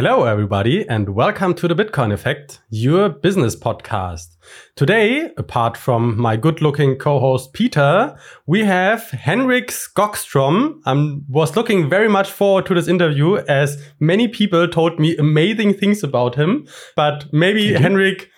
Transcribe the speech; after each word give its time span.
Hello, 0.00 0.26
everybody, 0.26 0.88
and 0.88 1.08
welcome 1.08 1.54
to 1.54 1.66
the 1.66 1.74
Bitcoin 1.74 2.12
Effekt, 2.12 2.60
your 2.70 3.08
business 3.08 3.56
podcast. 3.56 4.36
Today, 4.76 5.32
apart 5.36 5.76
from 5.76 6.16
my 6.16 6.36
good 6.36 6.62
looking 6.62 6.94
co 6.94 7.18
host 7.18 7.52
Peter, 7.52 8.16
we 8.46 8.64
have 8.64 9.10
Henrik 9.10 9.72
Skogstrom. 9.72 10.78
I 10.86 11.18
was 11.28 11.56
looking 11.56 11.90
very 11.90 12.08
much 12.08 12.30
forward 12.30 12.64
to 12.66 12.74
this 12.74 12.86
interview 12.86 13.38
as 13.48 13.84
many 13.98 14.28
people 14.28 14.68
told 14.68 15.00
me 15.00 15.16
amazing 15.16 15.74
things 15.74 16.04
about 16.04 16.36
him. 16.36 16.68
But 16.94 17.24
maybe, 17.32 17.72
Henrik, 17.72 18.30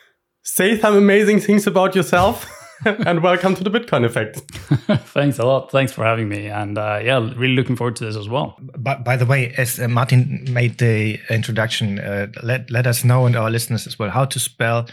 say 0.43 0.79
some 0.79 0.97
amazing 0.97 1.41
things 1.41 1.67
about 1.67 1.95
yourself. 1.95 2.51
and 2.85 3.23
welcome 3.23 3.55
to 3.55 3.63
the 3.63 3.71
Bitcoin 3.71 4.09
Effekt. 4.09 4.37
Thanks 5.09 5.39
a 5.39 5.45
lot. 5.45 5.71
Thanks 5.71 5.93
for 5.93 6.03
having 6.03 6.31
me. 6.31 6.47
And 6.47 6.79
uh, 6.79 7.01
yeah, 7.03 7.19
really 7.37 7.55
looking 7.55 7.77
forward 7.77 7.97
to 7.97 8.07
this 8.07 8.17
as 8.17 8.27
well. 8.27 8.57
But 8.79 9.05
by 9.05 9.17
the 9.17 9.27
way, 9.27 9.53
as 9.59 9.79
uh, 9.79 9.87
Martin 9.87 10.47
made 10.51 10.79
the 10.79 11.19
introduction, 11.29 11.99
uh, 11.99 12.29
let 12.43 12.71
let 12.71 12.87
us 12.87 13.05
know 13.05 13.27
and 13.27 13.37
our 13.37 13.51
listeners 13.51 13.87
as 13.87 13.99
well 13.99 14.09
how 14.09 14.25
to 14.25 14.39
spell 14.41 14.89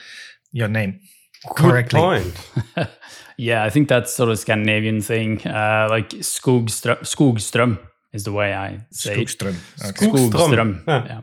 your 0.51 0.67
name 0.67 0.99
correctly. 1.55 2.01
Good 2.01 2.33
point. 2.75 2.89
yeah, 3.37 3.63
I 3.63 3.69
think 3.69 3.87
that's 3.87 4.13
sort 4.13 4.29
of 4.31 4.39
Scandinavian 4.39 4.99
thing. 4.99 5.47
Uh, 5.47 5.87
like 5.89 6.09
Skogström, 6.09 6.99
Skogström 7.03 7.79
is 8.11 8.25
the 8.25 8.33
way 8.33 8.53
I 8.53 8.85
say 8.91 9.23
Skogström. 9.23 9.55
it. 9.77 9.85
Okay. 9.85 10.07
Skogström. 10.07 10.83
Yeah. 10.87 11.05
yeah. 11.05 11.21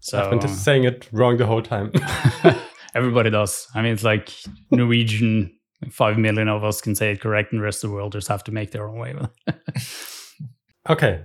So 0.00 0.20
I've 0.20 0.30
been 0.30 0.40
just 0.40 0.64
saying 0.64 0.84
it 0.84 1.08
wrong 1.12 1.36
the 1.36 1.46
whole 1.46 1.62
time. 1.62 1.92
Everybody 2.96 3.30
does. 3.30 3.68
I 3.74 3.82
mean, 3.82 3.92
it's 3.92 4.04
like 4.04 4.32
Norwegian 4.70 5.52
five 5.90 6.18
million 6.18 6.48
of 6.48 6.64
us 6.64 6.80
can 6.80 6.94
say 6.94 7.12
it 7.12 7.20
correct, 7.20 7.52
and 7.52 7.60
the 7.60 7.64
rest 7.64 7.84
of 7.84 7.90
the 7.90 7.96
world 7.96 8.12
just 8.12 8.28
have 8.28 8.44
to 8.44 8.52
make 8.52 8.70
their 8.70 8.88
own 8.88 8.98
way 8.98 9.14
okay. 10.88 11.24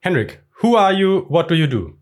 Henrik, 0.00 0.40
who 0.60 0.76
are 0.76 0.92
you? 0.92 1.20
What 1.28 1.48
do 1.48 1.54
you 1.54 1.66
do? 1.66 1.98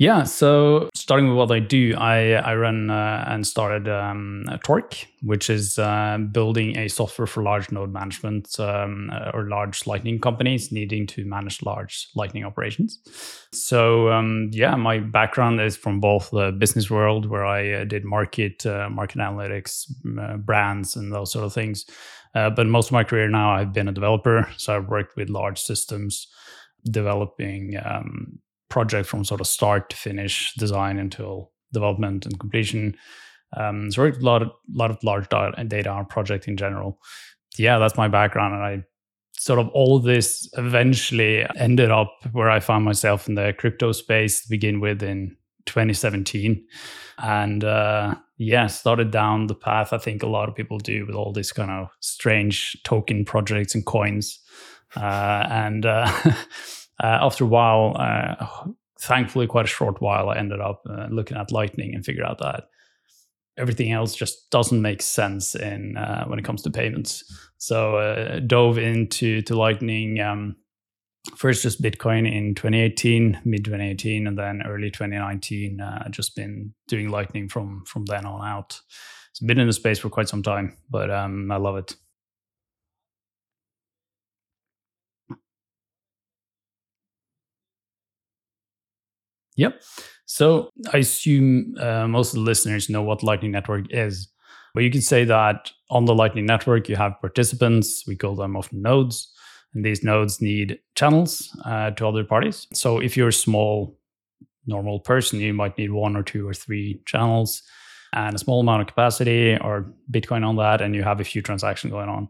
Yeah, 0.00 0.22
so 0.22 0.90
starting 0.94 1.26
with 1.26 1.36
what 1.36 1.50
I 1.50 1.58
do, 1.58 1.96
I, 1.98 2.34
I 2.34 2.54
run 2.54 2.88
uh, 2.88 3.24
and 3.26 3.44
started 3.44 3.88
um, 3.88 4.44
Torq, 4.64 5.04
which 5.22 5.50
is 5.50 5.76
uh, 5.76 6.18
building 6.30 6.78
a 6.78 6.86
software 6.86 7.26
for 7.26 7.42
large 7.42 7.72
node 7.72 7.92
management 7.92 8.60
um, 8.60 9.10
uh, 9.12 9.32
or 9.34 9.48
large 9.48 9.88
Lightning 9.88 10.20
companies 10.20 10.70
needing 10.70 11.04
to 11.08 11.24
manage 11.24 11.62
large 11.64 12.10
Lightning 12.14 12.44
operations. 12.44 13.00
So 13.52 14.12
um, 14.12 14.50
yeah, 14.52 14.76
my 14.76 15.00
background 15.00 15.60
is 15.60 15.76
from 15.76 15.98
both 15.98 16.30
the 16.30 16.52
business 16.52 16.88
world, 16.88 17.26
where 17.26 17.44
I 17.44 17.72
uh, 17.72 17.84
did 17.84 18.04
market, 18.04 18.64
uh, 18.64 18.88
market 18.88 19.18
analytics, 19.18 19.90
uh, 20.16 20.36
brands, 20.36 20.94
and 20.94 21.12
those 21.12 21.32
sort 21.32 21.44
of 21.44 21.52
things. 21.52 21.84
but 22.34 22.68
most 22.68 22.86
of 22.86 22.92
my 22.92 23.02
career 23.02 23.28
now, 23.28 23.50
I've 23.50 23.72
been 23.72 23.88
a 23.88 23.92
developer, 23.92 24.48
so 24.58 24.76
I've 24.76 24.88
worked 24.88 25.16
with 25.16 25.28
large 25.28 25.60
systems 25.60 26.28
developing 26.84 27.76
um, 27.84 28.38
project 28.68 29.08
from 29.08 29.24
sort 29.24 29.40
of 29.40 29.46
start 29.46 29.90
to 29.90 29.96
finish, 29.96 30.52
design 30.54 30.98
until 30.98 31.50
development 31.72 32.26
and 32.26 32.38
completion. 32.38 32.96
Um, 33.56 33.90
so 33.90 34.04
a 34.04 34.12
lot 34.20 34.42
of 34.42 34.50
lot 34.72 34.90
of 34.90 35.02
large 35.02 35.28
data 35.28 35.90
on 35.90 36.06
project 36.06 36.48
in 36.48 36.56
general. 36.56 36.98
Yeah, 37.56 37.78
that's 37.78 37.96
my 37.96 38.08
background, 38.08 38.54
and 38.54 38.62
I 38.62 38.84
sort 39.32 39.58
of 39.58 39.68
all 39.68 39.96
of 39.96 40.02
this 40.02 40.48
eventually 40.58 41.46
ended 41.56 41.90
up 41.90 42.12
where 42.32 42.50
I 42.50 42.60
found 42.60 42.84
myself 42.84 43.28
in 43.28 43.36
the 43.36 43.54
crypto 43.56 43.92
space 43.92 44.42
to 44.42 44.48
begin 44.48 44.80
with 44.80 45.02
in 45.02 45.36
2017, 45.66 46.62
and 47.18 47.64
uh, 47.64 48.14
yeah, 48.36 48.66
started 48.66 49.10
down 49.10 49.46
the 49.46 49.54
path 49.54 49.92
I 49.92 49.98
think 49.98 50.22
a 50.22 50.28
lot 50.28 50.48
of 50.48 50.54
people 50.54 50.78
do 50.78 51.06
with 51.06 51.14
all 51.14 51.32
these 51.32 51.52
kind 51.52 51.70
of 51.70 51.88
strange 52.00 52.76
token 52.84 53.24
projects 53.24 53.74
and 53.74 53.86
coins, 53.86 54.38
uh, 54.94 55.46
and. 55.50 55.86
Uh, 55.86 56.12
after 57.06 57.44
a 57.44 57.48
while, 57.48 57.96
uh, 57.98 58.44
thankfully, 59.00 59.46
quite 59.46 59.64
a 59.64 59.68
short 59.68 60.00
while, 60.00 60.30
I 60.30 60.36
ended 60.36 60.60
up 60.60 60.82
uh, 60.88 61.06
looking 61.10 61.36
at 61.36 61.52
Lightning 61.52 61.94
and 61.94 62.04
figured 62.04 62.26
out 62.26 62.38
that 62.38 62.64
everything 63.58 63.92
else 63.92 64.14
just 64.14 64.50
doesn't 64.50 64.80
make 64.80 65.02
sense 65.02 65.54
in 65.54 65.96
uh, 65.96 66.24
when 66.26 66.38
it 66.38 66.44
comes 66.44 66.62
to 66.62 66.70
payments. 66.70 67.24
So 67.58 67.96
uh, 67.96 68.40
dove 68.40 68.78
into 68.78 69.42
to 69.42 69.56
Lightning. 69.56 70.20
Um, 70.20 70.56
first, 71.36 71.62
just 71.62 71.82
Bitcoin 71.82 72.30
in 72.30 72.54
2018, 72.54 73.40
mid 73.44 73.64
2018, 73.64 74.26
and 74.26 74.38
then 74.38 74.62
early 74.66 74.90
2019. 74.90 75.80
Uh, 75.80 76.08
just 76.08 76.36
been 76.36 76.72
doing 76.86 77.10
Lightning 77.10 77.48
from 77.48 77.84
from 77.84 78.04
then 78.06 78.24
on 78.24 78.46
out. 78.46 78.80
It's 79.30 79.40
been 79.40 79.58
in 79.58 79.66
the 79.66 79.72
space 79.72 79.98
for 79.98 80.08
quite 80.08 80.28
some 80.28 80.42
time, 80.42 80.76
but 80.88 81.10
um, 81.10 81.50
I 81.50 81.56
love 81.56 81.76
it. 81.76 81.94
Yep. 89.58 89.82
So 90.24 90.70
I 90.92 90.98
assume 90.98 91.74
uh, 91.80 92.08
most 92.08 92.32
of 92.32 92.36
the 92.36 92.44
listeners 92.44 92.88
know 92.88 93.02
what 93.02 93.22
Lightning 93.22 93.50
Network 93.50 93.86
is. 93.90 94.28
But 94.72 94.84
you 94.84 94.90
can 94.90 95.02
say 95.02 95.24
that 95.24 95.72
on 95.90 96.04
the 96.04 96.14
Lightning 96.14 96.46
Network, 96.46 96.88
you 96.88 96.96
have 96.96 97.20
participants. 97.20 98.04
We 98.06 98.16
call 98.16 98.36
them 98.36 98.56
often 98.56 98.80
nodes. 98.80 99.32
And 99.74 99.84
these 99.84 100.02
nodes 100.02 100.40
need 100.40 100.78
channels 100.94 101.54
uh, 101.64 101.90
to 101.92 102.06
other 102.06 102.24
parties. 102.24 102.66
So 102.72 102.98
if 102.98 103.16
you're 103.16 103.28
a 103.28 103.32
small, 103.32 103.98
normal 104.66 105.00
person, 105.00 105.40
you 105.40 105.52
might 105.52 105.76
need 105.76 105.90
one 105.90 106.16
or 106.16 106.22
two 106.22 106.46
or 106.48 106.54
three 106.54 107.02
channels 107.04 107.62
and 108.14 108.34
a 108.34 108.38
small 108.38 108.60
amount 108.60 108.82
of 108.82 108.86
capacity 108.86 109.58
or 109.58 109.92
Bitcoin 110.10 110.46
on 110.46 110.56
that, 110.56 110.80
and 110.80 110.94
you 110.94 111.02
have 111.02 111.20
a 111.20 111.24
few 111.24 111.42
transactions 111.42 111.92
going 111.92 112.08
on. 112.08 112.28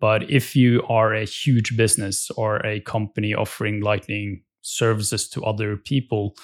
But 0.00 0.28
if 0.30 0.56
you 0.56 0.82
are 0.88 1.14
a 1.14 1.24
huge 1.24 1.76
business 1.76 2.30
or 2.30 2.64
a 2.66 2.80
company 2.80 3.34
offering 3.34 3.80
Lightning 3.80 4.42
services 4.62 5.28
to 5.28 5.44
other 5.44 5.76
people, 5.76 6.34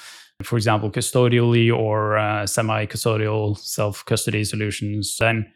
for 0.42 0.56
example, 0.56 0.91
custodially 0.91 1.74
or 1.74 2.19
uh, 2.19 2.47
semi 2.47 2.86
custodial 2.86 3.58
self 3.58 4.04
custody 4.04 4.44
solutions, 4.44 5.16
then 5.19 5.50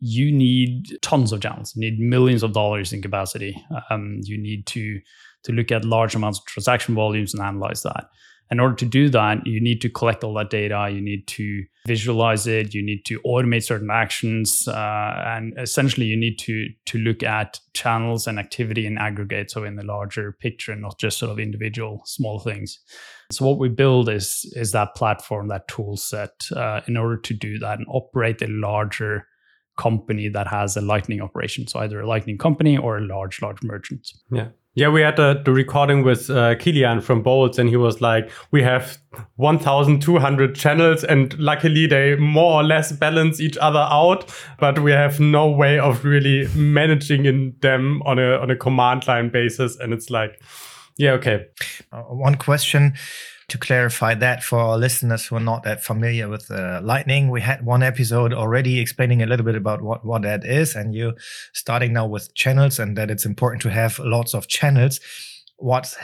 you 0.00 0.32
need 0.32 0.98
tons 1.02 1.32
of 1.32 1.40
channels. 1.40 1.74
You 1.76 1.90
need 1.90 2.00
millions 2.00 2.42
of 2.42 2.52
dollars 2.52 2.92
in 2.92 3.02
capacity. 3.02 3.62
Um, 3.90 4.20
you 4.24 4.38
need 4.38 4.66
to 4.68 5.00
to 5.44 5.52
look 5.52 5.70
at 5.72 5.84
large 5.84 6.14
amounts 6.14 6.38
of 6.38 6.44
transaction 6.46 6.94
volumes 6.94 7.32
and 7.32 7.42
analyze 7.42 7.82
that. 7.82 8.06
In 8.50 8.58
order 8.58 8.74
to 8.74 8.84
do 8.84 9.08
that, 9.10 9.46
you 9.46 9.60
need 9.60 9.80
to 9.80 9.88
collect 9.88 10.24
all 10.24 10.34
that 10.34 10.50
data. 10.50 10.90
You 10.92 11.00
need 11.00 11.28
to 11.28 11.64
visualize 11.86 12.48
it. 12.48 12.74
You 12.74 12.84
need 12.84 13.04
to 13.06 13.20
automate 13.20 13.62
certain 13.62 13.90
actions, 13.90 14.66
uh, 14.66 15.22
and 15.24 15.56
essentially, 15.56 16.06
you 16.06 16.16
need 16.16 16.38
to 16.40 16.66
to 16.86 16.98
look 16.98 17.22
at 17.22 17.60
channels 17.74 18.26
and 18.26 18.40
activity 18.40 18.86
in 18.86 18.98
aggregate, 18.98 19.52
so 19.52 19.62
in 19.62 19.76
the 19.76 19.84
larger 19.84 20.32
picture, 20.32 20.72
and 20.72 20.82
not 20.82 20.98
just 20.98 21.18
sort 21.18 21.30
of 21.30 21.38
individual 21.38 22.02
small 22.06 22.40
things. 22.40 22.80
So 23.30 23.46
what 23.46 23.58
we 23.58 23.68
build 23.68 24.08
is 24.08 24.50
is 24.56 24.72
that 24.72 24.94
platform, 24.94 25.48
that 25.48 25.68
tool 25.68 25.96
set, 25.96 26.48
uh, 26.54 26.80
in 26.86 26.96
order 26.96 27.16
to 27.16 27.34
do 27.34 27.58
that 27.58 27.78
and 27.78 27.86
operate 27.88 28.42
a 28.42 28.48
larger 28.48 29.26
company 29.78 30.28
that 30.28 30.46
has 30.46 30.76
a 30.76 30.80
lightning 30.80 31.20
operation. 31.20 31.66
So 31.66 31.80
either 31.80 32.00
a 32.00 32.06
lightning 32.06 32.38
company 32.38 32.76
or 32.76 32.98
a 32.98 33.00
large, 33.00 33.40
large 33.40 33.62
merchant. 33.62 34.12
Yeah. 34.30 34.48
Yeah, 34.74 34.88
we 34.88 35.00
had 35.00 35.16
the, 35.16 35.42
the 35.44 35.50
recording 35.50 36.04
with 36.04 36.30
uh, 36.30 36.54
Kilian 36.54 37.02
from 37.02 37.24
Boltz, 37.24 37.58
and 37.58 37.68
he 37.68 37.76
was 37.76 38.00
like, 38.00 38.30
"We 38.52 38.62
have 38.62 38.98
1,200 39.34 40.54
channels, 40.54 41.02
and 41.02 41.36
luckily 41.40 41.88
they 41.88 42.14
more 42.14 42.60
or 42.60 42.62
less 42.62 42.92
balance 42.92 43.40
each 43.40 43.56
other 43.56 43.80
out, 43.90 44.32
but 44.60 44.78
we 44.78 44.92
have 44.92 45.18
no 45.18 45.50
way 45.50 45.80
of 45.80 46.04
really 46.04 46.46
managing 46.54 47.24
in 47.24 47.56
them 47.62 48.00
on 48.06 48.20
a 48.20 48.38
on 48.38 48.48
a 48.48 48.56
command 48.56 49.08
line 49.08 49.28
basis." 49.28 49.76
And 49.76 49.92
it's 49.92 50.08
like, 50.08 50.40
yeah, 51.00 51.12
okay. 51.12 51.46
Uh, 51.90 52.02
one 52.02 52.34
question 52.34 52.92
to 53.48 53.56
clarify 53.56 54.12
that 54.14 54.42
for 54.42 54.58
our 54.58 54.76
listeners 54.76 55.24
who 55.26 55.36
are 55.36 55.40
not 55.40 55.62
that 55.62 55.82
familiar 55.82 56.28
with 56.28 56.50
uh, 56.50 56.82
Lightning, 56.84 57.30
we 57.30 57.40
had 57.40 57.64
one 57.64 57.82
episode 57.82 58.34
already 58.34 58.78
explaining 58.78 59.22
a 59.22 59.26
little 59.26 59.46
bit 59.46 59.54
about 59.54 59.80
what, 59.80 60.04
what 60.04 60.20
that 60.22 60.44
is, 60.44 60.76
and 60.76 60.94
you 60.94 61.14
starting 61.54 61.94
now 61.94 62.06
with 62.06 62.34
channels 62.34 62.78
and 62.78 62.98
that 62.98 63.10
it's 63.10 63.24
important 63.24 63.62
to 63.62 63.70
have 63.70 63.98
lots 63.98 64.34
of 64.34 64.46
channels. 64.46 65.00
What 65.56 65.96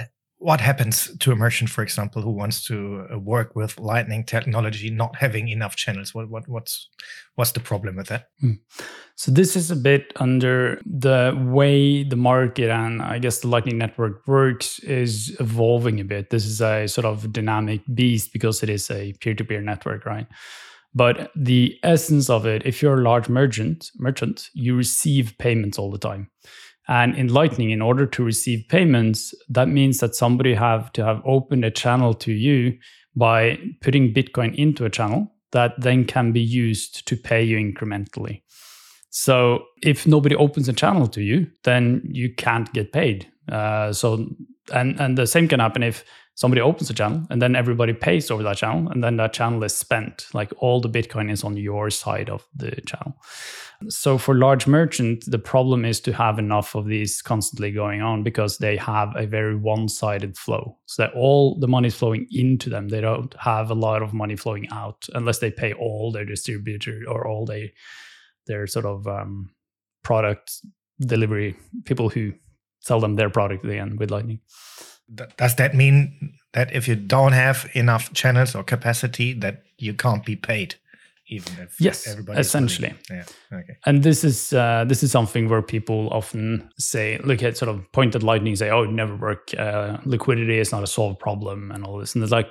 what 0.46 0.60
happens 0.60 1.10
to 1.18 1.32
a 1.32 1.34
merchant, 1.34 1.68
for 1.68 1.82
example, 1.82 2.22
who 2.22 2.30
wants 2.30 2.64
to 2.64 3.04
uh, 3.12 3.18
work 3.18 3.56
with 3.56 3.80
Lightning 3.80 4.22
technology, 4.22 4.90
not 4.90 5.16
having 5.16 5.48
enough 5.48 5.74
channels? 5.74 6.14
What, 6.14 6.30
what 6.30 6.46
what's 6.46 6.88
what's 7.34 7.50
the 7.50 7.58
problem 7.58 7.96
with 7.96 8.06
that? 8.06 8.28
Mm. 8.40 8.60
So 9.16 9.32
this 9.32 9.56
is 9.56 9.72
a 9.72 9.76
bit 9.76 10.12
under 10.14 10.80
the 10.86 11.34
way 11.52 12.04
the 12.04 12.14
market 12.14 12.70
and 12.70 13.02
I 13.02 13.18
guess 13.18 13.40
the 13.40 13.48
Lightning 13.48 13.76
Network 13.76 14.24
works 14.28 14.78
is 14.84 15.36
evolving 15.40 15.98
a 15.98 16.04
bit. 16.04 16.30
This 16.30 16.46
is 16.46 16.60
a 16.60 16.86
sort 16.86 17.06
of 17.06 17.32
dynamic 17.32 17.80
beast 17.92 18.32
because 18.32 18.62
it 18.62 18.70
is 18.70 18.88
a 18.88 19.14
peer-to-peer 19.14 19.62
network, 19.62 20.06
right? 20.06 20.28
But 20.94 21.32
the 21.34 21.76
essence 21.82 22.30
of 22.30 22.46
it, 22.46 22.64
if 22.64 22.80
you're 22.80 23.00
a 23.00 23.02
large 23.02 23.28
merchant, 23.28 23.90
merchant, 23.96 24.48
you 24.54 24.76
receive 24.76 25.36
payments 25.38 25.76
all 25.76 25.90
the 25.90 25.98
time. 25.98 26.30
And 26.88 27.16
in 27.16 27.28
Lightning, 27.28 27.70
in 27.70 27.82
order 27.82 28.06
to 28.06 28.24
receive 28.24 28.68
payments, 28.68 29.34
that 29.48 29.68
means 29.68 29.98
that 29.98 30.14
somebody 30.14 30.54
have 30.54 30.92
to 30.92 31.04
have 31.04 31.20
opened 31.24 31.64
a 31.64 31.70
channel 31.70 32.14
to 32.14 32.32
you 32.32 32.78
by 33.16 33.58
putting 33.80 34.12
Bitcoin 34.14 34.54
into 34.54 34.84
a 34.84 34.90
channel 34.90 35.32
that 35.52 35.72
then 35.78 36.04
can 36.04 36.32
be 36.32 36.40
used 36.40 37.06
to 37.08 37.16
pay 37.16 37.42
you 37.42 37.56
incrementally. 37.56 38.42
So 39.10 39.64
if 39.82 40.06
nobody 40.06 40.36
opens 40.36 40.68
a 40.68 40.72
channel 40.72 41.08
to 41.08 41.22
you, 41.22 41.46
then 41.64 42.02
you 42.04 42.34
can't 42.34 42.72
get 42.72 42.92
paid. 42.92 43.26
Uh, 43.50 43.92
so 43.92 44.28
and 44.72 45.00
and 45.00 45.16
the 45.16 45.26
same 45.26 45.48
can 45.48 45.60
happen 45.60 45.82
if 45.82 46.04
somebody 46.36 46.60
opens 46.60 46.90
a 46.90 46.94
channel 46.94 47.26
and 47.30 47.40
then 47.40 47.56
everybody 47.56 47.94
pays 47.94 48.30
over 48.30 48.42
that 48.42 48.58
channel 48.58 48.90
and 48.90 49.02
then 49.02 49.16
that 49.16 49.32
channel 49.32 49.64
is 49.64 49.74
spent. 49.74 50.26
Like 50.34 50.52
all 50.58 50.80
the 50.80 50.88
bitcoin 50.88 51.30
is 51.30 51.42
on 51.42 51.56
your 51.56 51.88
side 51.90 52.28
of 52.28 52.46
the 52.54 52.70
channel. 52.82 53.16
So 53.88 54.18
for 54.18 54.34
large 54.34 54.66
merchants 54.66 55.26
the 55.26 55.38
problem 55.38 55.86
is 55.86 55.98
to 56.00 56.12
have 56.12 56.38
enough 56.38 56.74
of 56.74 56.86
these 56.86 57.22
constantly 57.22 57.72
going 57.72 58.02
on 58.02 58.22
because 58.22 58.58
they 58.58 58.76
have 58.76 59.14
a 59.16 59.26
very 59.26 59.56
one-sided 59.56 60.36
flow. 60.36 60.76
So 60.84 61.02
that 61.02 61.14
all 61.14 61.58
the 61.58 61.68
money 61.68 61.88
is 61.88 61.94
flowing 61.94 62.26
into 62.30 62.68
them. 62.68 62.88
They 62.88 63.00
don't 63.00 63.34
have 63.40 63.70
a 63.70 63.74
lot 63.74 64.02
of 64.02 64.12
money 64.12 64.36
flowing 64.36 64.68
out 64.70 65.08
unless 65.14 65.38
they 65.38 65.50
pay 65.50 65.72
all 65.72 66.12
their 66.12 66.26
distributor 66.26 67.02
or 67.08 67.26
all 67.26 67.46
they 67.46 67.72
their 68.46 68.66
sort 68.66 68.84
of 68.84 69.08
um, 69.08 69.50
product 70.04 70.60
delivery 71.00 71.56
people 71.84 72.10
who 72.10 72.32
sell 72.80 73.00
them 73.00 73.16
their 73.16 73.30
product 73.30 73.64
at 73.64 73.70
the 73.70 73.78
end 73.78 73.98
with 73.98 74.10
lightning 74.10 74.40
does 75.36 75.56
that 75.56 75.74
mean 75.74 76.34
that 76.52 76.74
if 76.74 76.88
you 76.88 76.96
don't 76.96 77.32
have 77.32 77.68
enough 77.74 78.12
channels 78.12 78.54
or 78.54 78.62
capacity 78.64 79.32
that 79.32 79.62
you 79.78 79.94
can't 79.94 80.24
be 80.24 80.36
paid 80.36 80.74
even 81.28 81.52
if 81.60 81.80
yes 81.80 82.06
everybody 82.06 82.38
essentially. 82.38 82.94
Yeah 83.10 83.24
okay. 83.52 83.76
And 83.84 84.02
this 84.02 84.24
is 84.24 84.52
uh, 84.52 84.84
this 84.86 85.02
is 85.02 85.10
something 85.10 85.48
where 85.48 85.62
people 85.62 86.08
often 86.10 86.70
say 86.78 87.18
look 87.24 87.42
at 87.42 87.56
sort 87.56 87.68
of 87.68 87.90
point 87.92 88.14
at 88.14 88.22
lightning 88.22 88.56
say 88.56 88.70
oh 88.70 88.82
it 88.82 88.90
never 88.90 89.16
work 89.16 89.52
uh, 89.58 89.98
liquidity 90.04 90.58
is 90.58 90.72
not 90.72 90.82
a 90.82 90.86
solved 90.86 91.18
problem 91.18 91.70
and 91.72 91.84
all 91.84 91.98
this. 91.98 92.14
And 92.14 92.22
it's 92.22 92.32
like 92.32 92.48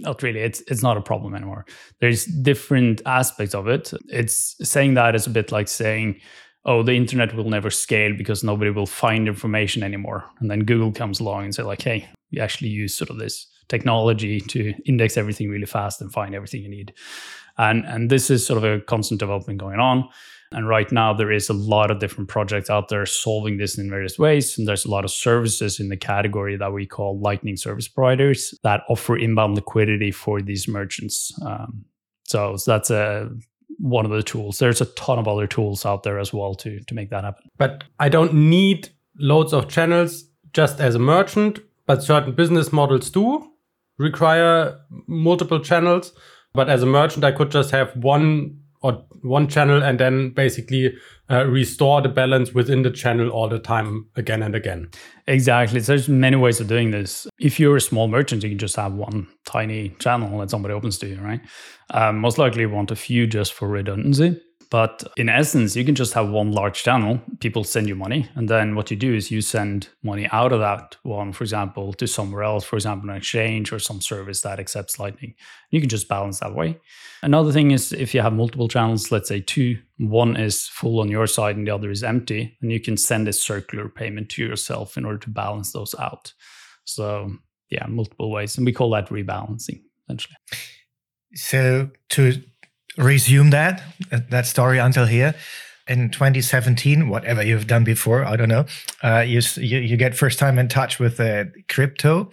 not 0.00 0.22
really 0.22 0.40
it's 0.40 0.60
it's 0.62 0.82
not 0.82 0.96
a 0.96 1.00
problem 1.00 1.34
anymore. 1.34 1.66
There's 2.00 2.24
different 2.24 3.00
aspects 3.06 3.54
of 3.54 3.68
it. 3.68 3.92
It's 4.08 4.56
saying 4.68 4.94
that 4.94 5.14
is 5.14 5.26
a 5.26 5.30
bit 5.30 5.52
like 5.52 5.68
saying 5.68 6.20
oh, 6.68 6.82
the 6.82 6.92
internet 6.92 7.34
will 7.34 7.48
never 7.48 7.70
scale 7.70 8.14
because 8.14 8.44
nobody 8.44 8.70
will 8.70 8.86
find 8.86 9.26
information 9.26 9.82
anymore. 9.82 10.24
And 10.38 10.50
then 10.50 10.60
Google 10.60 10.92
comes 10.92 11.18
along 11.18 11.44
and 11.44 11.54
say 11.54 11.62
like, 11.62 11.80
hey, 11.80 12.06
we 12.30 12.40
actually 12.40 12.68
use 12.68 12.94
sort 12.94 13.08
of 13.08 13.18
this 13.18 13.46
technology 13.68 14.38
to 14.40 14.74
index 14.84 15.16
everything 15.16 15.48
really 15.48 15.66
fast 15.66 16.00
and 16.02 16.12
find 16.12 16.34
everything 16.34 16.62
you 16.62 16.68
need. 16.68 16.92
And 17.56 17.84
and 17.86 18.10
this 18.10 18.30
is 18.30 18.46
sort 18.46 18.58
of 18.58 18.64
a 18.64 18.80
constant 18.84 19.18
development 19.18 19.58
going 19.58 19.80
on. 19.80 20.08
And 20.52 20.68
right 20.68 20.90
now 20.92 21.14
there 21.14 21.32
is 21.32 21.48
a 21.48 21.54
lot 21.54 21.90
of 21.90 22.00
different 22.00 22.28
projects 22.28 22.70
out 22.70 22.88
there 22.88 23.06
solving 23.06 23.56
this 23.56 23.78
in 23.78 23.90
various 23.90 24.18
ways. 24.18 24.58
And 24.58 24.68
there's 24.68 24.84
a 24.84 24.90
lot 24.90 25.04
of 25.04 25.10
services 25.10 25.80
in 25.80 25.88
the 25.88 25.96
category 25.96 26.56
that 26.56 26.72
we 26.72 26.86
call 26.86 27.18
Lightning 27.18 27.56
service 27.56 27.88
providers 27.88 28.54
that 28.62 28.82
offer 28.88 29.16
inbound 29.16 29.56
liquidity 29.56 30.10
for 30.10 30.40
these 30.42 30.68
merchants. 30.68 31.32
Um, 31.44 31.84
so, 32.24 32.56
so 32.56 32.70
that's 32.70 32.90
a 32.90 33.30
one 33.78 34.04
of 34.04 34.10
the 34.10 34.22
tools. 34.22 34.58
There's 34.58 34.80
a 34.80 34.86
ton 34.86 35.18
of 35.18 35.28
other 35.28 35.46
tools 35.46 35.86
out 35.86 36.02
there 36.02 36.18
as 36.18 36.32
well 36.32 36.54
to 36.56 36.80
to 36.80 36.94
make 36.94 37.10
that 37.10 37.24
happen. 37.24 37.48
But 37.56 37.84
I 37.98 38.08
don't 38.08 38.34
need 38.34 38.90
loads 39.18 39.52
of 39.52 39.68
channels 39.68 40.24
just 40.52 40.80
as 40.80 40.94
a 40.94 40.98
merchant, 40.98 41.60
but 41.86 42.02
certain 42.02 42.34
business 42.34 42.72
models 42.72 43.10
do 43.10 43.50
require 43.98 44.78
multiple 45.06 45.60
channels. 45.60 46.12
But 46.54 46.68
as 46.68 46.82
a 46.82 46.86
merchant, 46.86 47.24
I 47.24 47.32
could 47.32 47.50
just 47.50 47.70
have 47.70 47.94
one 47.96 48.60
or 48.82 49.04
one 49.22 49.48
channel 49.48 49.82
and 49.82 49.98
then 49.98 50.30
basically 50.30 50.94
uh, 51.30 51.44
restore 51.46 52.00
the 52.00 52.08
balance 52.08 52.52
within 52.54 52.82
the 52.82 52.90
channel 52.90 53.28
all 53.30 53.48
the 53.48 53.58
time 53.58 54.06
again 54.16 54.42
and 54.42 54.54
again. 54.54 54.88
Exactly. 55.26 55.80
So 55.80 55.92
there's 55.92 56.08
many 56.08 56.36
ways 56.36 56.60
of 56.60 56.68
doing 56.68 56.90
this. 56.90 57.26
If 57.38 57.58
you're 57.58 57.76
a 57.76 57.80
small 57.80 58.08
merchant, 58.08 58.42
you 58.42 58.50
can 58.50 58.58
just 58.58 58.76
have 58.76 58.94
one 58.94 59.26
tiny 59.44 59.90
channel 59.98 60.38
that 60.38 60.50
somebody 60.50 60.74
opens 60.74 60.98
to 60.98 61.08
you, 61.08 61.20
right? 61.20 61.40
Um, 61.90 62.18
most 62.18 62.38
likely 62.38 62.62
you 62.62 62.70
want 62.70 62.90
a 62.90 62.96
few 62.96 63.26
just 63.26 63.52
for 63.52 63.68
redundancy. 63.68 64.40
But 64.70 65.02
in 65.16 65.30
essence, 65.30 65.74
you 65.74 65.84
can 65.84 65.94
just 65.94 66.12
have 66.12 66.28
one 66.28 66.52
large 66.52 66.82
channel. 66.82 67.20
People 67.40 67.64
send 67.64 67.88
you 67.88 67.94
money. 67.94 68.28
And 68.34 68.48
then 68.48 68.74
what 68.74 68.90
you 68.90 68.96
do 68.98 69.14
is 69.14 69.30
you 69.30 69.40
send 69.40 69.88
money 70.02 70.28
out 70.30 70.52
of 70.52 70.60
that 70.60 70.96
one, 71.04 71.32
for 71.32 71.44
example, 71.44 71.94
to 71.94 72.06
somewhere 72.06 72.42
else, 72.42 72.64
for 72.64 72.76
example, 72.76 73.08
an 73.08 73.16
exchange 73.16 73.72
or 73.72 73.78
some 73.78 74.02
service 74.02 74.42
that 74.42 74.60
accepts 74.60 74.98
Lightning. 74.98 75.34
You 75.70 75.80
can 75.80 75.88
just 75.88 76.08
balance 76.08 76.40
that 76.40 76.54
way. 76.54 76.78
Another 77.22 77.50
thing 77.50 77.70
is 77.70 77.92
if 77.92 78.14
you 78.14 78.20
have 78.20 78.34
multiple 78.34 78.68
channels, 78.68 79.10
let's 79.10 79.28
say 79.28 79.40
two, 79.40 79.78
one 79.98 80.36
is 80.36 80.66
full 80.66 81.00
on 81.00 81.08
your 81.08 81.26
side 81.26 81.56
and 81.56 81.66
the 81.66 81.74
other 81.74 81.90
is 81.90 82.04
empty, 82.04 82.56
and 82.60 82.70
you 82.70 82.80
can 82.80 82.96
send 82.96 83.26
a 83.26 83.32
circular 83.32 83.88
payment 83.88 84.28
to 84.30 84.44
yourself 84.44 84.96
in 84.96 85.04
order 85.04 85.18
to 85.18 85.30
balance 85.30 85.72
those 85.72 85.94
out. 85.98 86.32
So, 86.84 87.32
yeah, 87.70 87.86
multiple 87.86 88.30
ways. 88.30 88.56
And 88.56 88.66
we 88.66 88.72
call 88.72 88.90
that 88.90 89.08
rebalancing, 89.08 89.82
essentially. 90.04 90.36
So, 91.34 91.90
to 92.10 92.42
resume 92.98 93.50
that 93.50 93.82
that 94.10 94.46
story 94.46 94.78
until 94.78 95.06
here. 95.06 95.34
In 95.86 96.10
2017 96.10 97.08
whatever 97.08 97.42
you've 97.42 97.66
done 97.66 97.82
before 97.82 98.22
i 98.22 98.36
don't 98.36 98.50
know 98.50 98.66
uh, 99.02 99.20
you, 99.20 99.40
you, 99.56 99.78
you 99.78 99.96
get 99.96 100.14
first 100.14 100.38
time 100.38 100.58
in 100.58 100.68
touch 100.68 100.98
with 100.98 101.18
uh, 101.18 101.44
crypto 101.70 102.30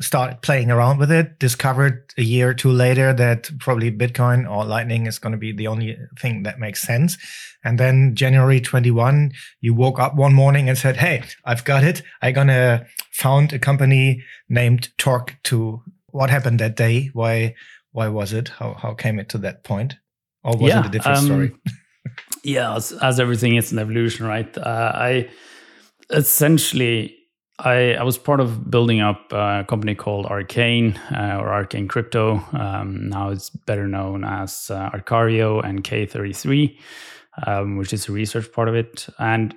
start 0.00 0.42
playing 0.42 0.70
around 0.70 0.98
with 0.98 1.10
it 1.10 1.38
discovered 1.38 2.12
a 2.18 2.22
year 2.22 2.50
or 2.50 2.54
two 2.54 2.70
later 2.70 3.12
that 3.12 3.50
probably 3.58 3.90
bitcoin 3.90 4.48
or 4.48 4.64
lightning 4.64 5.06
is 5.06 5.18
going 5.18 5.32
to 5.32 5.38
be 5.38 5.52
the 5.52 5.66
only 5.66 5.96
thing 6.18 6.42
that 6.42 6.58
makes 6.58 6.82
sense. 6.82 7.16
And 7.64 7.80
then 7.80 8.14
january 8.14 8.60
21 8.60 9.32
you 9.60 9.74
woke 9.74 9.98
up 9.98 10.14
one 10.14 10.34
morning 10.34 10.68
and 10.68 10.76
said 10.76 10.98
hey 10.98 11.22
i've 11.44 11.64
got 11.64 11.82
it. 11.82 12.02
I'm 12.22 12.34
going 12.34 12.48
to 12.48 12.86
found 13.12 13.52
a 13.52 13.58
company 13.58 14.22
named 14.48 14.90
Torq 14.98 15.30
to 15.44 15.82
what 16.08 16.30
happened 16.30 16.60
that 16.60 16.76
day? 16.76 17.10
Why 17.12 17.54
why 17.96 18.08
was 18.08 18.34
it? 18.34 18.48
How 18.48 18.74
how 18.74 18.92
came 18.92 19.18
it 19.18 19.30
to 19.30 19.38
that 19.38 19.64
point? 19.64 19.96
Or 20.44 20.56
was 20.56 20.68
yeah, 20.68 20.80
it 20.80 20.86
a 20.86 20.88
different 20.90 21.18
um, 21.18 21.24
story? 21.24 21.52
yeah, 22.44 22.76
as, 22.76 22.92
as, 22.92 23.18
everything 23.18 23.56
is 23.56 23.72
an 23.72 23.78
evolution, 23.78 24.26
right? 24.26 24.56
Uh, 24.58 24.92
I 24.94 25.30
essentially 26.10 27.16
I, 27.58 27.94
I 27.94 28.02
was 28.02 28.18
part 28.18 28.40
of 28.40 28.70
building 28.70 29.00
up 29.00 29.32
a 29.32 29.64
company 29.66 29.94
called 29.94 30.26
Arcane 30.26 30.98
uh, 31.10 31.38
or 31.40 31.48
Arcane 31.48 31.88
Crypto. 31.88 32.44
Um, 32.52 33.08
now 33.08 33.30
it's 33.30 33.48
better 33.48 33.88
known 33.88 34.24
as 34.24 34.70
uh, 34.70 34.90
Arcario 34.90 35.64
and 35.64 35.82
K33, 35.82 36.76
um, 37.46 37.78
which 37.78 37.94
is 37.94 38.08
a 38.08 38.12
research 38.12 38.52
part 38.52 38.68
of 38.68 38.74
it. 38.74 39.08
And 39.18 39.54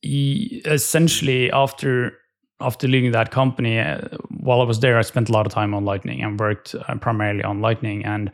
he, 0.00 0.62
essentially, 0.64 1.50
after 1.50 2.18
after 2.60 2.88
leaving 2.88 3.12
that 3.12 3.30
company, 3.30 3.78
uh, 3.78 4.00
while 4.30 4.60
I 4.60 4.64
was 4.64 4.80
there, 4.80 4.98
I 4.98 5.02
spent 5.02 5.28
a 5.28 5.32
lot 5.32 5.46
of 5.46 5.52
time 5.52 5.74
on 5.74 5.84
Lightning 5.84 6.22
and 6.22 6.38
worked 6.38 6.74
uh, 6.74 6.94
primarily 6.96 7.42
on 7.42 7.60
Lightning. 7.60 8.04
And 8.04 8.30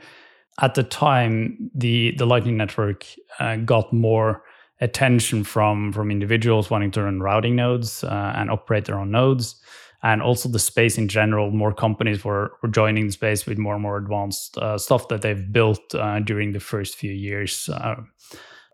at 0.61 0.75
the 0.75 0.83
time, 0.83 1.71
the 1.75 2.15
the 2.17 2.27
Lightning 2.27 2.57
network 2.57 3.07
uh, 3.39 3.57
got 3.57 3.93
more 3.93 4.43
attention 4.81 5.45
from 5.45 5.93
from 5.93 6.11
individuals 6.11 6.71
wanting 6.71 6.91
to 6.93 7.03
run 7.03 7.21
routing 7.21 7.57
nodes 7.57 8.05
uh, 8.05 8.33
and 8.37 8.51
operate 8.51 8.85
their 8.85 8.99
own 8.99 9.11
nodes, 9.11 9.61
and 10.03 10.23
also 10.23 10.49
the 10.49 10.59
space 10.59 10.99
in 10.99 11.09
general. 11.09 11.51
More 11.51 11.73
companies 11.73 12.25
were 12.25 12.53
were 12.63 12.69
joining 12.69 13.07
the 13.07 13.13
space 13.13 13.47
with 13.47 13.59
more 13.59 13.75
and 13.75 13.83
more 13.83 13.97
advanced 13.97 14.59
uh, 14.59 14.79
stuff 14.79 15.09
that 15.09 15.23
they've 15.23 15.53
built 15.53 15.95
uh, 15.95 16.21
during 16.21 16.53
the 16.53 16.61
first 16.61 16.97
few 16.97 17.13
years. 17.13 17.69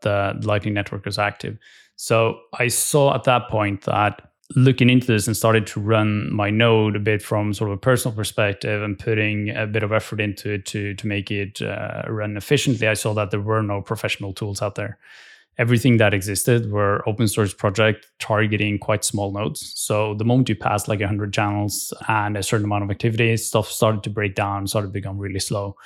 the 0.03 0.39
Lightning 0.43 0.75
network 0.75 1.07
was 1.07 1.19
active. 1.19 1.57
So 1.97 2.41
I 2.59 2.69
saw 2.69 3.15
at 3.15 3.25
that 3.25 3.49
point 3.49 3.83
that 3.83 4.21
looking 4.55 4.91
into 4.91 5.07
this 5.07 5.27
and 5.27 5.37
started 5.37 5.67
to 5.67 5.81
run 5.81 6.33
my 6.33 6.51
node 6.51 6.97
a 6.97 7.01
bit 7.01 7.23
from 7.23 7.55
sort 7.55 7.71
of 7.71 7.77
a 7.77 7.81
personal 7.81 8.15
perspective 8.15 8.83
and 8.83 8.99
putting 8.99 9.51
a 9.51 9.67
bit 9.67 9.83
of 9.83 9.93
effort 9.93 10.21
into 10.21 10.53
it 10.53 10.67
to 10.67 10.95
to 10.95 11.07
make 11.07 11.31
it 11.31 11.63
uh, 11.63 12.03
run 12.09 12.37
efficiently, 12.37 12.87
I 12.87 12.95
saw 12.95 13.15
that 13.15 13.31
there 13.31 13.41
were 13.41 13.63
no 13.63 13.81
professional 13.81 14.33
tools 14.33 14.61
out 14.61 14.75
there. 14.75 14.99
Everything 15.57 15.99
that 15.99 16.13
existed 16.13 16.71
were 16.71 17.09
open 17.09 17.29
source 17.29 17.55
project 17.55 18.09
targeting 18.19 18.79
quite 18.79 19.05
small 19.05 19.33
nodes. 19.33 19.73
So 19.77 20.15
the 20.15 20.25
moment 20.25 20.49
you 20.49 20.57
passed 20.57 20.89
like 20.89 20.99
100 20.99 21.33
channels 21.33 21.95
and 22.09 22.37
a 22.37 22.43
certain 22.43 22.65
amount 22.65 22.83
of 22.83 22.91
activity, 22.91 23.37
stuff 23.37 23.71
started 23.71 24.03
to 24.03 24.11
break 24.11 24.35
down, 24.35 24.67
started 24.67 24.89
to 24.89 24.93
become 24.93 25.17
really 25.17 25.39
slow. 25.39 25.77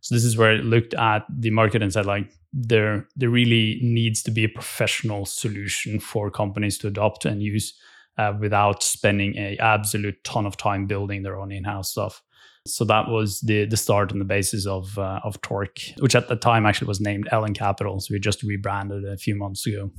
So 0.00 0.14
this 0.14 0.24
is 0.24 0.36
where 0.36 0.52
I 0.52 0.56
looked 0.56 0.94
at 0.94 1.26
the 1.28 1.50
market 1.50 1.82
and 1.82 1.92
said 1.92 2.06
like 2.06 2.32
there 2.52 3.06
there 3.16 3.28
really 3.28 3.78
needs 3.82 4.22
to 4.22 4.30
be 4.30 4.44
a 4.44 4.48
professional 4.48 5.26
solution 5.26 6.00
for 6.00 6.30
companies 6.30 6.78
to 6.78 6.86
adopt 6.86 7.24
and 7.24 7.42
use 7.42 7.74
uh, 8.18 8.34
without 8.38 8.82
spending 8.82 9.36
a 9.36 9.56
absolute 9.58 10.22
ton 10.24 10.44
of 10.44 10.56
time 10.56 10.86
building 10.86 11.22
their 11.22 11.38
own 11.38 11.52
in-house 11.52 11.90
stuff. 11.90 12.22
So 12.66 12.84
that 12.84 13.08
was 13.08 13.40
the 13.40 13.64
the 13.64 13.76
start 13.76 14.12
and 14.12 14.20
the 14.20 14.26
basis 14.26 14.66
of 14.66 14.98
uh, 14.98 15.20
of 15.24 15.40
Torq, 15.40 15.98
which 16.00 16.14
at 16.14 16.28
the 16.28 16.36
time 16.36 16.66
actually 16.66 16.88
was 16.88 17.00
named 17.00 17.28
LN 17.32 17.54
Capital. 17.54 17.98
So 18.00 18.12
we 18.12 18.18
just 18.18 18.42
rebranded 18.42 19.04
a 19.04 19.16
few 19.16 19.34
months 19.34 19.66
ago. 19.66 19.90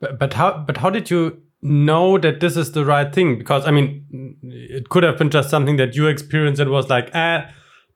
But, 0.00 0.18
but 0.18 0.32
how 0.32 0.64
but 0.66 0.78
how 0.78 0.90
did 0.90 1.10
you 1.10 1.42
know 1.60 2.18
that 2.18 2.40
this 2.40 2.56
is 2.56 2.72
the 2.72 2.84
right 2.84 3.12
thing? 3.12 3.38
Because 3.38 3.66
I 3.66 3.70
mean, 3.70 4.36
it 4.42 4.88
could 4.88 5.02
have 5.02 5.18
been 5.18 5.30
just 5.30 5.50
something 5.50 5.76
that 5.76 5.94
you 5.94 6.06
experienced 6.06 6.60
and 6.60 6.70
was 6.70 6.88
like, 6.88 7.10
ah, 7.14 7.50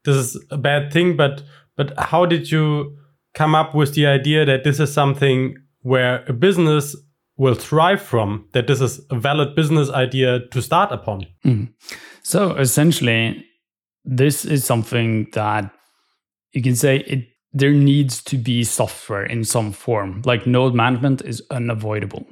this 0.04 0.16
is 0.16 0.44
a 0.50 0.58
bad 0.58 0.92
thing. 0.92 1.16
But 1.16 1.42
but 1.76 1.98
how 1.98 2.26
did 2.26 2.50
you 2.50 2.96
come 3.34 3.54
up 3.54 3.74
with 3.74 3.94
the 3.94 4.06
idea 4.06 4.44
that 4.44 4.64
this 4.64 4.78
is 4.80 4.92
something 4.92 5.56
where 5.80 6.24
a 6.26 6.32
business 6.32 6.96
will 7.36 7.54
thrive 7.54 8.00
from 8.00 8.46
that 8.52 8.66
this 8.66 8.80
is 8.80 9.00
a 9.10 9.18
valid 9.18 9.54
business 9.54 9.90
idea 9.90 10.40
to 10.48 10.62
start 10.62 10.92
upon 10.92 11.26
mm. 11.44 11.68
so 12.22 12.54
essentially 12.56 13.44
this 14.04 14.44
is 14.44 14.64
something 14.64 15.28
that 15.32 15.70
you 16.52 16.62
can 16.62 16.76
say 16.76 16.98
it 16.98 17.28
there 17.52 17.72
needs 17.72 18.22
to 18.22 18.36
be 18.36 18.62
software 18.64 19.24
in 19.24 19.44
some 19.44 19.72
form 19.72 20.22
like 20.24 20.46
node 20.46 20.74
management 20.74 21.22
is 21.22 21.42
unavoidable 21.50 22.26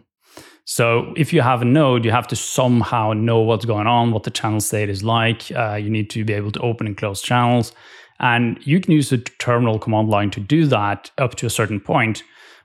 So 0.66 1.12
if 1.16 1.32
you 1.32 1.42
have 1.42 1.60
a 1.60 1.66
node, 1.66 2.04
you 2.04 2.10
have 2.10 2.26
to 2.28 2.36
somehow 2.36 3.12
know 3.12 3.40
what's 3.40 3.66
going 3.66 3.86
on, 3.86 4.12
what 4.12 4.22
the 4.22 4.30
channel 4.30 4.60
state 4.60 4.88
is 4.88 5.02
like. 5.02 5.52
Uh, 5.52 5.74
you 5.74 5.90
need 5.90 6.08
to 6.10 6.24
be 6.24 6.32
able 6.32 6.52
to 6.52 6.60
open 6.60 6.86
and 6.86 6.96
close 6.96 7.20
channels. 7.20 7.72
And 8.20 8.58
you 8.66 8.80
can 8.80 8.92
use 8.92 9.10
the 9.10 9.18
terminal 9.18 9.78
command 9.78 10.08
line 10.08 10.30
to 10.30 10.40
do 10.40 10.66
that 10.66 11.10
up 11.18 11.34
to 11.36 11.46
a 11.46 11.50
certain 11.50 11.80
point, 11.80 12.22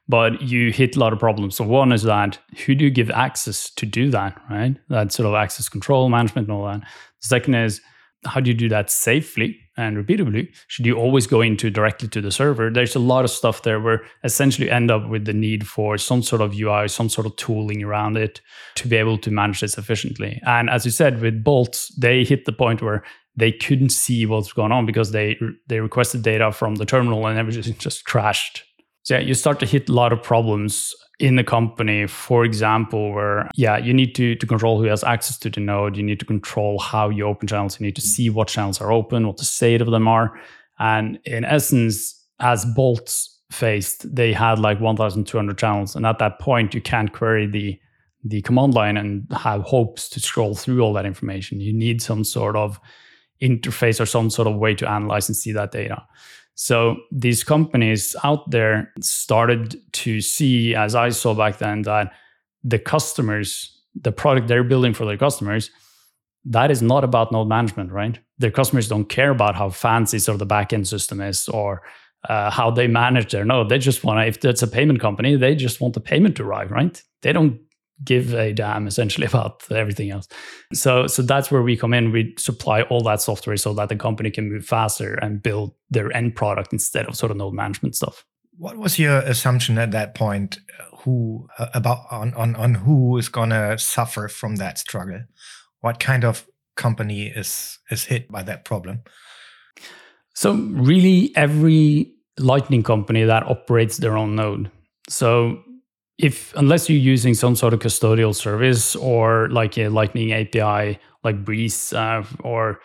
but 0.09 0.41
you 0.41 0.71
hit 0.71 0.95
a 0.95 0.99
lot 0.99 1.13
of 1.13 1.19
problems. 1.19 1.55
So 1.55 1.63
one 1.63 1.91
is 1.91 2.03
that 2.03 2.39
who 2.65 2.75
do 2.75 2.83
you 2.83 2.91
give 2.91 3.11
access 3.11 3.69
to 3.69 3.85
do 3.85 4.09
that, 4.09 4.41
right? 4.49 4.75
That 4.89 5.13
sort 5.13 5.27
of 5.27 5.35
access 5.35 5.69
control 5.69 6.09
management 6.09 6.47
and 6.47 6.57
all 6.57 6.65
that. 6.65 6.81
The 6.81 7.27
second 7.27 7.53
is 7.53 7.79
how 8.25 8.41
do 8.41 8.49
you 8.49 8.57
do 8.57 8.67
that 8.69 8.89
safely 8.89 9.57
and 9.77 9.95
repeatably? 9.95 10.49
Should 10.67 10.85
you 10.85 10.97
always 10.97 11.25
go 11.25 11.41
into 11.41 11.69
directly 11.69 12.09
to 12.09 12.21
the 12.21 12.31
server? 12.31 12.69
There's 12.69 12.95
a 12.95 12.99
lot 12.99 13.23
of 13.23 13.31
stuff 13.31 13.61
there 13.61 13.79
where 13.79 14.01
essentially 14.23 14.69
end 14.69 14.91
up 14.91 15.07
with 15.07 15.25
the 15.25 15.33
need 15.33 15.65
for 15.65 15.97
some 15.97 16.21
sort 16.21 16.41
of 16.41 16.59
UI, 16.59 16.89
some 16.89 17.07
sort 17.07 17.27
of 17.27 17.35
tooling 17.37 17.83
around 17.83 18.17
it 18.17 18.41
to 18.75 18.87
be 18.87 18.97
able 18.97 19.17
to 19.19 19.31
manage 19.31 19.61
this 19.61 19.77
efficiently. 19.77 20.41
And 20.45 20.69
as 20.69 20.85
you 20.85 20.91
said, 20.91 21.21
with 21.21 21.43
Boltz, 21.43 21.93
they 21.97 22.25
hit 22.25 22.45
the 22.45 22.51
point 22.51 22.81
where 22.81 23.03
they 23.35 23.51
couldn't 23.51 23.89
see 23.89 24.25
what's 24.25 24.51
going 24.51 24.71
on 24.71 24.85
because 24.85 25.11
they 25.11 25.37
they 25.67 25.79
requested 25.79 26.23
data 26.23 26.51
from 26.51 26.75
the 26.75 26.85
terminal 26.85 27.25
and 27.25 27.39
everything 27.39 27.75
just 27.79 28.05
crashed. 28.05 28.63
So 29.03 29.15
yeah, 29.15 29.21
you 29.21 29.33
start 29.33 29.59
to 29.59 29.65
hit 29.65 29.89
a 29.89 29.93
lot 29.93 30.13
of 30.13 30.21
problems 30.21 30.93
in 31.19 31.35
the 31.35 31.43
company, 31.43 32.07
for 32.07 32.45
example, 32.45 33.11
where 33.13 33.49
yeah, 33.55 33.77
you 33.77 33.93
need 33.93 34.15
to 34.15 34.35
to 34.35 34.47
control 34.47 34.79
who 34.79 34.85
has 34.85 35.03
access 35.03 35.37
to 35.39 35.49
the 35.49 35.59
node. 35.59 35.97
You 35.97 36.03
need 36.03 36.19
to 36.19 36.25
control 36.25 36.79
how 36.79 37.09
you 37.09 37.25
open 37.25 37.47
channels. 37.47 37.79
You 37.79 37.85
need 37.85 37.95
to 37.95 38.01
see 38.01 38.29
what 38.29 38.47
channels 38.47 38.79
are 38.81 38.91
open, 38.91 39.27
what 39.27 39.37
the 39.37 39.45
state 39.45 39.81
of 39.81 39.91
them 39.91 40.07
are, 40.07 40.39
and 40.79 41.19
in 41.25 41.43
essence, 41.43 42.15
as 42.39 42.65
Boltz 42.65 43.27
faced, 43.51 44.15
they 44.15 44.31
had 44.31 44.59
like 44.59 44.79
1,200 44.79 45.57
channels, 45.57 45.95
and 45.95 46.05
at 46.05 46.19
that 46.19 46.39
point, 46.39 46.73
you 46.73 46.81
can't 46.81 47.11
query 47.11 47.47
the 47.47 47.79
the 48.23 48.41
command 48.41 48.73
line 48.73 48.97
and 48.97 49.25
have 49.31 49.61
hopes 49.61 50.09
to 50.09 50.19
scroll 50.19 50.53
through 50.53 50.81
all 50.81 50.93
that 50.93 51.05
information. 51.05 51.61
You 51.61 51.71
need 51.73 52.01
some 52.01 52.23
sort 52.23 52.55
of 52.55 52.79
interface 53.41 54.01
or 54.01 54.05
some 54.05 54.29
sort 54.29 54.47
of 54.47 54.57
way 54.57 54.75
to 54.75 54.89
analyze 54.89 55.29
and 55.29 55.35
see 55.35 55.53
that 55.53 55.71
data. 55.71 56.05
So 56.61 56.97
these 57.09 57.41
companies 57.41 58.17
out 58.21 58.51
there 58.51 58.91
started 58.99 59.81
to 59.93 60.19
see, 60.19 60.75
as 60.75 60.93
I 60.93 61.07
saw 61.07 61.33
back 61.33 61.57
then, 61.57 61.83
that 61.83 62.11
the 62.65 62.77
customers, 62.77 63.81
the 63.95 64.11
product 64.11 64.49
they're 64.49 64.65
building 64.65 64.93
for 64.93 65.05
their 65.05 65.15
customers, 65.15 65.71
that 66.43 66.69
is 66.69 66.81
not 66.81 67.05
about 67.05 67.31
node 67.31 67.47
management, 67.47 67.93
right? 67.93 68.19
Their 68.39 68.51
customers 68.51 68.89
don't 68.89 69.07
care 69.07 69.29
about 69.29 69.55
how 69.55 69.69
fancy 69.69 70.19
sort 70.19 70.33
of 70.33 70.39
the 70.39 70.53
backend 70.53 70.87
system 70.87 71.21
is 71.21 71.47
or 71.47 71.81
uh, 72.27 72.51
how 72.51 72.69
they 72.71 72.87
manage 72.87 73.31
their 73.31 73.45
node. 73.45 73.69
They 73.69 73.79
just 73.79 74.03
want 74.03 74.19
to, 74.19 74.27
if 74.27 74.43
it's 74.43 74.61
a 74.61 74.67
payment 74.67 74.99
company, 74.99 75.37
they 75.37 75.55
just 75.55 75.79
want 75.79 75.93
the 75.93 76.01
payment 76.01 76.35
to 76.35 76.43
arrive, 76.43 76.71
right? 76.71 77.01
They 77.21 77.31
don't 77.31 77.61
give 78.03 78.33
a 78.33 78.53
damn 78.53 78.87
essentially 78.87 79.27
about 79.33 79.63
everything 79.71 80.11
else. 80.11 80.27
So 80.73 81.07
so 81.07 81.21
that's 81.21 81.51
where 81.51 81.61
we 81.61 81.77
come 81.77 81.93
in. 81.93 82.11
We 82.11 82.33
supply 82.37 82.83
all 82.83 83.01
that 83.03 83.21
software 83.21 83.57
so 83.57 83.73
that 83.73 83.89
the 83.89 83.95
company 83.95 84.31
can 84.31 84.49
move 84.49 84.65
faster 84.65 85.15
and 85.15 85.41
build 85.41 85.73
their 85.89 86.15
end 86.15 86.35
product 86.35 86.73
instead 86.73 87.07
of 87.07 87.15
sort 87.15 87.31
of 87.31 87.37
node 87.37 87.53
management 87.53 87.95
stuff. 87.95 88.25
What 88.57 88.77
was 88.77 88.99
your 88.99 89.19
assumption 89.19 89.77
at 89.77 89.91
that 89.91 90.15
point? 90.15 90.59
Who 91.03 91.47
uh, 91.57 91.67
about 91.73 92.05
on 92.11 92.33
on 92.33 92.55
on 92.55 92.75
who 92.75 93.17
is 93.17 93.29
gonna 93.29 93.77
suffer 93.77 94.27
from 94.27 94.57
that 94.57 94.77
struggle? 94.77 95.21
What 95.81 95.99
kind 95.99 96.25
of 96.25 96.45
company 96.75 97.27
is 97.27 97.79
is 97.89 98.05
hit 98.05 98.29
by 98.31 98.43
that 98.43 98.65
problem? 98.65 99.03
So 100.35 100.53
really, 100.53 101.33
every 101.35 102.13
Lightning 102.39 102.83
company 102.83 103.25
that 103.25 103.43
operates 103.43 103.97
their 103.97 104.17
own 104.17 104.35
node. 104.35 104.71
So 105.09 105.61
if 106.19 106.53
unless 106.55 106.89
you're 106.89 106.99
using 106.99 107.33
some 107.33 107.55
sort 107.55 107.73
of 107.73 107.79
custodial 107.79 108.35
service 108.35 108.95
or 108.97 109.47
like 109.49 109.77
a 109.77 109.87
lightning 109.87 110.33
api 110.33 110.99
like 111.23 111.43
Breez 111.43 111.93
uh, 111.93 112.25
or 112.43 112.79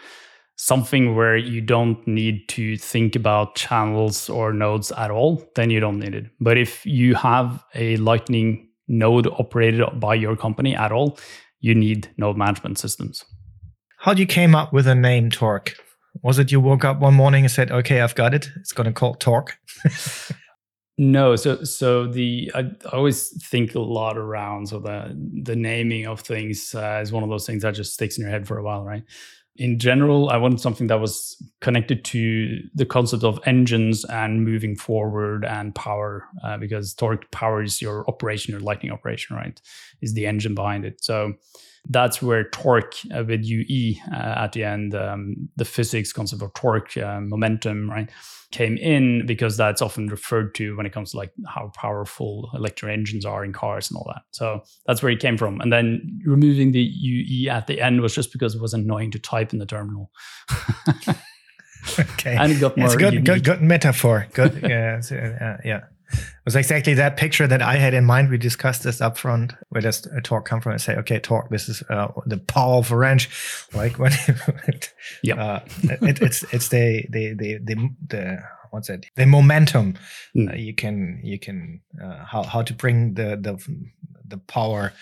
something 0.57 1.17
where 1.17 1.37
you 1.37 1.61
don't 1.61 2.07
need 2.07 2.49
to 2.49 2.77
think 2.77 3.17
about 3.17 3.57
channels 3.57 4.31
or 4.31 4.53
nodes 4.53 4.93
at 4.93 5.11
all 5.11 5.45
then 5.57 5.69
you 5.69 5.81
don't 5.81 5.99
need 5.99 6.15
it. 6.15 6.27
But 6.41 6.57
if 6.57 6.87
you 6.87 7.17
have 7.17 7.65
a 7.75 7.97
lightning 7.97 8.69
node 8.87 9.27
operated 9.27 9.83
by 9.99 10.15
your 10.15 10.37
company 10.37 10.77
at 10.77 10.93
all 10.93 11.19
you 11.61 11.75
need 11.75 12.09
node 12.17 12.37
management 12.37 12.79
systems. 12.79 13.25
How 13.99 14.13
did 14.13 14.21
you 14.21 14.27
came 14.27 14.55
up 14.55 14.73
with 14.73 14.87
a 14.87 14.95
name 14.95 15.31
Torq? 15.31 15.75
Was 16.23 16.39
it 16.39 16.53
you 16.53 16.61
woke 16.61 16.85
up 16.85 17.01
one 17.01 17.15
morning 17.15 17.45
and 17.45 17.51
said 17.51 17.73
okay 17.73 18.01
i've 18.01 18.15
got 18.15 18.33
it. 18.33 18.49
It's 18.61 18.73
going 18.73 18.87
to 18.87 18.93
call 18.93 19.17
Torq 19.17 19.49
No, 20.97 21.35
so 21.35 21.65
so 21.65 22.07
the 22.07 22.53
I 22.55 22.71
always 22.93 23.31
think 23.49 23.75
a 23.75 23.81
lot 23.81 24.17
around 24.17 24.69
so 24.69 24.79
the 24.79 25.13
the 25.43 25.57
naming 25.57 26.07
of 26.07 26.21
things 26.21 26.73
uh, 26.73 27.01
is 27.03 27.11
one 27.11 27.25
of 27.25 27.29
those 27.31 27.47
things 27.47 27.63
that 27.63 27.75
just 27.75 27.95
sticks 27.95 28.17
in 28.17 28.23
your 28.23 28.31
head 28.31 28.47
for 28.47 28.59
a 28.59 28.63
while, 28.63 28.85
right? 28.85 29.03
In 29.57 29.79
general, 29.79 30.31
I 30.31 30.37
wanted 30.37 30.61
something 30.61 30.87
that 30.89 31.01
was 31.01 31.37
connected 31.61 32.05
to 32.07 32.61
the 32.75 32.87
concept 32.87 33.25
of 33.25 33.41
engines 33.45 34.05
and 34.05 34.45
moving 34.45 34.77
forward 34.77 35.45
and 35.45 35.75
power, 35.75 36.27
uh, 36.45 36.59
because 36.59 36.95
torque 36.95 37.29
powers 37.33 37.81
your 37.81 38.05
operation, 38.09 38.53
your 38.53 38.61
lightning 38.61 38.93
operation, 38.93 39.37
right? 39.37 39.61
Is 40.01 40.15
the 40.15 40.27
engine 40.27 40.55
behind 40.55 40.85
it. 40.85 41.03
So 41.05 41.35
that's 41.89 42.23
where 42.23 42.49
torque 42.51 42.95
uh, 43.15 43.25
with 43.25 43.45
UE 43.45 43.97
uh, 44.13 44.17
at 44.45 44.53
the 44.53 44.65
end, 44.65 44.95
um, 44.95 45.49
the 45.57 45.65
physics 45.65 46.13
concept 46.13 46.43
of 46.43 46.53
torque, 46.55 46.97
uh, 46.97 47.21
momentum, 47.21 47.91
right? 47.91 48.11
came 48.55 48.77
in 48.77 49.27
because 49.27 49.57
that's 49.57 49.83
often 49.83 50.07
referred 50.07 50.55
to 50.55 50.77
when 50.77 50.87
it 50.87 50.93
comes 50.93 51.11
to 51.11 51.17
like 51.17 51.33
how 51.45 51.73
powerful 51.75 52.49
electric 52.55 52.93
engines 52.93 53.25
are 53.25 53.45
in 53.45 53.53
cars 53.53 53.91
and 53.91 53.99
all 53.99 54.05
that. 54.07 54.23
So 54.31 54.63
that's 54.87 55.03
where 55.03 55.11
it 55.11 55.19
came 55.19 55.37
from. 55.37 55.61
And 55.61 55.73
then 55.73 56.21
removing 56.25 56.71
the 56.71 56.81
UE 56.81 57.51
at 57.51 57.67
the 57.67 57.81
end 57.81 58.01
was 58.01 58.15
just 58.15 58.33
because 58.33 58.55
it 58.55 58.63
was 58.63 58.73
annoying 58.73 59.11
to 59.11 59.19
type 59.19 59.53
in 59.53 59.59
the 59.59 59.67
terminal. 59.67 60.13
okay. 61.99 62.37
And 62.41 62.53
it 62.53 62.61
got 62.61 62.77
more. 62.77 62.87
It's 62.87 62.97
good, 62.97 63.25
good, 63.25 63.43
good 63.43 63.61
metaphor. 63.61 64.29
Good. 64.33 64.61
yeah. 64.69 65.01
Uh, 65.11 65.57
yeah. 65.65 65.81
It 66.15 66.45
was 66.45 66.57
exactly 66.57 66.95
that 66.95 67.17
picture 67.17 67.47
that 67.47 67.63
I 67.63 67.77
had 67.77 67.95
in 67.95 68.05
mind. 68.05 68.31
We 68.31 68.39
discussed 68.39 68.83
this 68.83 69.01
up 69.01 69.17
front. 69.17 69.55
Where 69.71 69.81
does 69.81 70.07
a 70.07 70.21
torque 70.21 70.47
come 70.47 70.61
from? 70.61 70.73
And 70.73 70.81
say, 70.81 70.97
okay, 70.97 71.19
torque. 71.19 71.51
This 71.51 71.69
is 71.69 71.83
uh, 71.91 72.09
the 72.27 72.39
power 72.39 72.77
of 72.77 72.91
a 72.91 72.97
wrench. 72.97 73.29
Like 73.73 73.99
when, 73.99 74.13
yeah, 75.23 75.43
uh, 75.43 75.61
it, 75.83 76.21
it's 76.21 76.43
it's 76.53 76.69
the 76.69 77.07
the 77.11 77.35
the 77.35 77.59
the, 77.59 77.91
the 78.07 78.39
what's 78.71 78.91
it? 78.91 79.07
The 79.17 79.27
momentum. 79.27 79.95
Mm. 80.37 80.53
Uh, 80.53 80.57
you 80.57 80.75
can 80.75 81.21
you 81.23 81.39
can 81.39 81.81
uh, 82.03 82.25
how 82.25 82.43
how 82.43 82.63
to 82.63 82.75
bring 82.75 83.15
the 83.15 83.37
the 83.41 83.59
the 84.27 84.39
power 84.39 84.93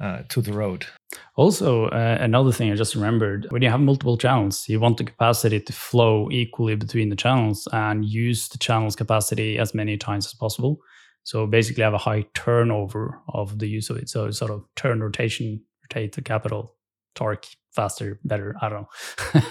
uh, 0.00 0.22
to 0.28 0.40
the 0.40 0.52
road. 0.52 0.86
Also, 1.36 1.86
uh, 1.86 2.18
another 2.20 2.52
thing 2.52 2.70
I 2.70 2.74
just 2.74 2.94
remembered 2.94 3.46
when 3.50 3.62
you 3.62 3.70
have 3.70 3.80
multiple 3.80 4.18
channels, 4.18 4.68
you 4.68 4.80
want 4.80 4.98
the 4.98 5.04
capacity 5.04 5.60
to 5.60 5.72
flow 5.72 6.28
equally 6.30 6.74
between 6.74 7.08
the 7.08 7.16
channels 7.16 7.66
and 7.72 8.04
use 8.04 8.48
the 8.48 8.58
channel's 8.58 8.96
capacity 8.96 9.58
as 9.58 9.74
many 9.74 9.96
times 9.96 10.26
as 10.26 10.34
possible. 10.34 10.80
So 11.22 11.46
basically, 11.46 11.82
have 11.82 11.94
a 11.94 11.98
high 11.98 12.26
turnover 12.34 13.20
of 13.28 13.58
the 13.58 13.68
use 13.68 13.90
of 13.90 13.96
it. 13.96 14.08
So 14.08 14.30
sort 14.30 14.50
of 14.50 14.64
turn 14.76 15.00
rotation, 15.00 15.62
rotate 15.82 16.14
the 16.14 16.22
capital, 16.22 16.74
torque 17.14 17.46
faster, 17.72 18.18
better. 18.24 18.56
I 18.60 18.68
don't 18.68 18.86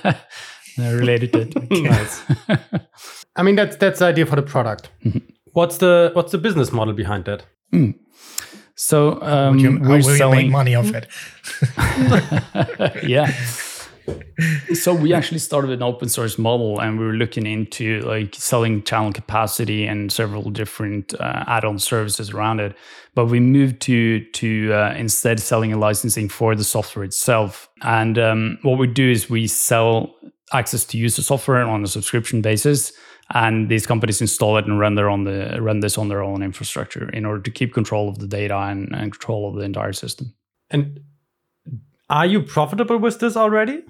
know. 0.03 0.13
Related 0.97 1.33
to 1.33 1.41
it. 1.41 2.81
I 3.35 3.43
mean, 3.43 3.55
that's 3.55 3.75
that's 3.77 3.99
the 3.99 4.05
idea 4.05 4.25
for 4.25 4.35
the 4.35 4.41
product. 4.43 4.89
Mm-hmm. 5.05 5.19
What's 5.53 5.77
the 5.77 6.11
what's 6.13 6.31
the 6.31 6.37
business 6.37 6.71
model 6.71 6.93
behind 6.93 7.25
that? 7.25 7.45
Mm. 7.73 7.95
So 8.77 9.19
um, 9.23 9.57
you, 9.57 9.79
we're 9.79 10.01
selling 10.01 10.51
money 10.51 10.75
off 10.75 10.93
it. 10.93 11.07
yeah. 13.03 13.33
so 14.73 14.93
we 14.93 15.13
actually 15.13 15.39
started 15.39 15.71
an 15.71 15.81
open 15.81 16.07
source 16.07 16.37
model 16.37 16.79
and 16.79 16.99
we 16.99 17.05
were 17.05 17.13
looking 17.13 17.45
into 17.45 18.01
like 18.01 18.35
selling 18.35 18.83
channel 18.83 19.11
capacity 19.11 19.85
and 19.85 20.11
several 20.11 20.49
different 20.49 21.13
uh, 21.19 21.43
add-on 21.47 21.79
services 21.79 22.29
around 22.29 22.59
it 22.59 22.75
but 23.15 23.25
we 23.25 23.39
moved 23.39 23.81
to 23.81 24.23
to 24.31 24.71
uh, 24.73 24.93
instead 24.95 25.39
selling 25.39 25.71
and 25.71 25.81
licensing 25.81 26.29
for 26.29 26.55
the 26.55 26.63
software 26.63 27.03
itself 27.03 27.67
and 27.81 28.17
um, 28.17 28.57
what 28.61 28.77
we 28.77 28.87
do 28.87 29.09
is 29.09 29.29
we 29.29 29.47
sell 29.47 30.15
access 30.53 30.85
to 30.85 30.97
use 30.97 31.15
the 31.15 31.23
software 31.23 31.63
on 31.63 31.83
a 31.83 31.87
subscription 31.87 32.41
basis 32.41 32.93
and 33.33 33.69
these 33.69 33.85
companies 33.85 34.21
install 34.21 34.57
it 34.57 34.65
and 34.65 34.79
run 34.79 34.95
their 34.95 35.09
on 35.09 35.23
the 35.23 35.57
run 35.61 35.81
this 35.81 35.97
on 35.97 36.07
their 36.07 36.23
own 36.23 36.41
infrastructure 36.41 37.09
in 37.09 37.25
order 37.25 37.41
to 37.41 37.51
keep 37.51 37.73
control 37.73 38.09
of 38.09 38.19
the 38.19 38.27
data 38.27 38.57
and, 38.57 38.89
and 38.95 39.11
control 39.11 39.49
of 39.49 39.55
the 39.55 39.61
entire 39.61 39.93
system. 39.93 40.33
And 40.69 40.99
are 42.09 42.25
you 42.25 42.41
profitable 42.41 42.97
with 42.97 43.19
this 43.19 43.35
already? 43.35 43.83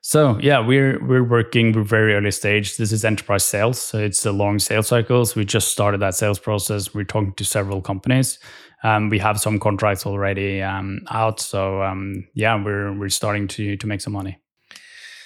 So 0.00 0.38
yeah, 0.40 0.60
we're 0.60 1.04
we're 1.04 1.24
working. 1.24 1.72
We're 1.72 1.82
very 1.82 2.14
early 2.14 2.30
stage. 2.30 2.76
This 2.76 2.92
is 2.92 3.04
enterprise 3.04 3.44
sales, 3.44 3.80
so 3.80 3.98
it's 3.98 4.24
a 4.24 4.30
long 4.30 4.60
sales 4.60 4.86
cycles. 4.86 5.34
We 5.34 5.44
just 5.44 5.68
started 5.68 6.00
that 6.00 6.14
sales 6.14 6.38
process. 6.38 6.94
We're 6.94 7.04
talking 7.04 7.32
to 7.34 7.44
several 7.44 7.82
companies. 7.82 8.38
Um, 8.84 9.08
we 9.08 9.18
have 9.18 9.40
some 9.40 9.58
contracts 9.58 10.06
already 10.06 10.62
um, 10.62 11.00
out. 11.10 11.40
So 11.40 11.82
um, 11.82 12.28
yeah, 12.34 12.62
we're 12.62 12.96
we're 12.96 13.08
starting 13.08 13.48
to 13.48 13.76
to 13.76 13.86
make 13.88 14.00
some 14.00 14.12
money. 14.12 14.38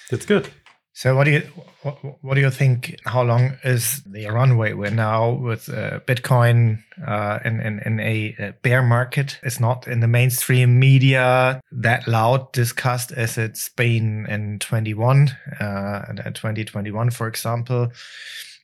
That's 0.09 0.25
good. 0.25 0.49
So 0.93 1.15
what 1.15 1.23
do 1.23 1.31
you 1.31 1.41
what, 1.83 1.97
what, 2.21 2.35
do 2.35 2.41
you 2.41 2.51
think? 2.51 2.99
How 3.05 3.23
long 3.23 3.57
is 3.63 4.03
the 4.03 4.27
runway? 4.27 4.73
We're 4.73 4.91
now 4.91 5.31
with 5.31 5.69
uh, 5.69 5.99
Bitcoin 6.01 6.83
uh, 7.07 7.39
in, 7.45 7.59
in, 7.59 7.79
in 7.79 7.99
a 7.99 8.53
bear 8.61 8.83
market. 8.83 9.39
It's 9.41 9.59
not 9.59 9.87
in 9.87 10.01
the 10.01 10.07
mainstream 10.07 10.79
media 10.79 11.61
that 11.71 12.07
loud 12.07 12.51
discussed 12.51 13.13
as 13.13 13.37
it's 13.37 13.69
been 13.69 14.25
in 14.27 14.59
21, 14.59 15.29
uh, 15.59 16.13
2021, 16.33 17.09
for 17.09 17.27
example 17.27 17.91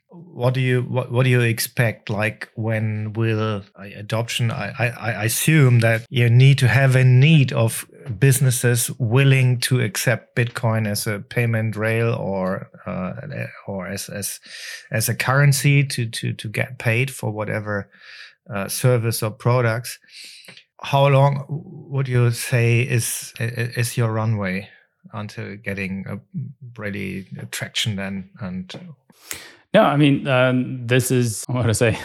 what 0.10 0.54
do 0.54 0.62
you 0.62 0.82
what, 0.84 1.12
what 1.12 1.24
do 1.24 1.30
you 1.30 1.42
expect 1.42 2.10
like 2.10 2.50
when 2.56 3.12
will 3.14 3.64
adoption 3.96 4.52
I, 4.52 4.74
I, 4.80 4.88
I 4.88 5.24
assume 5.26 5.80
that 5.82 6.06
you 6.10 6.30
need 6.30 6.58
to 6.60 6.68
have 6.68 6.96
a 6.96 7.04
need 7.04 7.52
of 7.52 7.86
businesses 8.20 8.90
willing 9.00 9.60
to 9.62 9.82
accept 9.82 10.36
bitcoin 10.36 10.88
as 10.88 11.08
a 11.08 11.20
payment 11.20 11.76
rail 11.76 12.14
or 12.14 12.70
uh, 12.86 13.14
or 13.68 13.88
as 13.88 14.08
as 14.08 14.40
as 14.92 15.10
a 15.10 15.16
currency 15.16 15.84
to 15.84 16.06
to 16.10 16.34
to 16.34 16.48
get 16.48 16.80
paid 16.80 17.12
for 17.12 17.32
whatever 17.32 17.90
uh, 18.54 18.68
service 18.70 19.22
or 19.22 19.32
products. 19.32 20.00
How 20.82 21.08
long 21.08 21.46
would 21.50 22.08
you 22.08 22.32
say 22.32 22.82
is 22.82 23.34
is 23.40 23.98
your 23.98 24.14
runway 24.14 24.70
until 25.14 25.56
getting 25.58 26.06
a 26.08 26.20
really 26.78 27.28
traction 27.52 27.96
then 27.96 28.30
and 28.40 28.74
no, 29.78 29.84
I 29.84 29.96
mean, 29.96 30.28
um, 30.28 30.88
this 30.88 31.12
is 31.12 31.44
what 31.48 31.70
I 31.70 31.72
say. 31.72 32.00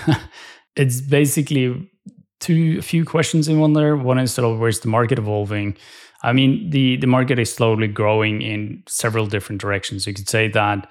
it's 0.76 1.00
basically 1.00 1.90
two 2.38 2.82
few 2.82 3.04
questions 3.04 3.48
in 3.48 3.58
one 3.60 3.72
there. 3.72 3.96
One 3.96 4.18
is 4.18 4.34
sort 4.34 4.50
of 4.50 4.58
where's 4.58 4.80
the 4.80 4.88
market 4.88 5.18
evolving? 5.18 5.76
I 6.22 6.32
mean, 6.32 6.68
the 6.70 6.96
the 6.96 7.06
market 7.06 7.38
is 7.38 7.52
slowly 7.52 7.88
growing 7.88 8.42
in 8.42 8.82
several 8.86 9.26
different 9.26 9.60
directions. 9.60 10.06
You 10.06 10.12
could 10.12 10.28
say 10.28 10.48
that 10.48 10.90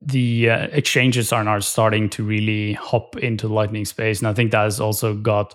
the 0.00 0.50
uh, 0.50 0.66
exchanges 0.72 1.32
are 1.32 1.44
now 1.44 1.60
starting 1.60 2.08
to 2.10 2.24
really 2.24 2.72
hop 2.72 3.16
into 3.18 3.46
Lightning 3.46 3.84
space, 3.84 4.18
and 4.20 4.28
I 4.28 4.32
think 4.32 4.52
that 4.52 4.64
has 4.64 4.80
also 4.80 5.14
got 5.14 5.54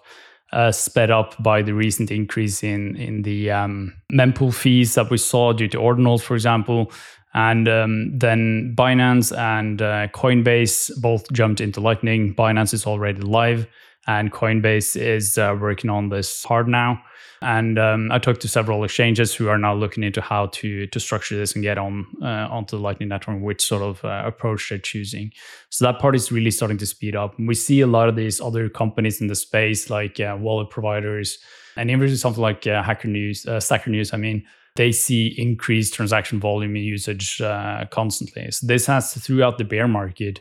uh, 0.53 0.72
sped 0.72 1.10
up 1.12 1.36
by 1.41 1.62
the 1.63 1.74
recent 1.74 2.12
increase 2.12 2.63
in 2.63 2.96
in 2.98 3.24
the 3.24 3.50
um, 3.50 3.93
mempool 4.13 4.53
fees 4.53 4.93
that 4.93 5.10
we 5.10 5.17
saw 5.17 5.53
due 5.53 5.67
to 5.69 5.77
ordinals, 5.77 6.22
for 6.22 6.36
example. 6.36 6.91
And 7.38 7.70
um, 7.70 8.17
then 8.17 8.74
Binance 8.75 9.32
and 9.38 9.79
uh, 9.79 10.08
Coinbase 10.08 10.89
both 11.00 11.32
jumped 11.32 11.62
into 11.62 11.79
Lightning. 11.79 12.34
Binance 12.34 12.74
is 12.74 12.88
already 12.88 13.22
live, 13.22 13.67
and 14.08 14.32
Coinbase 14.32 15.00
is 15.00 15.38
uh, 15.38 15.56
working 15.62 15.91
on 15.91 16.10
this 16.10 16.44
hard 16.44 16.67
now. 16.67 17.00
And 17.44 17.77
um, 17.77 18.12
I 18.12 18.17
talked 18.17 18.41
to 18.41 18.48
several 18.48 18.84
exchanges 18.84 19.36
who 19.36 19.50
are 19.50 19.60
now 19.60 19.75
looking 19.75 20.03
into 20.03 20.20
how 20.20 20.48
to 20.48 20.88
to 20.88 21.00
structure 21.00 21.38
this 21.38 21.53
and 21.53 21.62
get 21.62 21.77
on 21.77 22.08
uh, 22.24 22.48
onto 22.50 22.75
the 22.75 22.82
Lightning 22.82 23.10
Network, 23.10 23.39
which 23.39 23.63
sort 23.63 23.84
of 23.84 24.03
uh, 24.03 24.24
approach 24.25 24.70
they're 24.70 24.79
choosing. 24.79 25.32
So 25.70 25.86
that 25.86 26.00
part 26.00 26.15
is 26.15 26.32
really 26.32 26.50
starting 26.50 26.79
to 26.79 26.88
speed 26.88 27.15
up. 27.15 27.36
We 27.38 27.53
see 27.53 27.82
a 27.82 27.88
lot 27.88 28.10
of 28.10 28.15
these 28.15 28.41
other 28.41 28.67
companies 28.67 29.22
in 29.22 29.27
the 29.27 29.36
space, 29.36 29.91
like 29.91 30.20
uh, 30.20 30.36
wallet 30.39 30.72
providers, 30.72 31.38
and 31.75 31.91
even 31.91 32.17
something 32.17 32.41
like 32.41 32.65
uh, 32.65 32.82
Hacker 32.82 33.10
News, 33.10 33.46
Stacker 33.60 33.91
News. 33.91 34.12
I 34.12 34.17
mean, 34.17 34.44
they 34.77 34.91
see 34.91 35.36
increased 35.38 35.93
transaction 35.93 36.39
volume 36.39 36.75
and 36.75 36.86
usage 36.86 37.41
uh, 37.41 37.86
constantly. 37.91 38.50
So 38.51 38.65
this 38.65 38.86
has 38.86 39.13
throughout 39.13 39.57
the 39.57 39.63
bear 39.63 39.88
market, 39.88 40.39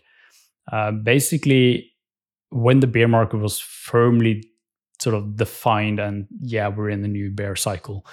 uh, 0.71 0.93
basically, 0.93 1.93
when 2.51 2.81
the 2.81 2.87
bear 2.87 3.09
market 3.09 3.39
was 3.39 3.59
firmly 3.59 4.45
sort 5.01 5.17
of 5.17 5.37
defined, 5.37 5.99
and 5.99 6.27
yeah, 6.41 6.69
we're 6.69 6.91
in 6.91 7.03
the 7.03 7.09
new 7.09 7.31
bear 7.31 7.57
cycle. 7.57 8.07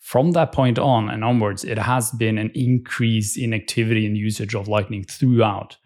From 0.00 0.32
that 0.32 0.52
point 0.52 0.78
on 0.78 1.10
and 1.10 1.24
onwards, 1.24 1.64
it 1.64 1.78
has 1.78 2.10
been 2.12 2.38
an 2.38 2.50
increase 2.54 3.36
in 3.36 3.52
activity 3.52 4.06
and 4.06 4.16
usage 4.16 4.54
of 4.54 4.68
Lightning 4.68 5.04
throughout 5.04 5.76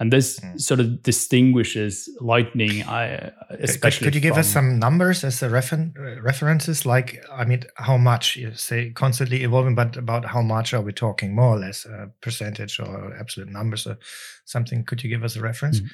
and 0.00 0.10
this 0.10 0.40
mm. 0.40 0.58
sort 0.60 0.80
of 0.80 1.02
distinguishes 1.02 2.08
lightning 2.20 2.82
I, 2.84 3.30
especially 3.50 4.06
could, 4.06 4.14
could 4.14 4.14
you 4.16 4.20
give 4.22 4.38
us 4.38 4.48
some 4.48 4.78
numbers 4.78 5.22
as 5.22 5.42
a 5.42 5.50
refer- 5.50 5.92
references? 6.22 6.86
Like 6.86 7.22
i 7.32 7.44
mean 7.44 7.62
how 7.76 7.98
much 7.98 8.36
you 8.36 8.54
say 8.54 8.90
constantly 8.90 9.44
evolving 9.44 9.74
but 9.74 9.96
about 9.96 10.24
how 10.24 10.42
much 10.42 10.74
are 10.74 10.80
we 10.80 10.92
talking? 10.92 11.34
More 11.34 11.56
or 11.56 11.58
less 11.58 11.84
a 11.84 12.10
percentage 12.22 12.80
or 12.80 13.14
absolute 13.20 13.50
numbers 13.50 13.86
or 13.86 13.98
something. 14.46 14.84
Could 14.84 15.04
you 15.04 15.10
give 15.10 15.22
us 15.22 15.36
a 15.36 15.40
reference? 15.40 15.80
Mm. 15.80 15.90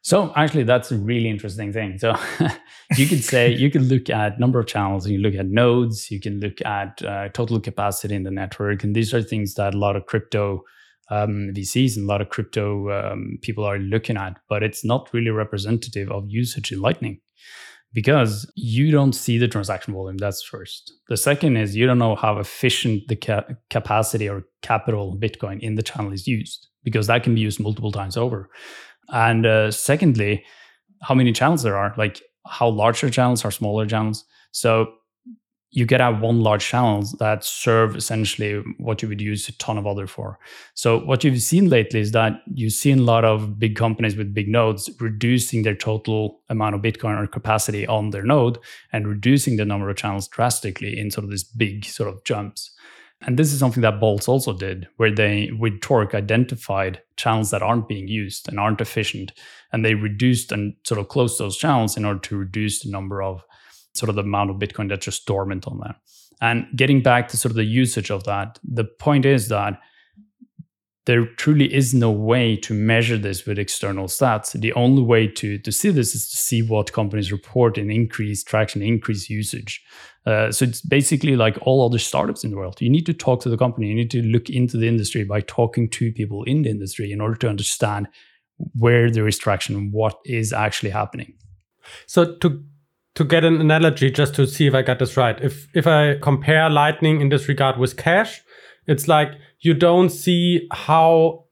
So 0.00 0.32
actually, 0.36 0.62
that's 0.62 0.92
a 0.92 0.96
really 0.96 1.28
interesting 1.28 1.72
thing. 1.72 1.98
So 1.98 2.14
you 2.96 3.08
could 3.08 3.24
say 3.24 3.52
you 3.52 3.72
could 3.72 3.82
look 3.82 4.08
at 4.08 4.38
number 4.38 4.60
of 4.60 4.66
channels, 4.68 5.08
you 5.08 5.18
look 5.18 5.34
at 5.34 5.46
nodes, 5.46 6.12
you 6.12 6.20
can 6.20 6.38
look 6.38 6.64
at 6.64 7.02
uh, 7.02 7.28
total 7.30 7.58
capacity 7.58 8.14
in 8.14 8.22
the 8.22 8.30
network, 8.30 8.84
and 8.84 8.94
these 8.94 9.12
are 9.12 9.20
things 9.20 9.54
that 9.54 9.74
a 9.74 9.78
lot 9.78 9.96
of 9.96 10.06
crypto 10.06 10.62
um, 11.10 11.52
VCs 11.54 11.96
and 11.96 12.04
a 12.04 12.08
lot 12.08 12.20
of 12.20 12.28
crypto 12.28 12.90
um, 12.90 13.38
people 13.42 13.64
are 13.64 13.78
looking 13.78 14.16
at, 14.16 14.38
but 14.48 14.62
it's 14.62 14.84
not 14.84 15.08
really 15.12 15.30
representative 15.30 16.10
of 16.10 16.24
usage 16.28 16.72
in 16.72 16.80
Lightning 16.80 17.20
because 17.92 18.50
you 18.56 18.90
don't 18.90 19.14
see 19.14 19.38
the 19.38 19.48
transaction 19.48 19.94
volume. 19.94 20.18
That's 20.18 20.42
first. 20.42 20.92
The 21.08 21.16
second 21.16 21.56
is 21.56 21.76
you 21.76 21.86
don't 21.86 21.98
know 21.98 22.14
how 22.14 22.38
efficient 22.38 23.08
the 23.08 23.16
ca- 23.16 23.46
capacity 23.70 24.28
or 24.28 24.44
capital 24.62 25.16
Bitcoin 25.18 25.60
in 25.60 25.76
the 25.76 25.82
channel 25.82 26.12
is 26.12 26.26
used 26.26 26.68
because 26.84 27.06
that 27.06 27.22
can 27.22 27.34
be 27.34 27.40
used 27.40 27.60
multiple 27.60 27.92
times 27.92 28.16
over. 28.16 28.50
And 29.08 29.46
uh, 29.46 29.70
secondly, 29.70 30.44
how 31.02 31.14
many 31.14 31.32
channels 31.32 31.62
there 31.62 31.76
are, 31.76 31.94
like 31.96 32.20
how 32.46 32.68
large 32.68 33.02
are 33.02 33.10
channels, 33.10 33.44
are 33.44 33.50
smaller 33.50 33.86
channels. 33.86 34.24
So 34.52 34.92
you 35.70 35.84
get 35.84 36.00
out 36.00 36.20
one 36.20 36.40
large 36.40 36.64
channel 36.64 37.04
that 37.18 37.44
serve 37.44 37.96
essentially 37.96 38.62
what 38.78 39.02
you 39.02 39.08
would 39.08 39.20
use 39.20 39.48
a 39.48 39.52
ton 39.58 39.76
of 39.76 39.86
other 39.86 40.06
for. 40.06 40.38
So 40.74 40.98
what 41.00 41.24
you've 41.24 41.42
seen 41.42 41.68
lately 41.68 42.00
is 42.00 42.12
that 42.12 42.40
you've 42.54 42.72
seen 42.72 43.00
a 43.00 43.02
lot 43.02 43.24
of 43.24 43.58
big 43.58 43.76
companies 43.76 44.16
with 44.16 44.32
big 44.32 44.48
nodes 44.48 44.88
reducing 45.00 45.62
their 45.62 45.74
total 45.74 46.40
amount 46.48 46.76
of 46.76 46.82
Bitcoin 46.82 47.20
or 47.20 47.26
capacity 47.26 47.86
on 47.86 48.10
their 48.10 48.22
node 48.22 48.58
and 48.92 49.08
reducing 49.08 49.56
the 49.56 49.64
number 49.64 49.90
of 49.90 49.96
channels 49.96 50.28
drastically 50.28 50.98
in 50.98 51.10
sort 51.10 51.24
of 51.24 51.30
this 51.30 51.44
big 51.44 51.84
sort 51.84 52.08
of 52.08 52.22
jumps. 52.24 52.70
And 53.22 53.38
this 53.38 53.52
is 53.52 53.58
something 53.58 53.80
that 53.80 54.00
Boltz 54.00 54.28
also 54.28 54.52
did, 54.52 54.88
where 54.98 55.10
they, 55.10 55.50
with 55.58 55.80
Torq, 55.80 56.14
identified 56.14 57.00
channels 57.16 57.50
that 57.50 57.62
aren't 57.62 57.88
being 57.88 58.08
used 58.08 58.46
and 58.48 58.60
aren't 58.60 58.82
efficient. 58.82 59.32
And 59.72 59.84
they 59.84 59.94
reduced 59.94 60.52
and 60.52 60.74
sort 60.84 61.00
of 61.00 61.08
closed 61.08 61.38
those 61.38 61.56
channels 61.56 61.96
in 61.96 62.04
order 62.04 62.20
to 62.20 62.36
reduce 62.36 62.82
the 62.82 62.90
number 62.90 63.22
of 63.22 63.42
sort 63.96 64.08
of 64.10 64.16
the 64.16 64.22
amount 64.22 64.50
of 64.50 64.56
Bitcoin 64.56 64.88
that's 64.88 65.04
just 65.04 65.26
dormant 65.26 65.66
on 65.66 65.80
there. 65.82 65.96
And 66.40 66.66
getting 66.76 67.02
back 67.02 67.28
to 67.28 67.36
sort 67.36 67.50
of 67.50 67.56
the 67.56 67.64
usage 67.64 68.10
of 68.10 68.24
that, 68.24 68.58
the 68.62 68.84
point 68.84 69.24
is 69.24 69.48
that 69.48 69.80
there 71.06 71.24
truly 71.24 71.72
is 71.72 71.94
no 71.94 72.10
way 72.10 72.56
to 72.56 72.74
measure 72.74 73.16
this 73.16 73.46
with 73.46 73.60
external 73.60 74.06
stats. 74.06 74.60
The 74.60 74.72
only 74.72 75.02
way 75.02 75.28
to, 75.28 75.56
to 75.58 75.72
see 75.72 75.90
this 75.90 76.16
is 76.16 76.28
to 76.30 76.36
see 76.36 76.62
what 76.62 76.92
companies 76.92 77.30
report 77.30 77.78
in 77.78 77.90
increased 77.90 78.48
traction, 78.48 78.82
increased 78.82 79.30
usage. 79.30 79.82
Uh, 80.26 80.50
so 80.50 80.64
it's 80.64 80.80
basically 80.80 81.36
like 81.36 81.56
all 81.62 81.86
other 81.86 82.00
startups 82.00 82.42
in 82.42 82.50
the 82.50 82.56
world. 82.56 82.82
You 82.82 82.90
need 82.90 83.06
to 83.06 83.14
talk 83.14 83.40
to 83.42 83.48
the 83.48 83.56
company. 83.56 83.86
You 83.86 83.94
need 83.94 84.10
to 84.10 84.22
look 84.22 84.50
into 84.50 84.76
the 84.76 84.88
industry 84.88 85.22
by 85.22 85.42
talking 85.42 85.88
to 85.90 86.12
people 86.12 86.42
in 86.42 86.62
the 86.62 86.70
industry 86.70 87.12
in 87.12 87.20
order 87.20 87.36
to 87.36 87.48
understand 87.48 88.08
where 88.74 89.08
there 89.08 89.28
is 89.28 89.38
traction, 89.38 89.92
what 89.92 90.18
is 90.24 90.52
actually 90.52 90.90
happening. 90.90 91.34
So 92.06 92.34
to 92.38 92.64
to 93.16 93.24
get 93.24 93.44
an 93.44 93.60
analogy 93.60 94.10
just 94.10 94.34
to 94.34 94.46
see 94.46 94.66
if 94.66 94.74
I 94.74 94.82
got 94.82 94.98
this 94.98 95.16
right. 95.16 95.38
If 95.42 95.68
if 95.74 95.86
I 95.86 96.16
compare 96.20 96.70
Lightning 96.70 97.20
in 97.20 97.30
this 97.30 97.48
regard 97.48 97.78
with 97.78 97.96
cash, 97.96 98.42
it's 98.86 99.08
like 99.08 99.32
you 99.60 99.74
don't 99.74 100.10
see 100.10 100.68
how 100.70 101.44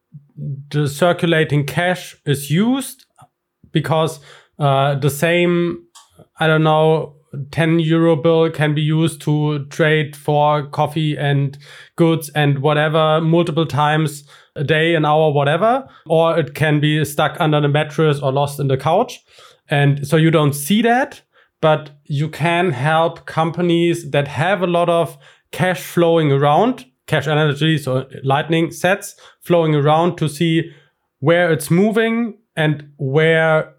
the 0.71 0.89
circulating 0.89 1.65
cash 1.67 2.17
is 2.27 2.51
used 2.51 3.07
because 3.73 4.21
uh, 4.59 4.95
the 4.97 5.11
same 5.11 5.85
I 6.39 6.47
don't 6.47 6.65
know 6.65 7.17
10 7.51 7.81
euro 7.81 8.15
bill 8.15 8.51
can 8.51 8.75
be 8.75 8.83
used 8.83 9.21
to 9.23 9.65
trade 9.67 10.15
for 10.15 10.67
coffee 10.69 11.17
and 11.17 11.59
goods 11.97 12.31
and 12.35 12.61
whatever 12.61 13.21
multiple 13.21 13.67
times 13.67 14.23
a 14.55 14.63
day, 14.63 14.95
an 14.95 15.05
hour, 15.05 15.33
whatever, 15.33 15.89
or 16.07 16.39
it 16.39 16.55
can 16.55 16.79
be 16.79 17.05
stuck 17.05 17.37
under 17.41 17.61
the 17.61 17.69
mattress 17.69 18.21
or 18.21 18.31
lost 18.31 18.61
in 18.61 18.69
the 18.69 18.77
couch. 18.77 19.21
And 19.69 20.07
so 20.07 20.17
you 20.17 20.31
don't 20.31 20.53
see 20.53 20.81
that 20.83 21.23
but 21.65 21.93
you 22.05 22.29
can 22.29 22.73
help 22.73 23.25
companies 23.25 24.11
that 24.11 24.29
have 24.29 24.61
a 24.61 24.67
lot 24.67 24.91
of 24.91 25.17
cash 25.51 25.81
flowing 25.83 26.31
around, 26.31 26.85
cash 27.07 27.27
energies 27.27 27.87
or 27.87 28.05
lightning 28.23 28.69
sats 28.69 29.15
flowing 29.41 29.75
around 29.75 30.19
to 30.19 30.29
see 30.29 30.71
where 31.21 31.51
it's 31.51 31.71
moving 31.71 32.37
and 32.55 32.87
where 32.99 33.73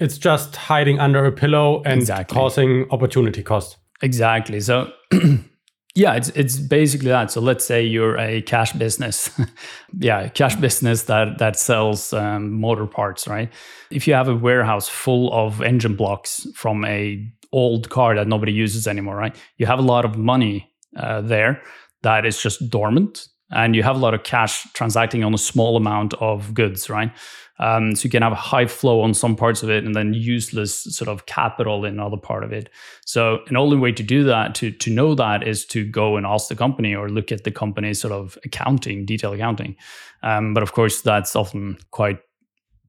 it's 0.00 0.18
just 0.18 0.56
hiding 0.56 0.98
under 0.98 1.24
a 1.24 1.30
pillow 1.30 1.80
and 1.84 2.00
exactly. 2.00 2.34
causing 2.34 2.90
opportunity 2.90 3.40
cost. 3.40 3.76
Exactly. 4.02 4.58
So 4.58 4.90
Yeah, 5.96 6.12
it's 6.14 6.28
it's 6.30 6.58
basically 6.58 7.08
that. 7.08 7.30
So 7.30 7.40
let's 7.40 7.64
say 7.64 7.82
you're 7.82 8.18
a 8.18 8.42
cash 8.42 8.72
business, 8.72 9.30
yeah, 9.98 10.28
cash 10.28 10.54
business 10.56 11.04
that 11.04 11.38
that 11.38 11.58
sells 11.58 12.12
um, 12.12 12.60
motor 12.60 12.86
parts, 12.86 13.26
right? 13.26 13.50
If 13.90 14.06
you 14.06 14.12
have 14.12 14.28
a 14.28 14.36
warehouse 14.36 14.90
full 14.90 15.32
of 15.32 15.62
engine 15.62 15.96
blocks 15.96 16.46
from 16.54 16.84
a 16.84 17.26
old 17.50 17.88
car 17.88 18.14
that 18.14 18.28
nobody 18.28 18.52
uses 18.52 18.86
anymore, 18.86 19.16
right? 19.16 19.34
You 19.56 19.64
have 19.64 19.78
a 19.78 19.82
lot 19.82 20.04
of 20.04 20.18
money 20.18 20.70
uh, 20.98 21.22
there 21.22 21.62
that 22.02 22.26
is 22.26 22.42
just 22.42 22.68
dormant, 22.68 23.26
and 23.50 23.74
you 23.74 23.82
have 23.82 23.96
a 23.96 23.98
lot 23.98 24.12
of 24.12 24.22
cash 24.22 24.70
transacting 24.74 25.24
on 25.24 25.32
a 25.32 25.38
small 25.38 25.78
amount 25.78 26.12
of 26.20 26.52
goods, 26.52 26.90
right? 26.90 27.10
Um, 27.58 27.94
so 27.94 28.04
you 28.04 28.10
can 28.10 28.22
have 28.22 28.32
a 28.32 28.36
high 28.36 28.66
flow 28.66 29.00
on 29.00 29.14
some 29.14 29.34
parts 29.34 29.62
of 29.62 29.70
it 29.70 29.84
and 29.84 29.94
then 29.94 30.12
useless 30.12 30.76
sort 30.76 31.08
of 31.08 31.26
capital 31.26 31.84
in 31.84 31.94
another 31.94 32.18
part 32.18 32.44
of 32.44 32.52
it. 32.52 32.68
So 33.06 33.40
an 33.48 33.56
only 33.56 33.76
way 33.76 33.92
to 33.92 34.02
do 34.02 34.24
that, 34.24 34.54
to 34.56 34.70
to 34.70 34.90
know 34.90 35.14
that, 35.14 35.46
is 35.46 35.64
to 35.66 35.84
go 35.84 36.16
and 36.16 36.26
ask 36.26 36.48
the 36.48 36.56
company 36.56 36.94
or 36.94 37.08
look 37.08 37.32
at 37.32 37.44
the 37.44 37.50
company's 37.50 38.00
sort 38.00 38.12
of 38.12 38.36
accounting, 38.44 39.06
detailed 39.06 39.34
accounting. 39.34 39.76
Um, 40.22 40.54
but 40.54 40.62
of 40.62 40.72
course, 40.72 41.00
that's 41.00 41.34
often 41.34 41.78
quite 41.90 42.18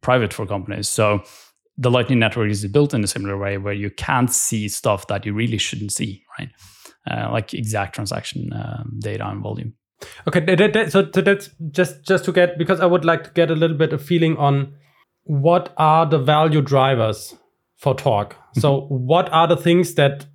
private 0.02 0.34
for 0.34 0.46
companies. 0.46 0.90
So 0.90 1.24
the 1.78 1.92
Lightning 1.92 2.20
Network 2.20 2.50
is 2.50 2.66
built 2.68 2.94
in 2.94 3.04
a 3.04 3.08
similar 3.08 3.38
way 3.38 3.58
where 3.58 3.74
you 3.74 3.90
can't 3.90 4.32
see 4.32 4.68
stuff 4.68 5.08
that 5.08 5.26
you 5.26 5.34
really 5.34 5.58
shouldn't 5.58 5.92
see, 5.92 6.24
right? 6.40 6.50
Uh, 7.10 7.32
like 7.32 7.54
exact 7.54 7.96
transaction 7.96 8.52
um, 8.54 9.00
data 9.00 9.26
and 9.26 9.42
volume. 9.42 9.74
Okay, 10.28 10.42
that, 10.42 10.74
that, 10.74 10.92
so, 10.92 11.10
so 11.14 11.22
that's 11.22 11.50
just 11.72 12.04
just 12.04 12.26
to 12.26 12.32
get 12.32 12.58
because 12.58 12.80
I 12.80 12.86
would 12.86 13.06
like 13.06 13.24
to 13.24 13.32
get 13.32 13.50
a 13.50 13.56
little 13.56 13.78
bit 13.78 13.94
of 13.94 14.04
feeling 14.04 14.38
on 14.38 14.74
what 15.24 15.74
are 15.78 16.06
the 16.06 16.20
value 16.20 16.62
drivers 16.62 17.36
for 17.78 17.96
Torq. 17.96 18.32
Mm-hmm. 18.32 18.60
so 18.60 18.82
what 18.90 19.32
are 19.32 19.48
the 19.48 19.58
things 19.58 19.96
that 19.96 20.26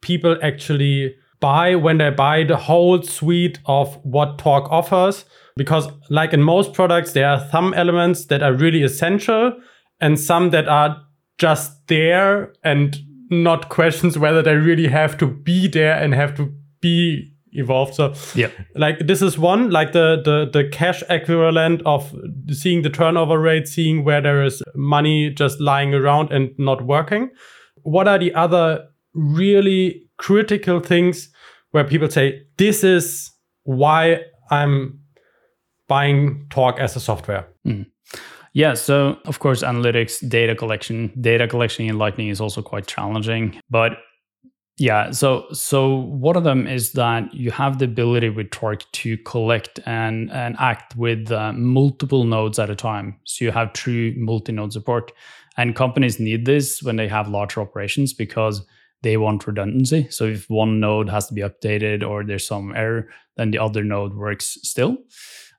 people 0.00 0.36
actually 0.42 1.14
buy 1.40 1.74
when 1.74 1.98
they 1.98 2.10
buy 2.10 2.44
the 2.44 2.56
whole 2.56 3.02
suite 3.02 3.58
of 3.66 3.98
what 4.04 4.38
Torq 4.38 4.70
offers? 4.70 5.24
Because 5.56 5.88
like 6.10 6.32
in 6.32 6.42
most 6.42 6.72
products, 6.72 7.12
there 7.12 7.28
are 7.28 7.48
some 7.50 7.74
elements 7.74 8.26
that 8.26 8.42
are 8.42 8.52
really 8.52 8.82
essential 8.82 9.52
and 10.00 10.18
some 10.18 10.50
that 10.50 10.68
are 10.68 11.02
just 11.38 11.86
there 11.88 12.52
and 12.62 12.96
not 13.30 13.68
questions 13.68 14.18
whether 14.18 14.42
they 14.42 14.54
really 14.54 14.88
have 14.88 15.16
to 15.18 15.26
be 15.26 15.68
there 15.68 15.94
and 15.94 16.14
have 16.14 16.34
to 16.36 16.52
be 16.80 17.33
evolved. 17.54 17.94
So 17.94 18.14
yeah, 18.34 18.50
like 18.74 18.98
this 19.06 19.22
is 19.22 19.38
one 19.38 19.70
like 19.70 19.92
the 19.92 20.20
the 20.24 20.50
the 20.52 20.68
cash 20.68 21.02
equivalent 21.08 21.82
of 21.86 22.14
seeing 22.50 22.82
the 22.82 22.90
turnover 22.90 23.38
rate, 23.38 23.68
seeing 23.68 24.04
where 24.04 24.20
there 24.20 24.42
is 24.42 24.62
money 24.74 25.30
just 25.30 25.60
lying 25.60 25.94
around 25.94 26.32
and 26.32 26.50
not 26.58 26.84
working. 26.84 27.30
What 27.82 28.08
are 28.08 28.18
the 28.18 28.34
other 28.34 28.86
really 29.14 30.02
critical 30.18 30.80
things 30.80 31.30
where 31.70 31.84
people 31.84 32.10
say 32.10 32.42
this 32.56 32.84
is 32.84 33.30
why 33.64 34.20
I'm 34.50 35.00
buying 35.88 36.46
Torq 36.50 36.78
as 36.78 36.96
a 36.96 37.00
software? 37.00 37.46
Mm. 37.66 37.86
Yeah, 38.54 38.74
so 38.74 39.18
of 39.26 39.40
course, 39.40 39.64
analytics, 39.64 40.26
data 40.28 40.54
collection, 40.54 41.12
data 41.20 41.48
collection 41.48 41.86
in 41.86 41.98
Lightning 41.98 42.28
is 42.28 42.40
also 42.40 42.62
quite 42.62 42.86
challenging. 42.86 43.60
But 43.68 43.98
yeah, 44.76 45.12
so 45.12 45.46
so 45.52 45.96
one 45.96 46.36
of 46.36 46.42
them 46.42 46.66
is 46.66 46.92
that 46.92 47.32
you 47.32 47.52
have 47.52 47.78
the 47.78 47.84
ability 47.84 48.28
with 48.28 48.50
Torq 48.50 48.84
to 48.92 49.16
collect 49.18 49.78
and 49.86 50.32
and 50.32 50.56
act 50.58 50.96
with 50.96 51.30
uh, 51.30 51.52
multiple 51.52 52.24
nodes 52.24 52.58
at 52.58 52.70
a 52.70 52.74
time. 52.74 53.20
So 53.24 53.44
you 53.44 53.52
have 53.52 53.72
true 53.72 54.14
multi-node 54.16 54.72
support, 54.72 55.12
and 55.56 55.76
companies 55.76 56.18
need 56.18 56.44
this 56.44 56.82
when 56.82 56.96
they 56.96 57.06
have 57.06 57.28
larger 57.28 57.60
operations 57.60 58.12
because 58.12 58.66
they 59.02 59.16
want 59.16 59.46
redundancy. 59.46 60.08
So 60.10 60.24
if 60.24 60.50
one 60.50 60.80
node 60.80 61.08
has 61.08 61.28
to 61.28 61.34
be 61.34 61.42
updated 61.42 62.08
or 62.08 62.24
there's 62.24 62.46
some 62.46 62.74
error, 62.74 63.08
then 63.36 63.52
the 63.52 63.58
other 63.58 63.84
node 63.84 64.14
works 64.14 64.58
still. 64.62 64.96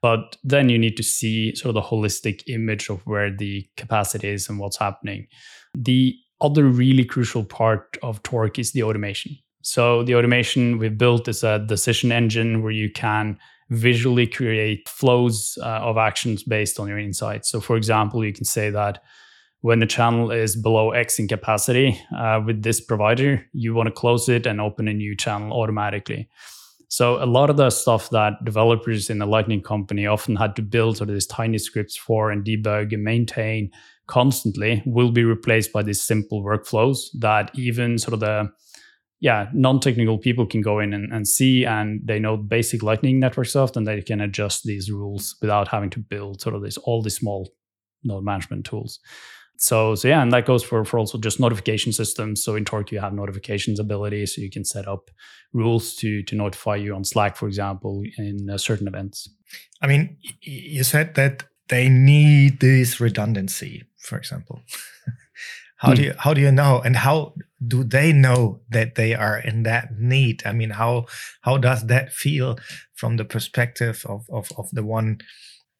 But 0.02 0.36
then 0.44 0.68
you 0.68 0.78
need 0.78 0.96
to 0.98 1.02
see 1.02 1.54
sort 1.54 1.74
of 1.74 1.82
the 1.82 1.88
holistic 1.88 2.42
image 2.48 2.90
of 2.90 3.00
where 3.06 3.34
the 3.34 3.66
capacity 3.76 4.28
is 4.28 4.48
and 4.48 4.58
what's 4.58 4.76
happening. 4.76 5.28
The 5.74 6.16
other 6.40 6.64
really 6.64 7.04
crucial 7.04 7.44
part 7.44 7.96
of 8.02 8.22
Torq 8.22 8.58
is 8.58 8.72
the 8.72 8.82
automation. 8.82 9.36
So 9.62 10.02
the 10.04 10.14
automation 10.14 10.78
we've 10.78 10.96
built 10.96 11.28
is 11.28 11.42
a 11.42 11.58
decision 11.58 12.12
engine 12.12 12.62
where 12.62 12.72
you 12.72 12.90
can 12.90 13.38
visually 13.70 14.26
create 14.26 14.88
flows 14.88 15.58
uh, 15.60 15.80
of 15.80 15.96
actions 15.96 16.44
based 16.44 16.78
on 16.78 16.88
your 16.88 16.98
insights. 16.98 17.50
So 17.50 17.60
for 17.60 17.76
example, 17.76 18.24
you 18.24 18.32
can 18.32 18.44
say 18.44 18.70
that 18.70 19.02
when 19.62 19.80
the 19.80 19.86
channel 19.86 20.30
is 20.30 20.54
below 20.54 20.92
X 20.92 21.18
in 21.18 21.26
capacity 21.26 22.00
uh, 22.16 22.40
with 22.46 22.62
this 22.62 22.80
provider, 22.80 23.44
you 23.52 23.74
want 23.74 23.88
to 23.88 23.92
close 23.92 24.28
it 24.28 24.46
and 24.46 24.60
open 24.60 24.86
a 24.86 24.94
new 24.94 25.16
channel 25.16 25.52
automatically. 25.52 26.28
So 26.88 27.22
a 27.22 27.26
lot 27.26 27.50
of 27.50 27.56
the 27.56 27.70
stuff 27.70 28.10
that 28.10 28.44
developers 28.44 29.10
in 29.10 29.18
the 29.18 29.26
Lightning 29.26 29.62
company 29.62 30.06
often 30.06 30.36
had 30.36 30.54
to 30.56 30.62
build 30.62 30.98
sort 30.98 31.08
of 31.08 31.16
these 31.16 31.26
tiny 31.26 31.58
scripts 31.58 31.96
for 31.96 32.30
and 32.30 32.44
debug 32.44 32.92
and 32.92 33.02
maintain 33.02 33.72
constantly 34.06 34.82
will 34.86 35.10
be 35.10 35.24
replaced 35.24 35.72
by 35.72 35.82
these 35.82 36.00
simple 36.00 36.42
workflows 36.42 36.98
that 37.18 37.50
even 37.54 37.98
sort 37.98 38.14
of 38.14 38.20
the 38.20 38.50
yeah 39.20 39.48
non-technical 39.52 40.18
people 40.18 40.46
can 40.46 40.60
go 40.60 40.78
in 40.78 40.92
and, 40.92 41.12
and 41.12 41.26
see 41.26 41.64
and 41.64 42.00
they 42.04 42.18
know 42.18 42.36
basic 42.36 42.82
lightning 42.82 43.18
network 43.18 43.46
stuff 43.46 43.74
and 43.76 43.86
they 43.86 44.02
can 44.02 44.20
adjust 44.20 44.64
these 44.64 44.90
rules 44.90 45.36
without 45.40 45.68
having 45.68 45.90
to 45.90 45.98
build 45.98 46.40
sort 46.40 46.54
of 46.54 46.62
this 46.62 46.76
all 46.78 47.02
these 47.02 47.16
small 47.16 47.48
node 48.04 48.24
management 48.24 48.64
tools. 48.64 49.00
So 49.58 49.94
so 49.94 50.08
yeah 50.08 50.22
and 50.22 50.30
that 50.32 50.44
goes 50.44 50.62
for 50.62 50.84
for 50.84 50.98
also 50.98 51.18
just 51.18 51.40
notification 51.40 51.92
systems. 51.92 52.44
So 52.44 52.54
in 52.56 52.64
Torq 52.64 52.90
you 52.90 53.00
have 53.00 53.14
notifications 53.14 53.80
ability 53.80 54.26
so 54.26 54.42
you 54.42 54.50
can 54.50 54.64
set 54.64 54.86
up 54.86 55.10
rules 55.52 55.96
to 55.96 56.22
to 56.24 56.36
notify 56.36 56.76
you 56.76 56.94
on 56.94 57.04
slack 57.04 57.36
for 57.36 57.48
example 57.48 58.02
in 58.18 58.50
uh, 58.50 58.58
certain 58.58 58.86
events. 58.86 59.28
I 59.80 59.86
mean 59.86 60.18
you 60.42 60.84
said 60.84 61.14
that 61.14 61.44
they 61.68 61.88
need 61.88 62.60
this 62.60 63.00
redundancy 63.00 63.82
for 64.06 64.16
example 64.16 64.62
how 65.76 65.92
mm. 65.92 65.96
do 65.96 66.02
hmm. 66.02 66.08
you 66.08 66.14
how 66.18 66.34
do 66.34 66.40
you 66.40 66.52
know 66.52 66.80
and 66.84 66.96
how 66.96 67.34
do 67.66 67.84
they 67.84 68.12
know 68.12 68.60
that 68.70 68.94
they 68.94 69.14
are 69.14 69.38
in 69.38 69.62
that 69.62 69.96
need 69.98 70.42
i 70.46 70.52
mean 70.52 70.70
how 70.70 71.06
how 71.42 71.56
does 71.56 71.86
that 71.86 72.12
feel 72.12 72.58
from 72.94 73.16
the 73.16 73.24
perspective 73.24 74.04
of 74.08 74.26
of, 74.30 74.50
of 74.56 74.68
the 74.72 74.82
one 74.82 75.18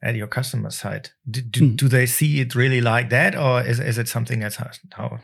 at 0.03 0.15
your 0.15 0.27
customer 0.27 0.71
side 0.71 1.11
do, 1.29 1.41
do, 1.41 1.61
mm. 1.61 1.77
do 1.77 1.89
they 1.89 2.07
see 2.07 2.41
it 2.41 2.55
really 2.55 2.81
like 2.81 3.09
that 3.11 3.35
or 3.35 3.63
is, 3.63 3.81
is 3.81 3.99
it 3.99 4.09
something 4.09 4.41
that's 4.41 4.57
how 4.93 5.19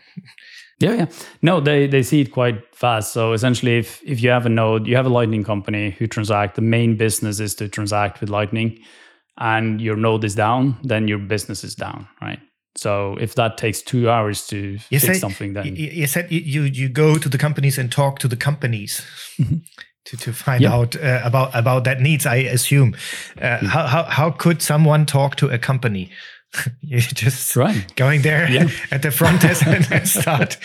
yeah 0.80 0.94
yeah 0.94 1.06
no 1.42 1.60
they 1.60 1.86
they 1.86 2.02
see 2.02 2.22
it 2.22 2.32
quite 2.32 2.74
fast 2.74 3.12
so 3.12 3.32
essentially 3.32 3.78
if 3.78 4.02
if 4.04 4.22
you 4.22 4.30
have 4.30 4.46
a 4.46 4.48
node 4.48 4.86
you 4.86 4.96
have 4.96 5.06
a 5.06 5.10
lightning 5.10 5.44
company 5.44 5.90
who 5.90 6.06
transact 6.06 6.56
the 6.56 6.62
main 6.62 6.96
business 6.96 7.38
is 7.38 7.54
to 7.54 7.68
transact 7.68 8.20
with 8.20 8.30
lightning 8.30 8.78
and 9.38 9.80
your 9.80 9.96
node 9.96 10.24
is 10.24 10.34
down 10.34 10.76
then 10.82 11.06
your 11.06 11.18
business 11.18 11.62
is 11.64 11.74
down 11.74 12.08
right 12.22 12.40
so 12.74 13.16
if 13.20 13.34
that 13.34 13.58
takes 13.58 13.82
two 13.82 14.08
hours 14.08 14.46
to 14.48 14.56
you 14.88 15.00
fix 15.00 15.04
say, 15.04 15.14
something, 15.14 15.52
then 15.52 15.76
you 15.76 16.06
said 16.06 16.30
you 16.30 16.62
you 16.62 16.88
go 16.88 17.18
to 17.18 17.28
the 17.28 17.38
companies 17.38 17.78
and 17.78 17.92
talk 17.92 18.18
to 18.20 18.28
the 18.28 18.36
companies 18.36 19.02
mm-hmm. 19.38 19.56
to 20.06 20.16
to 20.16 20.32
find 20.32 20.62
yep. 20.62 20.72
out 20.72 20.96
uh, 20.96 21.20
about 21.22 21.50
about 21.54 21.84
that 21.84 22.00
needs. 22.00 22.24
I 22.24 22.36
assume. 22.36 22.94
Uh, 23.36 23.40
mm-hmm. 23.40 23.66
how 23.66 23.86
how 23.86 24.02
how 24.04 24.30
could 24.30 24.62
someone 24.62 25.04
talk 25.04 25.36
to 25.36 25.48
a 25.48 25.58
company? 25.58 26.10
You're 26.80 27.00
just 27.00 27.56
right. 27.56 27.94
going 27.96 28.22
there 28.22 28.50
yeah. 28.50 28.68
at 28.90 29.02
the 29.02 29.10
front 29.10 29.42
desk 29.42 29.66
and 29.66 30.08
start. 30.08 30.58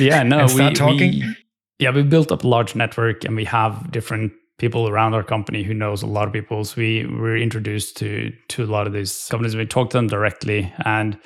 yeah, 0.00 0.22
no, 0.22 0.46
start 0.46 0.70
we, 0.70 0.74
talking. 0.74 1.10
We, 1.12 1.36
yeah, 1.80 1.90
we 1.90 2.02
built 2.02 2.30
up 2.30 2.44
a 2.44 2.48
large 2.48 2.74
network 2.74 3.24
and 3.24 3.34
we 3.34 3.44
have 3.44 3.90
different 3.90 4.32
people 4.60 4.88
around 4.88 5.14
our 5.14 5.24
company 5.24 5.64
who 5.64 5.74
knows 5.74 6.02
a 6.02 6.06
lot 6.06 6.28
of 6.28 6.32
people. 6.32 6.64
So 6.64 6.76
we 6.76 7.06
were 7.06 7.36
introduced 7.36 7.96
to 7.96 8.30
to 8.48 8.64
a 8.64 8.66
lot 8.66 8.86
of 8.86 8.92
these 8.92 9.26
companies. 9.30 9.56
We 9.56 9.66
talked 9.66 9.92
to 9.92 9.98
them 9.98 10.06
directly, 10.06 10.72
and 10.84 11.18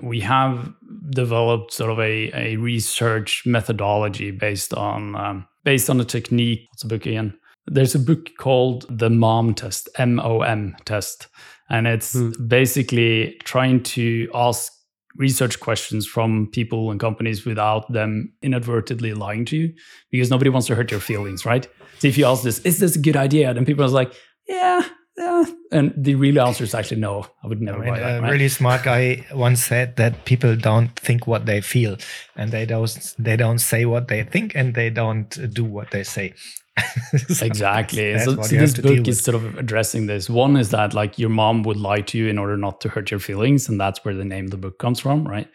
we 0.00 0.20
have 0.20 0.72
developed 1.10 1.72
sort 1.72 1.90
of 1.90 1.98
a, 1.98 2.30
a 2.34 2.56
research 2.56 3.42
methodology 3.44 4.30
based 4.30 4.72
on 4.72 5.16
um, 5.16 5.46
based 5.64 5.90
on 5.90 6.00
a 6.00 6.04
technique. 6.04 6.66
What's 6.70 6.84
a 6.84 6.88
book 6.88 7.06
again? 7.06 7.36
There's 7.66 7.96
a 7.96 7.98
book 7.98 8.30
called 8.38 8.86
the 8.88 9.10
MOM 9.10 9.54
test, 9.54 9.88
M 9.98 10.20
O 10.20 10.42
M 10.42 10.76
test, 10.84 11.26
and 11.68 11.86
it's 11.86 12.12
hmm. 12.12 12.30
basically 12.46 13.36
trying 13.44 13.82
to 13.82 14.28
ask 14.32 14.72
research 15.16 15.60
questions 15.60 16.06
from 16.06 16.48
people 16.52 16.90
and 16.90 17.00
companies 17.00 17.44
without 17.44 17.90
them 17.92 18.32
inadvertently 18.42 19.14
lying 19.14 19.44
to 19.46 19.56
you 19.56 19.74
because 20.10 20.30
nobody 20.30 20.50
wants 20.50 20.66
to 20.66 20.74
hurt 20.74 20.90
your 20.90 21.00
feelings, 21.00 21.44
right? 21.44 21.68
So 21.98 22.08
if 22.08 22.18
you 22.18 22.26
ask 22.26 22.42
this, 22.42 22.58
is 22.60 22.78
this 22.78 22.96
a 22.96 22.98
good 22.98 23.16
idea? 23.16 23.52
Then 23.54 23.64
people 23.64 23.84
are 23.84 23.88
like, 23.88 24.12
yeah, 24.46 24.82
yeah. 25.16 25.44
And 25.72 25.92
the 25.96 26.14
real 26.14 26.40
answer 26.40 26.64
is 26.64 26.74
actually 26.74 27.00
no. 27.00 27.26
I 27.42 27.46
would 27.46 27.60
never 27.60 27.78
buy 27.78 27.98
that. 27.98 28.18
A 28.18 28.22
right? 28.22 28.30
really 28.30 28.48
smart 28.48 28.82
guy 28.82 29.26
once 29.34 29.64
said 29.64 29.96
that 29.96 30.24
people 30.24 30.56
don't 30.56 30.94
think 30.98 31.26
what 31.26 31.46
they 31.46 31.60
feel, 31.60 31.96
and 32.36 32.52
they 32.52 32.66
don't 32.66 33.14
they 33.18 33.36
don't 33.36 33.58
say 33.58 33.84
what 33.86 34.08
they 34.08 34.22
think, 34.22 34.54
and 34.54 34.74
they 34.74 34.90
don't 34.90 35.52
do 35.52 35.64
what 35.64 35.90
they 35.90 36.04
say. 36.04 36.34
exactly. 37.42 38.18
So, 38.18 38.42
so 38.42 38.56
this 38.56 38.78
book 38.78 39.08
is 39.08 39.20
sort 39.20 39.34
of 39.34 39.56
addressing 39.58 40.06
this. 40.06 40.28
One 40.28 40.56
is 40.56 40.70
that 40.70 40.94
like 40.94 41.18
your 41.18 41.30
mom 41.30 41.62
would 41.62 41.76
lie 41.76 42.02
to 42.02 42.18
you 42.18 42.28
in 42.28 42.38
order 42.38 42.56
not 42.56 42.80
to 42.82 42.88
hurt 42.88 43.10
your 43.10 43.20
feelings, 43.20 43.68
and 43.68 43.80
that's 43.80 44.04
where 44.04 44.14
the 44.14 44.24
name 44.24 44.46
of 44.46 44.50
the 44.50 44.56
book 44.56 44.78
comes 44.78 45.00
from, 45.00 45.26
right? 45.26 45.48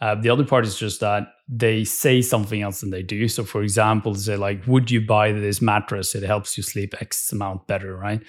Uh, 0.00 0.14
the 0.14 0.28
other 0.28 0.44
part 0.44 0.66
is 0.66 0.78
just 0.78 1.00
that 1.00 1.28
they 1.48 1.84
say 1.84 2.20
something 2.20 2.60
else 2.60 2.80
than 2.80 2.90
they 2.90 3.02
do. 3.02 3.28
So, 3.28 3.44
for 3.44 3.62
example, 3.62 4.14
say 4.14 4.36
like, 4.36 4.66
"Would 4.66 4.90
you 4.90 5.00
buy 5.00 5.32
this 5.32 5.62
mattress? 5.62 6.14
It 6.14 6.22
helps 6.22 6.56
you 6.56 6.62
sleep 6.62 6.94
X 7.00 7.32
amount 7.32 7.66
better, 7.66 7.96
right?" 7.96 8.20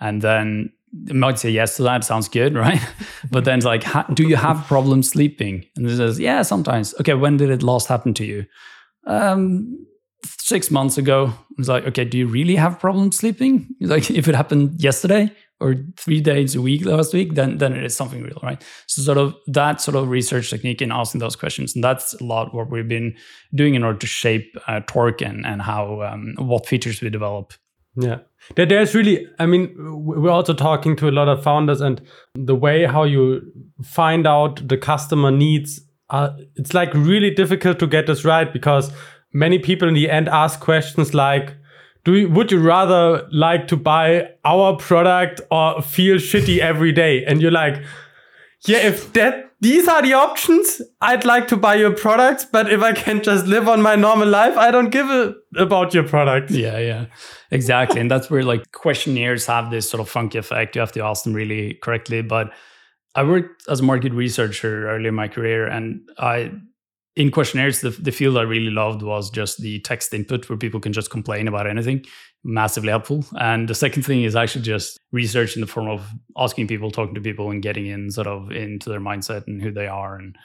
And 0.00 0.22
then 0.22 0.72
they 0.92 1.12
might 1.12 1.38
say 1.38 1.50
yes 1.50 1.76
to 1.76 1.82
that. 1.82 2.04
Sounds 2.04 2.28
good, 2.28 2.54
right? 2.66 2.80
but 3.30 3.44
then 3.44 3.58
it's 3.58 3.66
like, 3.66 3.84
"Do 4.14 4.26
you 4.26 4.36
have 4.36 4.66
problems 4.66 5.10
sleeping?" 5.10 5.66
And 5.76 5.86
it 5.86 5.96
says, 5.96 6.18
"Yeah, 6.18 6.42
sometimes." 6.42 6.94
Okay, 7.00 7.14
when 7.14 7.36
did 7.36 7.50
it 7.50 7.62
last 7.62 7.88
happen 7.88 8.14
to 8.14 8.24
you? 8.24 8.46
Um, 9.06 9.86
six 10.24 10.70
months 10.70 10.98
ago, 10.98 11.26
I 11.26 11.54
was 11.58 11.68
like, 11.68 11.84
okay, 11.86 12.04
do 12.04 12.18
you 12.18 12.26
really 12.26 12.56
have 12.56 12.78
problems 12.78 13.16
sleeping? 13.16 13.68
Like, 13.80 14.10
if 14.10 14.28
it 14.28 14.34
happened 14.34 14.82
yesterday 14.82 15.32
or 15.60 15.74
three 15.96 16.20
days 16.20 16.54
a 16.54 16.62
week 16.62 16.84
last 16.84 17.12
week, 17.12 17.34
then 17.34 17.58
then 17.58 17.72
it 17.72 17.84
is 17.84 17.94
something 17.94 18.22
real, 18.22 18.38
right? 18.42 18.62
So, 18.86 19.02
sort 19.02 19.18
of 19.18 19.34
that 19.46 19.80
sort 19.80 19.96
of 19.96 20.08
research 20.08 20.50
technique 20.50 20.82
in 20.82 20.92
asking 20.92 21.20
those 21.20 21.36
questions, 21.36 21.74
and 21.74 21.84
that's 21.84 22.14
a 22.14 22.24
lot 22.24 22.54
what 22.54 22.70
we've 22.70 22.88
been 22.88 23.14
doing 23.54 23.74
in 23.74 23.84
order 23.84 23.98
to 23.98 24.06
shape 24.06 24.56
uh, 24.66 24.80
Torq 24.80 25.26
and 25.26 25.46
and 25.46 25.62
how 25.62 26.02
um, 26.02 26.34
what 26.38 26.66
features 26.66 27.00
we 27.00 27.10
develop. 27.10 27.52
Yeah, 27.96 28.18
there, 28.54 28.66
there's 28.66 28.94
really, 28.94 29.26
I 29.38 29.46
mean, 29.46 29.74
we're 30.04 30.30
also 30.30 30.54
talking 30.54 30.96
to 30.96 31.08
a 31.08 31.10
lot 31.10 31.28
of 31.28 31.42
founders, 31.42 31.80
and 31.80 32.00
the 32.34 32.54
way 32.54 32.84
how 32.84 33.04
you 33.04 33.42
find 33.82 34.26
out 34.26 34.66
the 34.66 34.78
customer 34.78 35.30
needs, 35.30 35.80
uh, 36.08 36.30
it's 36.56 36.72
like 36.74 36.92
really 36.94 37.30
difficult 37.30 37.78
to 37.80 37.86
get 37.86 38.06
this 38.06 38.24
right 38.24 38.50
because 38.52 38.92
many 39.32 39.58
people 39.58 39.88
in 39.88 39.94
the 39.94 40.10
end 40.10 40.28
ask 40.28 40.60
questions 40.60 41.14
like 41.14 41.54
do 42.04 42.14
you, 42.14 42.30
would 42.30 42.50
you 42.50 42.60
rather 42.60 43.28
like 43.30 43.68
to 43.68 43.76
buy 43.76 44.30
our 44.42 44.74
product 44.76 45.42
or 45.50 45.82
feel 45.82 46.16
shitty 46.16 46.58
every 46.58 46.92
day? 46.92 47.26
And 47.26 47.42
you're 47.42 47.50
like 47.50 47.82
yeah 48.66 48.78
if 48.78 49.12
that 49.14 49.52
these 49.62 49.88
are 49.88 50.02
the 50.02 50.12
options 50.12 50.82
i'd 51.00 51.24
like 51.24 51.48
to 51.48 51.56
buy 51.56 51.74
your 51.74 51.94
products 51.94 52.44
but 52.44 52.70
if 52.70 52.82
i 52.82 52.92
can 52.92 53.22
just 53.22 53.46
live 53.46 53.66
on 53.66 53.80
my 53.80 53.96
normal 53.96 54.28
life 54.28 54.54
i 54.58 54.70
don't 54.70 54.90
give 54.90 55.08
a 55.08 55.34
about 55.56 55.94
your 55.94 56.06
product 56.06 56.50
yeah 56.50 56.76
yeah. 56.78 57.06
Exactly. 57.50 58.00
And 58.00 58.10
that's 58.10 58.30
where 58.30 58.44
like 58.44 58.70
questionnaires 58.72 59.46
have 59.46 59.70
this 59.70 59.88
sort 59.90 60.00
of 60.00 60.08
funky 60.08 60.38
effect. 60.38 60.76
You 60.76 60.80
have 60.80 60.92
to 60.92 61.04
ask 61.04 61.24
them 61.24 61.32
really 61.32 61.74
correctly. 61.82 62.22
But 62.22 62.52
i 63.16 63.24
worked 63.24 63.68
as 63.68 63.80
a 63.80 63.82
market 63.82 64.12
researcher 64.12 64.88
early 64.88 65.08
in 65.08 65.14
my 65.14 65.26
career 65.26 65.66
and 65.66 66.00
i 66.18 66.52
in 67.16 67.30
questionnaires, 67.30 67.80
the, 67.80 67.90
the 67.90 68.12
field 68.12 68.36
I 68.36 68.42
really 68.42 68.70
loved 68.70 69.02
was 69.02 69.30
just 69.30 69.60
the 69.60 69.80
text 69.80 70.14
input 70.14 70.48
where 70.48 70.56
people 70.56 70.80
can 70.80 70.92
just 70.92 71.10
complain 71.10 71.48
about 71.48 71.66
anything. 71.66 72.04
Massively 72.44 72.90
helpful. 72.90 73.24
And 73.38 73.68
the 73.68 73.74
second 73.74 74.04
thing 74.04 74.22
is 74.22 74.36
actually 74.36 74.62
just 74.62 74.98
research 75.12 75.56
in 75.56 75.60
the 75.60 75.66
form 75.66 75.88
of 75.88 76.08
asking 76.36 76.68
people, 76.68 76.90
talking 76.90 77.14
to 77.14 77.20
people, 77.20 77.50
and 77.50 77.62
getting 77.62 77.86
in 77.86 78.10
sort 78.10 78.26
of 78.26 78.50
into 78.52 78.88
their 78.88 79.00
mindset 79.00 79.46
and 79.46 79.60
who 79.60 79.72
they 79.72 79.86
are 79.86 80.16
and 80.16 80.36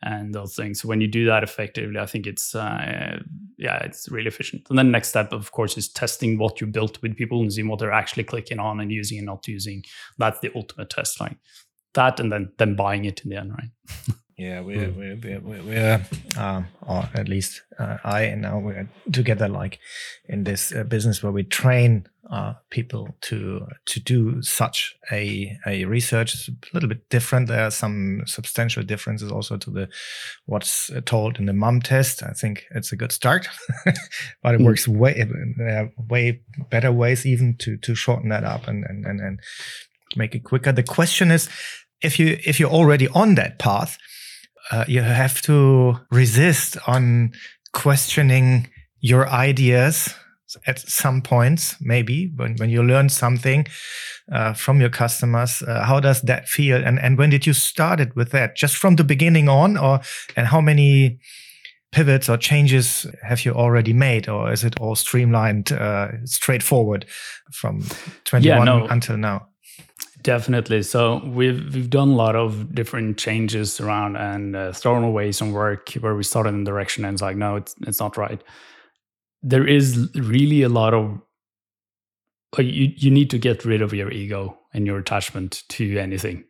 and 0.00 0.32
those 0.32 0.54
things. 0.54 0.80
So 0.80 0.88
when 0.88 1.00
you 1.00 1.08
do 1.08 1.26
that 1.26 1.42
effectively, 1.42 1.98
I 1.98 2.06
think 2.06 2.26
it's 2.26 2.54
uh, 2.54 3.18
yeah, 3.56 3.78
it's 3.78 4.08
really 4.10 4.28
efficient. 4.28 4.66
And 4.70 4.78
then 4.78 4.90
next 4.90 5.08
step, 5.08 5.32
of 5.32 5.50
course, 5.52 5.76
is 5.76 5.88
testing 5.88 6.38
what 6.38 6.60
you 6.60 6.66
built 6.66 7.00
with 7.02 7.16
people 7.16 7.40
and 7.40 7.52
seeing 7.52 7.68
what 7.68 7.80
they're 7.80 7.92
actually 7.92 8.24
clicking 8.24 8.60
on 8.60 8.80
and 8.80 8.92
using 8.92 9.18
and 9.18 9.26
not 9.26 9.48
using. 9.48 9.84
That's 10.18 10.38
the 10.40 10.52
ultimate 10.54 10.90
test, 10.90 11.20
like 11.20 11.36
that, 11.94 12.20
and 12.20 12.30
then 12.30 12.52
then 12.58 12.76
buying 12.76 13.06
it 13.06 13.22
in 13.22 13.30
the 13.30 13.36
end, 13.36 13.52
right? 13.52 14.16
Yeah, 14.38 14.60
we're 14.60 14.86
mm. 14.86 14.96
we're 14.96 15.40
we're, 15.40 15.62
we're 15.62 16.06
um, 16.36 16.68
or 16.82 17.08
at 17.12 17.28
least 17.28 17.62
uh, 17.76 17.96
I 18.04 18.22
and 18.22 18.40
now 18.40 18.60
we're 18.60 18.88
together 19.12 19.48
like 19.48 19.80
in 20.28 20.44
this 20.44 20.72
uh, 20.72 20.84
business 20.84 21.24
where 21.24 21.32
we 21.32 21.42
train 21.42 22.06
uh, 22.30 22.52
people 22.70 23.16
to 23.22 23.66
to 23.86 23.98
do 23.98 24.40
such 24.40 24.96
a 25.10 25.58
a 25.66 25.86
research. 25.86 26.34
It's 26.34 26.48
a 26.48 26.52
little 26.72 26.88
bit 26.88 27.08
different. 27.08 27.48
There 27.48 27.64
are 27.64 27.72
some 27.72 28.22
substantial 28.26 28.84
differences 28.84 29.32
also 29.32 29.56
to 29.56 29.70
the 29.72 29.88
what's 30.46 30.88
told 31.04 31.40
in 31.40 31.46
the 31.46 31.52
mum 31.52 31.80
test. 31.80 32.22
I 32.22 32.30
think 32.30 32.64
it's 32.70 32.92
a 32.92 32.96
good 32.96 33.10
start, 33.10 33.48
but 34.40 34.54
it 34.54 34.60
mm. 34.60 34.66
works 34.66 34.86
way 34.86 35.28
way 36.08 36.42
better 36.70 36.92
ways 36.92 37.26
even 37.26 37.56
to 37.56 37.76
to 37.78 37.96
shorten 37.96 38.28
that 38.28 38.44
up 38.44 38.68
and 38.68 38.84
and 38.84 39.04
and, 39.04 39.20
and 39.20 39.40
make 40.14 40.36
it 40.36 40.44
quicker. 40.44 40.70
The 40.70 40.84
question 40.84 41.32
is 41.32 41.48
if 42.02 42.20
you 42.20 42.38
if 42.44 42.60
you're 42.60 42.70
already 42.70 43.08
on 43.08 43.34
that 43.34 43.58
path 43.58 43.98
uh, 44.70 44.84
you 44.88 45.02
have 45.02 45.40
to 45.42 45.98
resist 46.10 46.76
on 46.86 47.32
questioning 47.72 48.68
your 49.00 49.28
ideas 49.28 50.14
at 50.66 50.78
some 50.78 51.20
points 51.20 51.76
maybe 51.80 52.32
when, 52.36 52.56
when 52.56 52.70
you 52.70 52.82
learn 52.82 53.08
something 53.08 53.66
uh, 54.32 54.54
from 54.54 54.80
your 54.80 54.88
customers 54.88 55.62
uh, 55.62 55.84
how 55.84 56.00
does 56.00 56.22
that 56.22 56.48
feel? 56.48 56.82
And 56.84 56.98
and 56.98 57.18
when 57.18 57.30
did 57.30 57.46
you 57.46 57.52
start 57.52 58.00
it 58.00 58.14
with 58.16 58.30
that? 58.30 58.56
Just 58.56 58.76
from 58.76 58.96
the 58.96 59.04
beginning 59.04 59.48
on 59.48 59.76
or 59.76 60.00
and 60.36 60.46
how 60.46 60.60
many 60.60 61.18
pivots 61.92 62.28
or 62.28 62.36
changes 62.36 63.06
have 63.22 63.44
you 63.44 63.52
already 63.52 63.92
made 63.92 64.28
or 64.28 64.52
is 64.52 64.64
it 64.64 64.78
all 64.80 64.94
streamlined 64.94 65.72
uh, 65.72 66.08
straightforward 66.24 67.06
from 67.50 67.82
21 68.24 68.42
yeah, 68.42 68.64
no. 68.64 68.86
until 68.88 69.16
now 69.16 69.46
Definitely. 70.22 70.82
So 70.82 71.22
we've 71.24 71.74
we've 71.74 71.90
done 71.90 72.08
a 72.08 72.14
lot 72.16 72.34
of 72.34 72.74
different 72.74 73.18
changes 73.18 73.80
around 73.80 74.16
and 74.16 74.56
uh, 74.56 74.72
thrown 74.72 75.04
away 75.04 75.30
some 75.32 75.52
work 75.52 75.92
where 75.94 76.14
we 76.14 76.24
started 76.24 76.50
in 76.50 76.64
direction 76.64 77.04
and 77.04 77.14
it's 77.14 77.22
like 77.22 77.36
no, 77.36 77.56
it's 77.56 77.74
it's 77.86 78.00
not 78.00 78.16
right. 78.16 78.42
There 79.42 79.66
is 79.66 80.10
really 80.14 80.62
a 80.62 80.68
lot 80.68 80.94
of 80.94 81.20
you 82.58 82.92
you 82.96 83.10
need 83.10 83.30
to 83.30 83.38
get 83.38 83.64
rid 83.64 83.80
of 83.82 83.92
your 83.94 84.10
ego 84.10 84.58
and 84.74 84.86
your 84.86 84.98
attachment 84.98 85.62
to 85.68 85.98
anything 85.98 86.44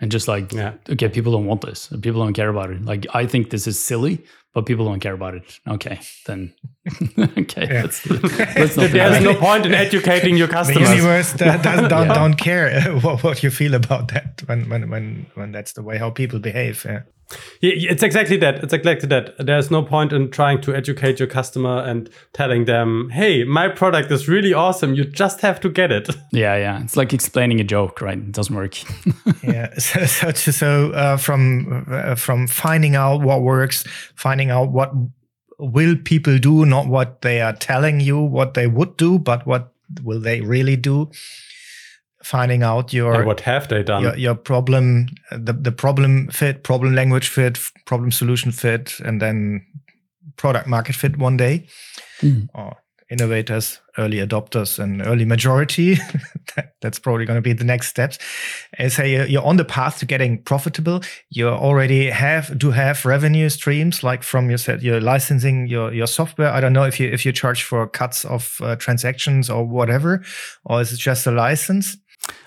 and 0.00 0.10
just 0.10 0.28
like 0.28 0.52
yeah. 0.52 0.74
okay 0.90 1.08
people 1.08 1.32
don't 1.32 1.46
want 1.46 1.60
this. 1.60 1.88
People 2.02 2.22
don't 2.22 2.34
care 2.34 2.48
about 2.48 2.70
it. 2.70 2.84
Like 2.84 3.06
i 3.14 3.26
think 3.26 3.50
this 3.50 3.66
is 3.66 3.82
silly 3.82 4.24
but 4.54 4.66
people 4.66 4.84
don't 4.84 5.00
care 5.00 5.14
about 5.14 5.34
it. 5.34 5.60
Okay 5.68 6.00
then. 6.26 6.54
Okay 7.18 7.66
yeah. 7.68 7.82
let's, 7.82 8.08
let's 8.08 8.76
there's 8.76 9.24
no 9.24 9.34
point 9.34 9.66
in 9.66 9.74
educating 9.74 10.36
your 10.36 10.48
customers. 10.58 10.88
the 10.88 10.96
universe 10.96 11.32
does, 11.32 11.62
does, 11.62 11.88
don't, 11.88 12.08
yeah. 12.08 12.14
don't 12.14 12.34
care 12.34 12.92
what, 13.00 13.22
what 13.22 13.42
you 13.42 13.50
feel 13.50 13.74
about 13.74 14.08
that 14.08 14.42
when 14.46 14.68
when 14.68 14.90
when 14.90 15.26
when 15.34 15.52
that's 15.52 15.72
the 15.72 15.82
way 15.82 15.96
how 15.98 16.10
people 16.10 16.38
behave 16.38 16.84
yeah 16.84 17.02
yeah, 17.60 17.90
it's 17.90 18.02
exactly 18.02 18.36
that. 18.38 18.62
It's 18.62 18.72
exactly 18.72 19.08
that. 19.08 19.34
There's 19.38 19.70
no 19.70 19.82
point 19.82 20.12
in 20.12 20.30
trying 20.30 20.60
to 20.62 20.74
educate 20.74 21.18
your 21.18 21.28
customer 21.28 21.80
and 21.80 22.10
telling 22.32 22.64
them, 22.64 23.10
"Hey, 23.10 23.44
my 23.44 23.68
product 23.68 24.10
is 24.10 24.28
really 24.28 24.52
awesome. 24.52 24.94
You 24.94 25.04
just 25.04 25.40
have 25.40 25.60
to 25.60 25.68
get 25.68 25.92
it." 25.92 26.08
Yeah, 26.32 26.56
yeah. 26.56 26.82
It's 26.82 26.96
like 26.96 27.12
explaining 27.12 27.60
a 27.60 27.64
joke, 27.64 28.00
right? 28.00 28.18
It 28.18 28.32
doesn't 28.32 28.54
work. 28.54 28.74
yeah. 29.42 29.72
So, 29.78 30.04
so, 30.06 30.30
so 30.32 30.90
uh, 30.92 31.16
from 31.16 31.86
uh, 31.90 32.14
from 32.16 32.46
finding 32.46 32.96
out 32.96 33.20
what 33.20 33.42
works, 33.42 33.84
finding 34.14 34.50
out 34.50 34.72
what 34.72 34.92
will 35.58 35.96
people 35.96 36.38
do, 36.38 36.66
not 36.66 36.86
what 36.86 37.22
they 37.22 37.40
are 37.40 37.52
telling 37.52 38.00
you 38.00 38.18
what 38.18 38.54
they 38.54 38.66
would 38.66 38.96
do, 38.96 39.18
but 39.18 39.46
what 39.46 39.72
will 40.02 40.20
they 40.20 40.40
really 40.40 40.76
do 40.76 41.10
finding 42.24 42.62
out 42.62 42.92
your 42.92 43.14
and 43.14 43.26
what 43.26 43.40
have 43.40 43.68
they 43.68 43.82
done? 43.82 44.02
your, 44.02 44.16
your, 44.16 44.34
problem 44.34 45.06
the, 45.30 45.52
the 45.52 45.72
problem 45.72 46.28
fit 46.28 46.64
problem 46.64 46.94
language 46.94 47.28
fit 47.28 47.58
problem 47.86 48.10
solution 48.10 48.50
fit 48.50 48.98
and 49.00 49.20
then 49.20 49.64
product 50.36 50.66
market 50.66 50.96
fit 50.96 51.18
one 51.18 51.36
day. 51.36 51.66
Mm. 52.20 52.48
or 52.54 52.76
innovators 53.10 53.80
early 53.98 54.16
adopters 54.16 54.78
and 54.78 55.02
early 55.06 55.24
majority. 55.24 55.96
That, 56.56 56.74
that's 56.82 57.00
probably 57.00 57.24
going 57.24 57.38
to 57.38 57.42
be 57.42 57.54
the 57.54 57.64
next 57.64 57.88
steps. 57.88 58.16
And 58.78 58.92
say 58.92 59.28
you're 59.28 59.42
on 59.42 59.56
the 59.56 59.64
path 59.64 59.98
to 59.98 60.06
getting 60.06 60.40
profitable. 60.40 61.00
You 61.30 61.48
already 61.48 62.10
have 62.10 62.56
do 62.56 62.70
have 62.70 63.04
revenue 63.04 63.48
streams 63.48 64.04
like 64.04 64.22
from 64.22 64.50
your 64.50 64.58
said 64.58 64.82
you're 64.82 65.00
licensing 65.00 65.66
your 65.66 65.92
your 65.92 66.06
software. 66.06 66.52
I 66.52 66.60
don't 66.60 66.72
know 66.72 66.84
if 66.84 67.00
you 67.00 67.08
if 67.08 67.26
you 67.26 67.32
charge 67.32 67.64
for 67.64 67.88
cuts 67.88 68.24
of 68.24 68.58
uh, 68.60 68.76
transactions 68.76 69.50
or 69.50 69.64
whatever 69.64 70.22
or 70.66 70.80
is 70.80 70.92
it 70.92 70.98
just 70.98 71.26
a 71.26 71.32
license 71.32 71.96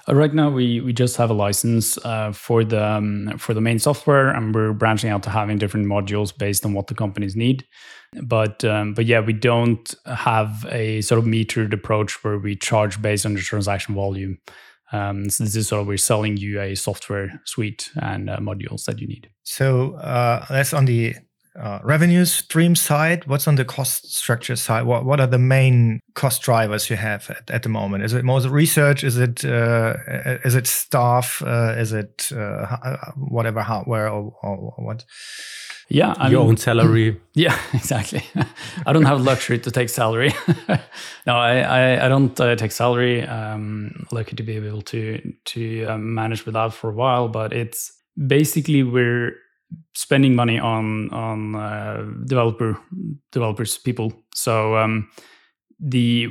right 0.07 0.33
now, 0.33 0.49
we 0.49 0.81
we 0.81 0.93
just 0.93 1.17
have 1.17 1.29
a 1.29 1.33
license 1.33 1.97
uh, 2.05 2.31
for 2.31 2.63
the 2.63 2.83
um, 2.83 3.37
for 3.37 3.53
the 3.53 3.61
main 3.61 3.79
software, 3.79 4.29
and 4.29 4.53
we're 4.53 4.73
branching 4.73 5.09
out 5.09 5.23
to 5.23 5.29
having 5.29 5.57
different 5.57 5.87
modules 5.87 6.37
based 6.37 6.65
on 6.65 6.73
what 6.73 6.87
the 6.87 6.95
companies 6.95 7.35
need. 7.35 7.65
But 8.23 8.63
um, 8.63 8.93
but 8.93 9.05
yeah, 9.05 9.19
we 9.19 9.33
don't 9.33 9.93
have 10.05 10.65
a 10.69 11.01
sort 11.01 11.19
of 11.19 11.25
metered 11.25 11.73
approach 11.73 12.23
where 12.23 12.37
we 12.37 12.55
charge 12.55 13.01
based 13.01 13.25
on 13.25 13.33
the 13.33 13.41
transaction 13.41 13.95
volume. 13.95 14.37
Um, 14.93 15.29
so 15.29 15.43
this 15.43 15.55
is 15.55 15.67
sort 15.67 15.81
of 15.81 15.87
we're 15.87 15.97
selling 15.97 16.37
you 16.37 16.61
a 16.61 16.75
software 16.75 17.41
suite 17.43 17.91
and 18.01 18.29
uh, 18.29 18.37
modules 18.37 18.85
that 18.85 18.99
you 18.99 19.07
need. 19.07 19.29
So 19.43 19.95
uh, 19.95 20.45
that's 20.49 20.73
on 20.73 20.85
the 20.85 21.15
uh, 21.59 21.79
revenue 21.83 22.25
stream 22.25 22.75
side, 22.75 23.25
what's 23.25 23.47
on 23.47 23.55
the 23.55 23.65
cost 23.65 24.13
structure 24.15 24.55
side? 24.55 24.85
What 24.85 25.05
what 25.05 25.19
are 25.19 25.27
the 25.27 25.39
main 25.39 25.99
cost 26.13 26.41
drivers 26.41 26.89
you 26.89 26.95
have 26.95 27.29
at, 27.29 27.49
at 27.49 27.63
the 27.63 27.69
moment? 27.69 28.03
Is 28.03 28.13
it 28.13 28.23
more 28.23 28.41
research? 28.41 29.03
Is 29.03 29.17
it 29.17 29.43
uh, 29.43 29.95
is 30.45 30.55
it 30.55 30.67
staff? 30.67 31.41
Uh, 31.45 31.75
is 31.77 31.93
it 31.93 32.29
uh, 32.31 32.77
uh, 32.83 33.11
whatever 33.15 33.61
hardware 33.61 34.09
or, 34.09 34.35
or, 34.43 34.73
what? 34.77 35.05
Yeah, 35.89 36.13
I 36.17 36.29
your 36.29 36.41
mean, 36.41 36.49
own 36.49 36.57
salary. 36.57 37.21
Yeah, 37.33 37.57
exactly. 37.73 38.23
I 38.85 38.93
don't 38.93 39.05
have 39.05 39.21
luxury 39.21 39.59
to 39.59 39.71
take 39.71 39.89
salary. 39.89 40.33
no, 41.27 41.35
I 41.35 41.59
I, 41.59 42.05
I 42.05 42.09
don't 42.09 42.39
uh, 42.39 42.55
take 42.55 42.71
salary. 42.71 43.23
Um, 43.23 44.05
lucky 44.11 44.35
to 44.35 44.43
be 44.43 44.55
able 44.57 44.81
to 44.83 45.33
to 45.45 45.85
um, 45.85 46.13
manage 46.13 46.45
without 46.45 46.73
for 46.73 46.89
a 46.89 46.93
while, 46.93 47.29
but 47.29 47.53
it's 47.53 47.91
basically 48.27 48.83
we're 48.83 49.35
spending 49.93 50.35
money 50.35 50.59
on 50.59 51.09
on 51.11 51.55
uh, 51.55 52.05
developer 52.25 52.79
developers 53.31 53.77
people. 53.77 54.13
So 54.35 54.77
um, 54.77 55.09
the 55.79 56.29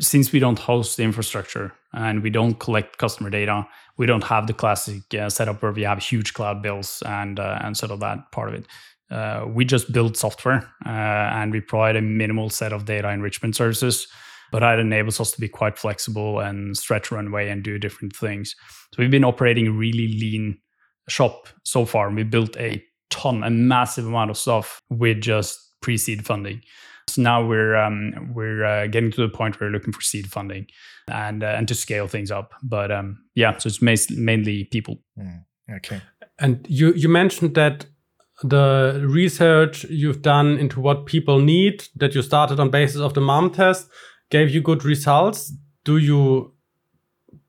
since 0.00 0.32
we 0.32 0.38
don't 0.38 0.58
host 0.58 0.96
the 0.96 1.02
infrastructure 1.02 1.72
and 1.94 2.22
we 2.22 2.30
don't 2.30 2.58
collect 2.58 2.98
customer 2.98 3.30
data, 3.30 3.66
we 3.96 4.06
don't 4.06 4.24
have 4.24 4.46
the 4.46 4.52
classic 4.52 5.02
uh, 5.14 5.30
setup 5.30 5.62
where 5.62 5.72
we 5.72 5.82
have 5.82 5.98
huge 6.02 6.34
cloud 6.34 6.62
bills 6.62 7.02
and 7.06 7.40
uh, 7.40 7.58
and 7.62 7.76
sort 7.76 7.92
of 7.92 8.00
that 8.00 8.30
part 8.32 8.48
of 8.48 8.54
it. 8.54 8.66
uh, 9.10 9.46
we 9.48 9.64
just 9.64 9.92
build 9.92 10.16
software 10.16 10.68
uh, 10.84 10.88
and 10.88 11.52
we 11.52 11.60
provide 11.60 11.96
a 11.96 12.02
minimal 12.02 12.50
set 12.50 12.72
of 12.72 12.84
data 12.84 13.08
enrichment 13.10 13.54
services 13.54 14.08
but 14.52 14.60
that 14.60 14.78
enables 14.78 15.20
us 15.20 15.32
to 15.32 15.40
be 15.40 15.48
quite 15.48 15.78
flexible 15.78 16.38
and 16.40 16.76
stretch 16.76 17.10
runway 17.10 17.48
and 17.48 17.62
do 17.62 17.78
different 17.78 18.14
things 18.14 18.54
so 18.92 19.02
we've 19.02 19.10
been 19.10 19.24
operating 19.24 19.76
really 19.76 20.08
lean 20.08 20.58
shop 21.08 21.48
so 21.64 21.84
far 21.84 22.10
we 22.10 22.22
built 22.22 22.56
a 22.56 22.82
ton 23.10 23.42
a 23.42 23.50
massive 23.50 24.06
amount 24.06 24.30
of 24.30 24.36
stuff 24.36 24.80
with 24.90 25.20
just 25.20 25.58
pre-seed 25.80 26.26
funding. 26.26 26.60
So 27.08 27.22
now 27.22 27.46
we're 27.46 27.76
um, 27.76 28.32
we're 28.34 28.64
uh, 28.64 28.86
getting 28.88 29.12
to 29.12 29.20
the 29.20 29.28
point 29.28 29.60
where 29.60 29.68
we're 29.68 29.74
looking 29.74 29.92
for 29.92 30.00
seed 30.00 30.26
funding 30.26 30.66
and 31.08 31.44
uh, 31.44 31.54
and 31.56 31.68
to 31.68 31.74
scale 31.74 32.08
things 32.08 32.30
up. 32.30 32.54
But 32.62 32.90
um, 32.90 33.24
yeah 33.34 33.56
so 33.58 33.68
it's 33.68 33.80
mainly 33.80 34.64
people. 34.64 34.98
Mm, 35.18 35.44
okay. 35.76 36.00
And 36.38 36.66
you 36.68 36.92
you 36.94 37.08
mentioned 37.08 37.54
that 37.54 37.86
the 38.42 39.06
research 39.06 39.84
you've 39.84 40.22
done 40.22 40.58
into 40.58 40.80
what 40.80 41.06
people 41.06 41.38
need 41.38 41.84
that 41.94 42.14
you 42.14 42.22
started 42.22 42.60
on 42.60 42.70
basis 42.70 43.00
of 43.00 43.14
the 43.14 43.20
mom 43.20 43.50
test 43.50 43.88
gave 44.30 44.50
you 44.50 44.60
good 44.60 44.84
results. 44.84 45.52
Do 45.84 45.98
you 45.98 46.55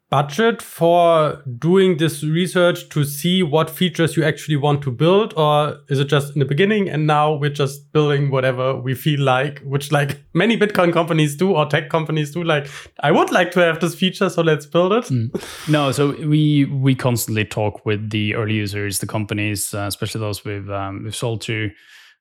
budget 0.10 0.62
for 0.62 1.44
doing 1.60 1.98
this 1.98 2.24
research 2.24 2.88
to 2.90 3.04
see 3.04 3.44
what 3.44 3.70
features 3.70 4.16
you 4.16 4.24
actually 4.24 4.56
want 4.56 4.82
to 4.82 4.90
build 4.90 5.34
or 5.36 5.78
is 5.90 6.00
it 6.00 6.06
just 6.06 6.34
in 6.34 6.40
the 6.40 6.46
beginning 6.46 6.90
and 6.90 7.06
now 7.06 7.34
we're 7.34 7.50
just 7.50 7.92
building 7.92 8.32
whatever 8.32 8.74
we 8.74 8.96
feel 8.96 9.20
like 9.20 9.60
which 9.60 9.92
like 9.92 10.24
many 10.34 10.58
bitcoin 10.58 10.94
companies 10.94 11.36
do 11.36 11.52
or 11.52 11.66
tech 11.66 11.90
companies 11.90 12.32
do 12.32 12.42
like 12.42 12.70
i 13.02 13.12
would 13.12 13.32
like 13.32 13.52
to 13.52 13.60
have 13.60 13.82
this 13.82 13.96
feature 13.96 14.30
so 14.30 14.42
let's 14.42 14.66
build 14.66 14.94
it 14.94 15.04
mm. 15.06 15.70
no 15.70 15.92
so 15.92 16.12
we 16.26 16.64
we 16.66 16.96
constantly 16.96 17.44
talk 17.44 17.86
with 17.86 18.10
the 18.10 18.34
early 18.34 18.54
users 18.54 19.00
the 19.00 19.08
companies 19.08 19.74
uh, 19.74 19.80
especially 19.88 20.22
those 20.22 20.46
we've 20.46 20.70
um, 20.70 21.04
we've 21.04 21.16
sold 21.16 21.42
to 21.42 21.70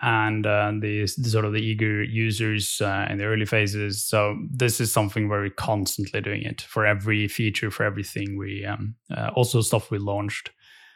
and 0.03 0.47
uh, 0.47 0.73
the, 0.79 1.03
the, 1.17 1.29
sort 1.29 1.45
of 1.45 1.53
the 1.53 1.61
eager 1.61 2.03
users 2.03 2.81
uh, 2.83 3.07
in 3.09 3.19
the 3.19 3.25
early 3.25 3.47
phases. 3.47 4.05
So 4.05 4.37
this 4.51 4.81
is 4.81 4.93
something 4.93 5.29
where 5.29 5.41
we're 5.41 5.51
constantly 5.51 6.21
doing 6.21 6.43
it 6.43 6.61
for 6.63 6.85
every 6.85 7.29
feature, 7.29 7.71
for 7.71 7.85
everything 7.85 8.37
we 8.37 8.65
um, 8.65 8.95
uh, 9.17 9.31
also 9.35 9.63
stuff 9.63 9.91
we 9.91 9.99
launched. 9.99 10.51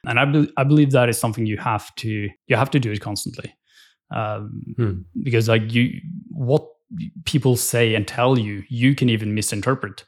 And 0.06 0.18
I, 0.18 0.24
be- 0.26 0.52
I 0.56 0.64
believe 0.64 0.90
that 0.90 1.08
is 1.08 1.18
something 1.18 1.46
you 1.46 1.58
have 1.58 1.94
to 1.96 2.28
you 2.46 2.56
have 2.56 2.70
to 2.70 2.80
do 2.80 2.90
it 2.90 3.00
constantly, 3.00 3.54
um, 4.10 4.62
hmm. 4.76 4.92
because 5.22 5.48
like 5.48 5.72
you 5.72 5.92
what 6.30 6.66
people 7.24 7.56
say 7.56 7.94
and 7.94 8.06
tell 8.06 8.38
you, 8.38 8.64
you 8.68 8.94
can 8.94 9.08
even 9.08 9.34
misinterpret 9.34 10.04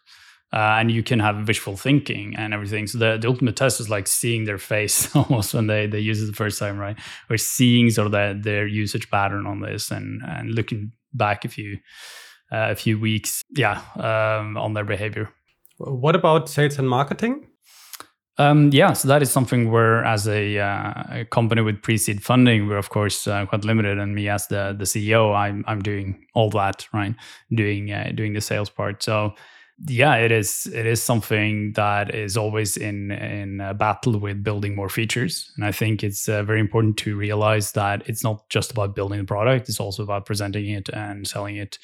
uh, 0.53 0.77
and 0.79 0.91
you 0.91 1.03
can 1.03 1.19
have 1.19 1.37
visual 1.47 1.77
thinking 1.77 2.37
and 2.37 2.53
everything. 2.53 2.87
So 2.87 2.99
the, 2.99 3.17
the 3.17 3.29
ultimate 3.29 3.57
test 3.57 3.81
is 3.81 3.89
like 3.89 4.07
seeing 4.07 4.45
their 4.45 4.59
face 4.59 5.15
almost 5.17 5.55
when 5.55 5.67
they, 5.67 5.87
they 5.87 6.01
use 6.01 6.23
it 6.23 6.27
the 6.27 6.33
first 6.33 6.59
time, 6.59 6.79
right? 6.79 6.99
Or 7.31 7.37
seeing 7.37 7.91
sort 7.91 8.07
of 8.07 8.13
the, 8.13 8.39
their 8.41 8.67
usage 8.67 9.11
pattern 9.11 9.47
on 9.47 9.61
this 9.61 9.91
and, 9.91 10.21
and 10.27 10.55
looking 10.55 10.93
back 11.15 11.45
a 11.45 11.49
few 11.49 11.79
uh, 12.53 12.69
a 12.71 12.75
few 12.75 13.01
weeks, 13.01 13.43
yeah, 13.57 13.81
um, 13.97 14.59
on 14.59 14.75
their 14.75 14.85
behavior. 14.85 15.31
What 15.79 16.15
about 16.15 16.51
sales 16.51 16.79
and 16.79 16.87
marketing? 16.87 17.47
Um, 18.37 18.71
yeah, 18.73 18.93
so 18.93 19.09
that 19.09 19.23
is 19.23 19.31
something 19.31 19.71
where, 19.71 20.05
as 20.05 20.27
a, 20.27 20.59
uh, 20.59 20.93
a 21.11 21.25
company 21.25 21.63
with 21.63 21.83
pre-seed 21.83 22.23
funding, 22.23 22.67
we're 22.67 22.77
of 22.77 22.91
course 22.91 23.27
uh, 23.27 23.47
quite 23.47 23.65
limited. 23.65 23.99
And 23.99 24.15
me, 24.15 24.29
as 24.29 24.49
the 24.49 24.75
the 24.77 24.85
CEO, 24.85 25.35
I'm 25.35 25.65
I'm 25.67 25.81
doing 25.81 26.27
all 26.35 26.51
that, 26.51 26.87
right? 26.93 27.15
Doing 27.55 27.91
uh, 27.91 28.13
doing 28.15 28.33
the 28.35 28.41
sales 28.41 28.71
part. 28.71 29.03
So 29.03 29.35
yeah 29.87 30.15
it 30.17 30.31
is 30.31 30.67
it 30.73 30.87
is 30.87 31.03
something 31.03 31.73
that 31.73 32.15
is 32.15 32.37
always 32.37 32.77
in 32.77 33.11
in 33.11 33.61
a 33.61 33.75
battle 33.75 34.19
with 34.19 34.43
building 34.43 34.77
more 34.77 34.89
features. 34.89 35.51
And 35.57 35.65
i 35.65 35.73
think 35.73 36.03
it's 36.03 36.29
uh, 36.29 36.43
very 36.43 36.61
important 36.61 36.97
to 36.99 37.17
realize 37.17 37.73
that 37.73 38.03
it's 38.07 38.23
not 38.23 38.49
just 38.49 38.71
about 38.71 38.95
building 38.95 39.19
the 39.19 39.25
product 39.25 39.69
it's 39.69 39.81
also 39.81 40.03
about 40.03 40.27
presenting 40.27 40.69
it 40.71 40.89
and 40.91 41.27
selling 41.27 41.57
it 41.57 41.79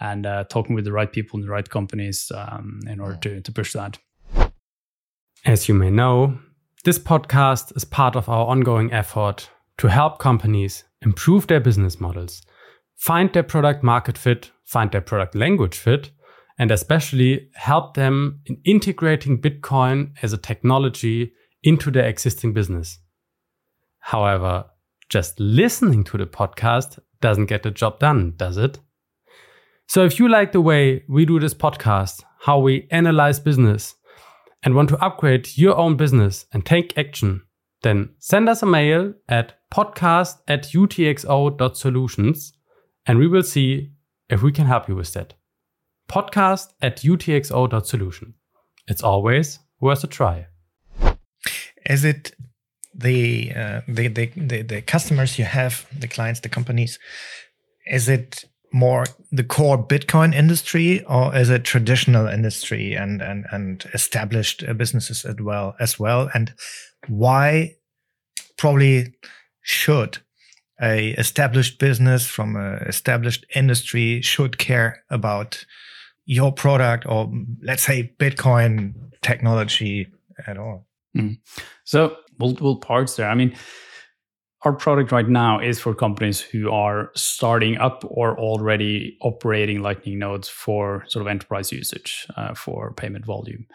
and 0.00 0.26
uh, 0.26 0.44
talking 0.44 0.74
with 0.74 0.84
the 0.84 0.92
right 0.92 1.10
people 1.10 1.38
in 1.38 1.46
the 1.46 1.50
right 1.50 1.70
companies 1.70 2.30
um, 2.34 2.80
in 2.86 3.00
order 3.00 3.16
to, 3.16 3.40
to 3.40 3.50
push 3.50 3.72
that. 3.72 3.98
As 5.46 5.68
you 5.68 5.74
may 5.74 5.90
know 5.90 6.38
this 6.84 6.98
podcast 6.98 7.74
is 7.76 7.84
part 7.84 8.14
of 8.14 8.28
our 8.28 8.46
ongoing 8.46 8.92
effort 8.92 9.50
to 9.78 9.88
help 9.88 10.18
companies 10.18 10.84
improve 11.02 11.46
their 11.46 11.60
business 11.60 12.00
models 12.00 12.42
find 12.96 13.32
their 13.32 13.42
product 13.42 13.82
market 13.82 14.16
fit 14.18 14.50
find 14.64 14.90
their 14.92 15.00
product 15.00 15.34
language 15.34 15.76
fit 15.76 16.10
and 16.58 16.70
especially 16.70 17.50
help 17.54 17.94
them 17.94 18.40
in 18.46 18.58
integrating 18.64 19.40
Bitcoin 19.40 20.12
as 20.22 20.32
a 20.32 20.38
technology 20.38 21.32
into 21.62 21.90
their 21.90 22.06
existing 22.06 22.52
business. 22.52 22.98
However, 23.98 24.66
just 25.08 25.38
listening 25.38 26.04
to 26.04 26.18
the 26.18 26.26
podcast 26.26 26.98
doesn't 27.20 27.46
get 27.46 27.62
the 27.62 27.70
job 27.70 27.98
done, 27.98 28.34
does 28.36 28.56
it? 28.56 28.78
So 29.86 30.04
if 30.04 30.18
you 30.18 30.28
like 30.28 30.52
the 30.52 30.60
way 30.60 31.04
we 31.08 31.24
do 31.24 31.38
this 31.38 31.54
podcast, 31.54 32.24
how 32.40 32.58
we 32.58 32.88
analyze 32.90 33.38
business, 33.38 33.94
and 34.62 34.74
want 34.74 34.88
to 34.88 35.04
upgrade 35.04 35.56
your 35.56 35.76
own 35.76 35.96
business 35.96 36.46
and 36.52 36.66
take 36.66 36.98
action, 36.98 37.42
then 37.82 38.10
send 38.18 38.48
us 38.48 38.62
a 38.62 38.66
mail 38.66 39.14
at 39.28 39.54
podcast 39.72 40.38
at 40.48 40.64
utxo.solutions 40.64 42.52
and 43.06 43.18
we 43.18 43.28
will 43.28 43.44
see 43.44 43.92
if 44.28 44.42
we 44.42 44.50
can 44.50 44.66
help 44.66 44.88
you 44.88 44.96
with 44.96 45.12
that 45.12 45.34
podcast 46.08 46.68
at 46.80 46.98
utxo.solution. 46.98 48.34
It's 48.88 49.02
always 49.02 49.58
worth 49.80 50.04
a 50.04 50.06
try. 50.06 50.46
Is 51.88 52.04
it 52.04 52.34
the, 52.94 53.52
uh, 53.54 53.80
the, 53.88 54.08
the, 54.08 54.26
the, 54.36 54.62
the 54.62 54.82
customers 54.82 55.38
you 55.38 55.44
have, 55.44 55.86
the 55.96 56.08
clients, 56.08 56.40
the 56.40 56.48
companies, 56.48 56.98
is 57.86 58.08
it 58.08 58.44
more 58.72 59.06
the 59.30 59.44
core 59.44 59.78
Bitcoin 59.78 60.34
industry 60.34 61.04
or 61.04 61.34
is 61.34 61.50
it 61.50 61.64
traditional 61.64 62.26
industry 62.26 62.94
and, 62.94 63.22
and, 63.22 63.46
and 63.52 63.84
established 63.94 64.64
businesses 64.76 65.24
as 65.24 65.36
well, 65.40 65.74
as 65.80 65.98
well? 65.98 66.28
And 66.34 66.52
why 67.08 67.76
probably 68.56 69.14
should 69.62 70.18
a 70.80 71.10
established 71.12 71.78
business 71.78 72.26
from 72.26 72.56
a 72.56 72.76
established 72.86 73.46
industry 73.54 74.20
should 74.20 74.58
care 74.58 75.02
about 75.10 75.64
your 76.26 76.52
product 76.52 77.06
or 77.06 77.32
let's 77.62 77.82
say 77.82 78.12
Bitcoin 78.18 78.94
technology 79.22 80.08
at 80.46 80.58
all. 80.58 80.86
Mm. 81.16 81.38
So 81.84 82.16
multiple 82.38 82.76
parts 82.76 83.16
there. 83.16 83.28
I 83.28 83.34
mean, 83.34 83.56
our 84.62 84.72
product 84.72 85.12
right 85.12 85.28
now 85.28 85.60
is 85.60 85.78
for 85.78 85.94
companies 85.94 86.40
who 86.40 86.70
are 86.70 87.10
starting 87.14 87.78
up 87.78 88.04
or 88.08 88.38
already 88.38 89.16
operating 89.20 89.80
Lightning 89.80 90.18
nodes 90.18 90.48
for 90.48 91.04
sort 91.08 91.22
of 91.22 91.28
enterprise 91.28 91.70
usage 91.70 92.26
uh, 92.36 92.54
for 92.54 92.92
payment 92.92 93.24
volume. 93.24 93.66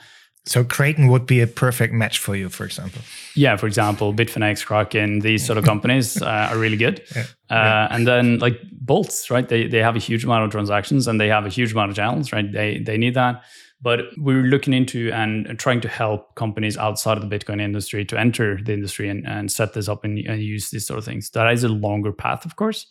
So 0.46 0.64
Kraken 0.64 1.08
would 1.08 1.28
be 1.28 1.40
a 1.40 1.48
perfect 1.48 1.94
match 1.94 2.18
for 2.18 2.36
you, 2.36 2.50
for 2.50 2.66
example. 2.66 3.02
Yeah, 3.36 3.58
for 3.58 3.68
example, 3.68 4.12
Bitfinex, 4.12 4.66
Kraken, 4.66 5.20
these 5.20 5.46
sort 5.46 5.60
of 5.60 5.66
companies 5.66 6.20
uh, 6.22 6.50
are 6.52 6.58
really 6.58 6.78
good. 6.78 7.04
Yeah. 7.16 7.26
Uh, 7.50 7.88
and 7.92 8.08
then 8.08 8.40
like 8.40 8.60
Boltz, 8.84 9.30
right? 9.30 9.48
They 9.48 9.68
they 9.68 9.80
have 9.80 9.96
a 9.96 10.00
huge 10.00 10.24
amount 10.24 10.46
of 10.46 10.52
transactions 10.52 11.08
and 11.08 11.22
they 11.22 11.28
have 11.28 11.46
a 11.46 11.50
huge 11.50 11.74
amount 11.74 11.92
of 11.92 11.96
channels, 11.96 12.32
right? 12.32 12.52
They 12.52 12.80
they 12.80 12.98
need 12.98 13.14
that. 13.14 13.44
But 13.84 14.00
we're 14.18 14.44
looking 14.44 14.74
into 14.74 15.12
and 15.12 15.58
trying 15.58 15.82
to 15.82 15.88
help 15.88 16.36
companies 16.36 16.78
outside 16.78 17.18
of 17.18 17.28
the 17.28 17.36
Bitcoin 17.36 17.60
industry 17.60 18.06
to 18.06 18.20
enter 18.20 18.60
the 18.64 18.74
industry 18.74 19.10
and, 19.10 19.26
and 19.28 19.52
set 19.52 19.74
this 19.74 19.90
up 19.90 20.04
and, 20.04 20.20
and 20.20 20.42
use 20.42 20.70
these 20.70 20.86
sort 20.86 21.00
of 21.00 21.06
things. 21.06 21.32
That 21.32 21.52
is 21.52 21.64
a 21.64 21.70
longer 21.70 22.12
path, 22.12 22.46
of 22.46 22.56
course. 22.56 22.86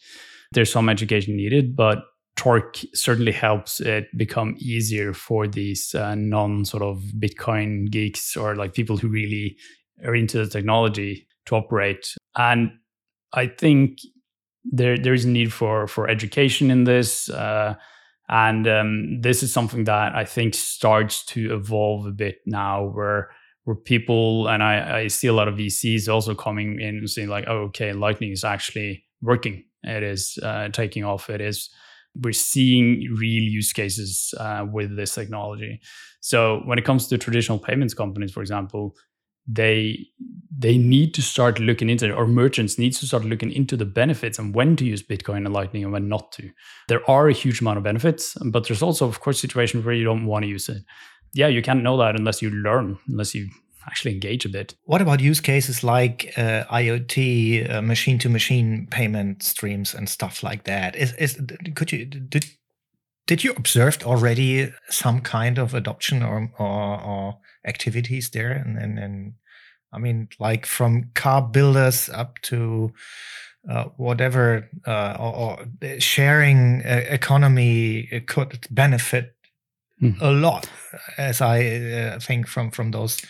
There's 0.51 0.73
some 0.73 0.89
education 0.89 1.37
needed, 1.37 1.77
but 1.77 2.03
Torq 2.37 2.85
certainly 2.95 3.33
helps 3.33 3.81
it 3.81 4.07
become 4.17 4.57
easier 4.59 5.13
for 5.13 5.47
these 5.47 5.95
uh, 5.95 6.15
non 6.15 6.65
sort 6.65 6.83
of 6.83 7.03
Bitcoin 7.19 7.91
geeks 7.91 8.37
or 8.37 8.57
like 8.57 8.73
people 8.73 8.97
who 8.97 9.09
really 9.09 9.57
are 10.05 10.15
into 10.15 10.39
the 10.39 10.51
technology 10.51 11.27
to 11.47 11.57
operate. 11.57 12.15
And 12.37 12.73
I 13.33 13.47
think 13.47 13.99
there 14.65 14.97
there 14.97 15.15
is 15.15 15.25
a 15.25 15.29
need 15.29 15.53
for 15.53 15.87
for 15.87 16.09
education 16.09 16.71
in 16.71 16.85
this. 16.85 17.29
Uh, 17.29 17.75
and 18.29 18.69
um, 18.69 19.21
this 19.21 19.43
is 19.43 19.53
something 19.53 19.85
that 19.85 20.15
I 20.15 20.25
think 20.25 20.55
starts 20.55 21.25
to 21.27 21.53
evolve 21.53 22.07
a 22.07 22.13
bit 22.13 22.39
now, 22.47 22.85
where 22.85 23.31
where 23.65 23.77
people 23.77 24.49
and 24.49 24.63
I, 24.63 25.01
I 25.01 25.07
see 25.09 25.27
a 25.27 25.33
lot 25.33 25.49
of 25.49 25.57
VCs 25.57 26.09
also 26.09 26.35
coming 26.35 26.81
in 26.81 26.99
and 26.99 27.11
saying 27.11 27.29
like, 27.29 27.45
oh, 27.49 27.65
okay, 27.65 27.93
Lightning 27.93 28.31
is 28.31 28.45
actually 28.45 29.05
working. 29.21 29.65
It 29.83 30.03
is 30.03 30.39
uh, 30.43 30.69
taking 30.69 31.05
off. 31.05 31.29
It 31.29 31.41
is 31.41 31.71
we're 32.15 32.33
seeing 32.33 33.07
real 33.17 33.43
use 33.43 33.73
cases 33.73 34.35
uh, 34.39 34.67
with 34.71 34.97
this 34.97 35.15
technology. 35.15 35.81
So 36.21 36.61
when 36.65 36.79
it 36.79 36.85
comes 36.85 37.07
to 37.09 37.19
traditional 37.19 37.59
payments 37.59 37.95
companies, 37.95 38.33
for 38.33 38.41
example, 38.41 38.95
they 39.47 40.07
they 40.57 40.77
need 40.77 41.15
to 41.15 41.23
start 41.23 41.59
looking 41.59 41.89
into 41.89 42.07
it, 42.07 42.13
or 42.13 42.27
merchants 42.27 42.79
need 42.79 42.93
to 42.93 43.07
start 43.07 43.25
looking 43.25 43.51
into 43.51 43.77
the 43.77 43.87
benefits 43.87 44.39
and 44.39 44.55
when 44.55 44.77
to 44.77 44.85
use 44.85 45.03
Bitcoin 45.03 45.47
and 45.47 45.53
Lightning 45.53 45.83
and 45.83 45.93
when 45.93 46.09
not 46.09 46.31
to. 46.33 46.51
There 46.89 47.09
are 47.11 47.29
a 47.29 47.33
huge 47.33 47.61
amount 47.61 47.79
of 47.79 47.85
benefits, 47.85 48.37
but 48.45 48.67
there's 48.67 48.83
also, 48.83 49.09
of 49.09 49.21
course, 49.21 49.41
situations 49.41 49.85
where 49.85 49.95
you 49.95 50.05
don't 50.05 50.27
want 50.27 50.45
to 50.45 50.49
use 50.49 50.69
it. 50.69 50.83
Yeah, 51.33 51.49
you 51.49 51.63
can't 51.63 51.83
know 51.83 51.97
that 51.97 52.17
unless 52.17 52.43
you 52.43 52.51
learn, 52.51 52.99
unless 53.09 53.35
you 53.35 53.49
actually 53.87 54.13
engage 54.15 54.45
a 54.45 54.49
bit. 54.49 54.75
What 54.85 55.03
about 55.03 55.21
use 55.21 55.41
cases 55.41 55.83
like 55.83 56.33
uh, 56.37 56.65
IoT, 56.71 57.83
machine 57.83 58.19
to 58.19 58.29
machine 58.29 58.87
payment 58.91 59.43
streams, 59.43 59.95
and 59.95 60.09
stuff 60.09 60.43
like 60.43 60.65
that? 60.65 60.97
Is, 60.97 61.13
is 61.15 61.41
could 61.75 61.93
you 61.93 62.05
did 62.05 62.47
did 63.27 63.45
you 63.45 63.53
observe 63.53 63.99
already 64.05 64.73
some 64.89 65.21
kind 65.21 65.59
of 65.59 65.75
adoption 65.75 66.23
or 66.23 66.53
or, 66.59 67.01
or 67.01 67.39
activities 67.65 68.31
there? 68.31 68.51
And, 68.51 68.77
and, 68.77 68.99
and 68.99 69.35
I 69.93 69.99
mean, 69.99 70.29
like 70.39 70.67
from 70.67 71.11
car 71.15 71.43
builders 71.43 72.09
up 72.09 72.41
to 72.43 72.93
uh, 73.69 73.85
whatever 73.97 74.69
uh, 74.87 75.17
or, 75.19 75.37
or, 75.37 75.99
sharing 76.01 76.83
uh, 76.85 77.03
economy 77.09 78.23
could 78.27 78.67
benefit 78.71 79.37
mm. 80.03 80.17
a 80.21 80.31
lot, 80.31 80.69
as 81.19 81.41
I 81.41 81.65
uh, 81.65 82.19
think 82.21 82.49
from 82.49 82.71
from 82.71 82.91
those 82.91 83.21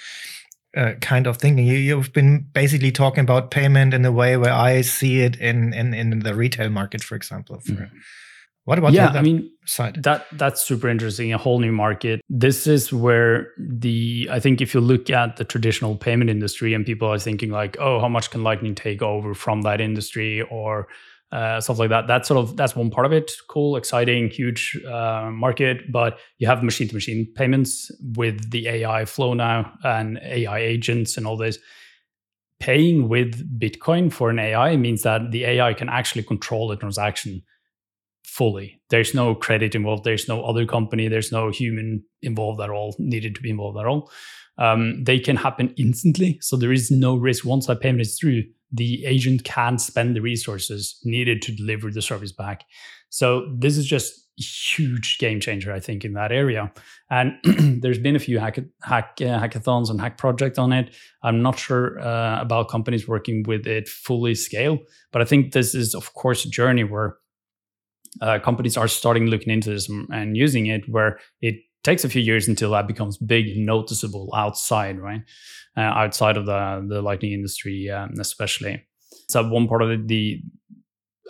uh, 0.76 0.92
kind 1.00 1.26
of 1.26 1.36
thinking. 1.36 1.66
You, 1.66 1.96
have 1.96 2.12
been 2.12 2.46
basically 2.52 2.92
talking 2.92 3.22
about 3.22 3.50
payment 3.50 3.94
in 3.94 4.04
a 4.04 4.12
way 4.12 4.36
where 4.36 4.52
I 4.52 4.82
see 4.82 5.20
it 5.20 5.36
in 5.36 5.72
in, 5.74 5.94
in 5.94 6.20
the 6.20 6.34
retail 6.34 6.70
market, 6.70 7.02
for 7.02 7.14
example. 7.14 7.60
For, 7.60 7.72
mm. 7.72 7.90
What 8.64 8.78
about 8.78 8.92
yeah? 8.92 9.08
I 9.08 9.22
mean, 9.22 9.50
side 9.64 10.02
that 10.02 10.26
that's 10.32 10.60
super 10.60 10.88
interesting. 10.88 11.32
A 11.32 11.38
whole 11.38 11.58
new 11.58 11.72
market. 11.72 12.20
This 12.28 12.66
is 12.66 12.92
where 12.92 13.48
the 13.58 14.28
I 14.30 14.38
think 14.38 14.60
if 14.60 14.74
you 14.74 14.80
look 14.80 15.10
at 15.10 15.38
the 15.38 15.44
traditional 15.44 15.96
payment 15.96 16.30
industry 16.30 16.74
and 16.74 16.86
people 16.86 17.08
are 17.08 17.18
thinking 17.18 17.50
like, 17.50 17.76
oh, 17.80 18.00
how 18.00 18.08
much 18.08 18.30
can 18.30 18.44
Lightning 18.44 18.74
take 18.74 19.02
over 19.02 19.34
from 19.34 19.62
that 19.62 19.80
industry 19.80 20.42
or 20.42 20.88
uh, 21.32 21.60
stuff 21.60 21.78
like 21.78 21.90
that. 21.90 22.06
That's 22.06 22.28
sort 22.28 22.38
of 22.38 22.56
that's 22.56 22.74
one 22.74 22.90
part 22.90 23.06
of 23.06 23.12
it. 23.12 23.30
Cool, 23.48 23.76
exciting, 23.76 24.30
huge 24.30 24.78
uh, 24.86 25.30
market. 25.32 25.90
But 25.92 26.18
you 26.38 26.46
have 26.46 26.62
machine 26.62 26.88
to 26.88 26.94
machine 26.94 27.26
payments 27.34 27.90
with 28.16 28.50
the 28.50 28.68
AI 28.68 29.04
flow 29.04 29.34
now 29.34 29.72
and 29.84 30.18
AI 30.24 30.58
agents 30.58 31.16
and 31.16 31.26
all 31.26 31.36
this. 31.36 31.58
Paying 32.58 33.08
with 33.08 33.58
Bitcoin 33.58 34.12
for 34.12 34.28
an 34.28 34.38
AI 34.38 34.76
means 34.76 35.02
that 35.02 35.30
the 35.30 35.44
AI 35.44 35.72
can 35.72 35.88
actually 35.88 36.24
control 36.24 36.68
the 36.68 36.76
transaction 36.76 37.42
fully. 38.24 38.80
There's 38.90 39.14
no 39.14 39.34
credit 39.34 39.74
involved. 39.74 40.04
There's 40.04 40.28
no 40.28 40.44
other 40.44 40.66
company. 40.66 41.08
There's 41.08 41.32
no 41.32 41.50
human 41.50 42.04
involved 42.22 42.60
at 42.60 42.70
all, 42.70 42.94
needed 42.98 43.34
to 43.36 43.40
be 43.40 43.50
involved 43.50 43.78
at 43.78 43.86
all. 43.86 44.10
Um, 44.60 45.02
they 45.02 45.18
can 45.18 45.36
happen 45.36 45.74
instantly. 45.76 46.38
So 46.42 46.56
there 46.56 46.72
is 46.72 46.90
no 46.90 47.16
risk 47.16 47.44
once 47.44 47.66
that 47.66 47.80
payment 47.80 48.02
is 48.02 48.18
through 48.18 48.42
the 48.72 49.04
agent 49.04 49.44
can 49.44 49.78
spend 49.78 50.14
the 50.14 50.20
resources 50.20 51.00
needed 51.04 51.42
to 51.42 51.52
deliver 51.52 51.90
the 51.90 52.02
service 52.02 52.32
back. 52.32 52.64
So 53.08 53.52
this 53.58 53.76
is 53.76 53.86
just 53.86 54.28
a 54.38 54.42
huge 54.42 55.18
game 55.18 55.40
changer, 55.40 55.72
I 55.72 55.80
think, 55.80 56.04
in 56.04 56.12
that 56.12 56.30
area. 56.30 56.72
And 57.10 57.32
there's 57.82 57.98
been 57.98 58.14
a 58.14 58.20
few 58.20 58.38
hack, 58.38 58.58
hack 58.82 59.14
uh, 59.20 59.40
hackathons 59.40 59.90
and 59.90 60.00
hack 60.00 60.18
projects 60.18 60.58
on 60.58 60.72
it. 60.72 60.94
I'm 61.22 61.42
not 61.42 61.58
sure 61.58 61.98
uh, 61.98 62.40
about 62.40 62.68
companies 62.68 63.08
working 63.08 63.42
with 63.46 63.66
it 63.66 63.88
fully 63.88 64.34
scale, 64.34 64.78
but 65.10 65.20
I 65.20 65.24
think 65.24 65.52
this 65.52 65.74
is, 65.74 65.94
of 65.94 66.14
course, 66.14 66.44
a 66.44 66.48
journey 66.48 66.84
where 66.84 67.16
uh, 68.20 68.38
companies 68.38 68.76
are 68.76 68.88
starting 68.88 69.26
looking 69.26 69.52
into 69.52 69.70
this 69.70 69.88
and 70.12 70.36
using 70.36 70.66
it, 70.66 70.88
where 70.88 71.18
it 71.40 71.56
takes 71.82 72.04
a 72.04 72.08
few 72.08 72.22
years 72.22 72.48
until 72.48 72.70
that 72.72 72.86
becomes 72.86 73.16
big 73.16 73.48
and 73.48 73.66
noticeable 73.66 74.30
outside, 74.34 74.98
right? 74.98 75.22
Uh, 75.76 75.80
outside 75.80 76.36
of 76.36 76.46
the 76.46 76.84
the 76.88 77.02
lightning 77.02 77.32
industry, 77.32 77.90
um, 77.90 78.14
especially. 78.18 78.84
So 79.28 79.48
one 79.48 79.68
part 79.68 79.82
of 79.82 79.90
it, 79.90 80.08
the 80.08 80.42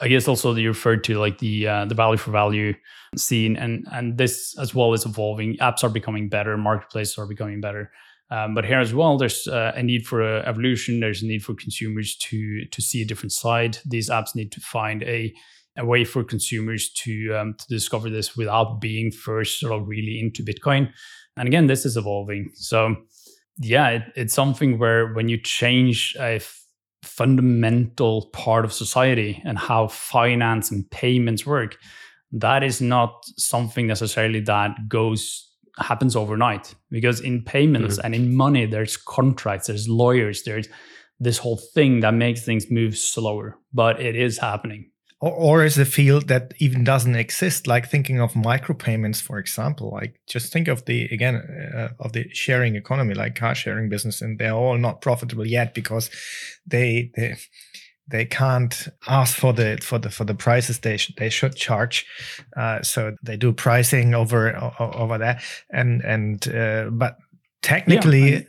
I 0.03 0.09
guess 0.09 0.27
also 0.27 0.55
you 0.55 0.69
referred 0.69 1.05
to 1.05 1.19
like 1.19 1.39
the 1.39 1.69
uh, 1.69 1.85
the 1.85 1.95
value 1.95 2.17
for 2.17 2.31
value 2.31 2.75
scene, 3.17 3.57
and 3.57 3.87
and 3.93 4.17
this 4.17 4.57
as 4.59 4.75
well 4.75 4.95
is 4.95 5.05
evolving. 5.05 5.57
Apps 5.59 5.85
are 5.85 5.91
becoming 5.91 6.29
better, 6.29 6.57
marketplaces 6.57 7.19
are 7.19 7.27
becoming 7.27 7.61
better. 7.61 7.91
Um, 8.31 8.55
but 8.55 8.65
here 8.65 8.79
as 8.79 8.95
well, 8.95 9.19
there's 9.19 9.49
uh, 9.49 9.73
a 9.75 9.83
need 9.83 10.07
for 10.07 10.23
uh, 10.23 10.43
evolution. 10.47 11.01
There's 11.01 11.23
a 11.23 11.27
need 11.27 11.43
for 11.43 11.55
consumers 11.55 12.17
to 12.17 12.65
to 12.65 12.81
see 12.81 13.03
a 13.03 13.05
different 13.05 13.33
side. 13.33 13.79
These 13.85 14.09
apps 14.09 14.35
need 14.35 14.53
to 14.53 14.61
find 14.61 15.03
a 15.03 15.35
a 15.79 15.85
way 15.85 16.05
for 16.05 16.25
consumers 16.25 16.91
to 16.93 17.35
um, 17.35 17.55
to 17.59 17.67
discover 17.69 18.11
this 18.11 18.37
without 18.37 18.81
being 18.81 19.11
first 19.11 19.61
sort 19.61 19.73
of 19.73 19.89
really 19.89 20.19
into 20.21 20.45
Bitcoin. 20.45 20.91
And 21.37 21.49
again, 21.49 21.67
this 21.67 21.87
is 21.87 21.97
evolving. 21.97 22.51
So 22.55 22.97
yeah, 23.59 23.89
it, 23.89 24.03
it's 24.17 24.35
something 24.35 24.79
where 24.79 25.13
when 25.13 25.29
you 25.29 25.39
change 25.41 26.17
a 26.19 26.37
f- 26.37 26.65
fundamental 27.03 28.31
part 28.33 28.65
of 28.65 28.73
society 28.73 29.43
and 29.45 29.59
how 29.59 29.89
finance 29.89 30.71
and 30.71 30.91
payments 30.91 31.47
work, 31.47 31.77
that 32.33 32.63
is 32.63 32.81
not 32.81 33.25
something 33.37 33.87
necessarily 33.87 34.41
that 34.41 34.89
goes 34.89 35.47
happens 35.79 36.15
overnight 36.15 36.75
because 36.91 37.21
in 37.21 37.43
payments 37.43 37.97
mm-hmm. 37.97 38.07
and 38.07 38.15
in 38.15 38.35
money 38.35 38.67
there's 38.67 38.97
contracts 38.97 39.69
there's 39.69 39.89
lawyers 39.89 40.43
there's 40.43 40.69
this 41.21 41.39
whole 41.39 41.61
thing 41.75 42.01
that 42.01 42.13
makes 42.13 42.45
things 42.45 42.71
move 42.71 42.99
slower 42.99 43.57
but 43.73 44.01
it 44.01 44.15
is 44.15 44.37
happening 44.37 44.90
or, 45.21 45.33
or 45.33 45.65
is 45.65 45.79
a 45.79 45.85
field 45.85 46.29
that 46.29 46.55
even 46.59 46.85
doesn't 46.85 47.15
exist 47.15 47.67
like 47.67 47.89
thinking 47.89 48.21
of 48.21 48.33
micropayments 48.33 49.21
for 49.21 49.39
example? 49.39 49.91
Like 49.91 50.21
just 50.27 50.53
think 50.53 50.69
of 50.69 50.85
the 50.87 51.05
again 51.07 51.37
uh, 51.75 51.89
of 51.99 52.13
the 52.13 52.29
sharing 52.33 52.77
economy 52.77 53.15
like 53.15 53.35
car 53.35 53.55
sharing 53.55 53.89
business 53.89 54.23
and 54.23 54.39
they're 54.39 54.53
all 54.53 54.79
not 54.79 55.03
profitable 55.03 55.47
yet 55.47 55.75
because 55.75 56.11
they 56.67 57.11
they 57.17 57.37
they 58.11 58.25
can't 58.25 58.89
ask 59.07 59.37
for 59.37 59.53
the 59.53 59.79
for 59.83 59.99
the 59.99 60.11
for 60.11 60.25
the 60.25 60.35
prices 60.35 60.81
they 60.81 60.97
sh- 60.97 61.15
they 61.17 61.31
should 61.31 61.55
charge. 61.55 62.07
Uh, 62.57 62.83
so 62.83 63.17
they 63.23 63.37
do 63.37 63.53
pricing 63.53 64.15
over 64.15 64.57
over 64.81 65.19
that. 65.19 65.43
And 65.71 66.03
and 66.03 66.49
uh, 66.49 66.91
but 66.91 67.19
technically 67.63 68.33
yeah, 68.33 68.43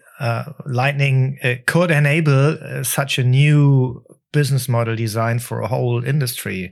lightning 0.65 1.37
uh, 1.43 1.55
could 1.65 1.91
enable 1.91 2.57
uh, 2.61 2.83
such 2.83 3.17
a 3.17 3.23
new 3.23 4.03
business 4.31 4.69
model 4.69 4.95
design 4.95 5.39
for 5.39 5.61
a 5.61 5.67
whole 5.67 6.03
industry. 6.03 6.71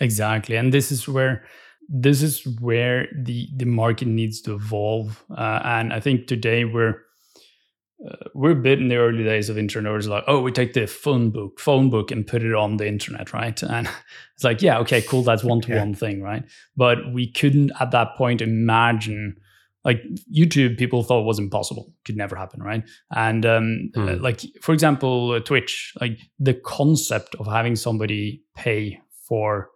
Exactly, 0.00 0.56
and 0.56 0.72
this 0.72 0.90
is 0.92 1.08
where 1.08 1.44
this 1.88 2.22
is 2.22 2.46
where 2.60 3.08
the 3.14 3.48
the 3.56 3.66
market 3.66 4.08
needs 4.08 4.40
to 4.42 4.54
evolve. 4.54 5.24
Uh, 5.36 5.60
and 5.64 5.92
I 5.92 6.00
think 6.00 6.26
today 6.26 6.64
we're 6.64 6.96
uh, 8.08 8.16
we're 8.34 8.52
a 8.52 8.62
bit 8.62 8.80
in 8.80 8.88
the 8.88 8.96
early 8.96 9.24
days 9.24 9.48
of 9.48 9.58
internet. 9.58 9.94
It's 9.94 10.06
like, 10.06 10.24
oh, 10.26 10.40
we 10.40 10.52
take 10.52 10.72
the 10.72 10.86
phone 10.86 11.30
book, 11.30 11.60
phone 11.60 11.90
book, 11.90 12.10
and 12.10 12.26
put 12.26 12.42
it 12.42 12.54
on 12.54 12.76
the 12.76 12.86
internet, 12.86 13.32
right? 13.32 13.60
And 13.76 13.88
it's 14.34 14.44
like, 14.44 14.62
yeah, 14.62 14.78
okay, 14.78 15.02
cool, 15.02 15.22
that's 15.22 15.44
one 15.44 15.60
to 15.62 15.78
one 15.78 15.94
thing, 15.94 16.22
right? 16.22 16.44
But 16.76 17.12
we 17.12 17.30
couldn't 17.30 17.72
at 17.80 17.90
that 17.90 18.16
point 18.16 18.40
imagine 18.40 19.36
like 19.84 20.02
YouTube, 20.34 20.78
people 20.78 21.02
thought 21.02 21.22
was 21.22 21.38
impossible, 21.38 21.92
could 22.04 22.16
never 22.16 22.36
happen, 22.36 22.62
right? 22.62 22.82
And 23.14 23.44
um, 23.44 23.90
mm. 23.96 24.20
like 24.20 24.42
for 24.60 24.72
example, 24.72 25.32
uh, 25.32 25.40
Twitch, 25.40 25.92
like 26.00 26.18
the 26.38 26.54
concept 26.54 27.34
of 27.36 27.46
having 27.46 27.76
somebody 27.76 28.42
pay 28.56 29.00
for 29.28 29.70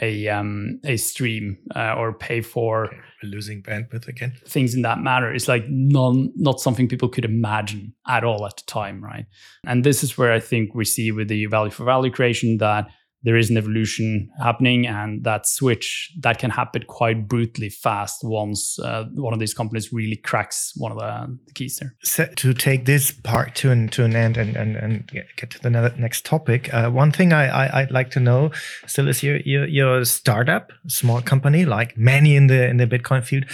a 0.00 0.28
um 0.28 0.80
a 0.84 0.96
stream 0.96 1.58
uh, 1.74 1.94
or 1.96 2.12
pay 2.12 2.40
for 2.40 2.86
okay. 2.86 2.96
losing 3.22 3.62
bandwidth 3.62 4.06
again 4.06 4.32
things 4.46 4.74
in 4.74 4.82
that 4.82 5.00
matter 5.00 5.32
is 5.32 5.48
like 5.48 5.64
non 5.68 6.32
not 6.36 6.60
something 6.60 6.88
people 6.88 7.08
could 7.08 7.24
imagine 7.24 7.92
at 8.06 8.24
all 8.24 8.46
at 8.46 8.56
the 8.56 8.62
time 8.66 9.02
right 9.02 9.26
and 9.66 9.84
this 9.84 10.04
is 10.04 10.16
where 10.16 10.32
i 10.32 10.40
think 10.40 10.74
we 10.74 10.84
see 10.84 11.10
with 11.10 11.28
the 11.28 11.46
value 11.46 11.70
for 11.70 11.84
value 11.84 12.10
creation 12.10 12.58
that 12.58 12.86
there 13.22 13.36
is 13.36 13.50
an 13.50 13.56
evolution 13.56 14.30
happening 14.42 14.86
and 14.86 15.24
that 15.24 15.46
switch 15.46 16.12
that 16.20 16.38
can 16.38 16.50
happen 16.50 16.84
quite 16.86 17.28
brutally 17.28 17.68
fast 17.68 18.20
once 18.22 18.78
uh, 18.78 19.04
one 19.14 19.32
of 19.32 19.40
these 19.40 19.54
companies 19.54 19.92
really 19.92 20.16
cracks 20.16 20.72
one 20.76 20.92
of 20.92 20.98
the, 20.98 21.38
the 21.46 21.52
keys 21.52 21.78
there. 21.80 21.94
So 22.02 22.26
to 22.36 22.54
take 22.54 22.84
this 22.84 23.10
part 23.10 23.54
to 23.56 23.70
an, 23.70 23.88
to 23.88 24.04
an 24.04 24.14
end 24.14 24.36
and, 24.36 24.56
and, 24.56 24.76
and 24.76 25.10
get 25.36 25.50
to 25.50 25.60
the 25.60 25.70
next 25.70 26.24
topic 26.24 26.68
uh, 26.72 26.90
one 26.90 27.12
thing 27.12 27.32
I, 27.32 27.48
I 27.48 27.80
would 27.82 27.90
like 27.90 28.10
to 28.12 28.20
know 28.20 28.50
still 28.86 29.08
is 29.08 29.22
your, 29.22 29.36
your 29.38 29.66
your 29.66 30.04
startup 30.04 30.72
small 30.86 31.20
company 31.20 31.64
like 31.64 31.96
many 31.96 32.36
in 32.36 32.46
the 32.46 32.66
in 32.68 32.76
the 32.76 32.86
bitcoin 32.86 33.24
field. 33.24 33.44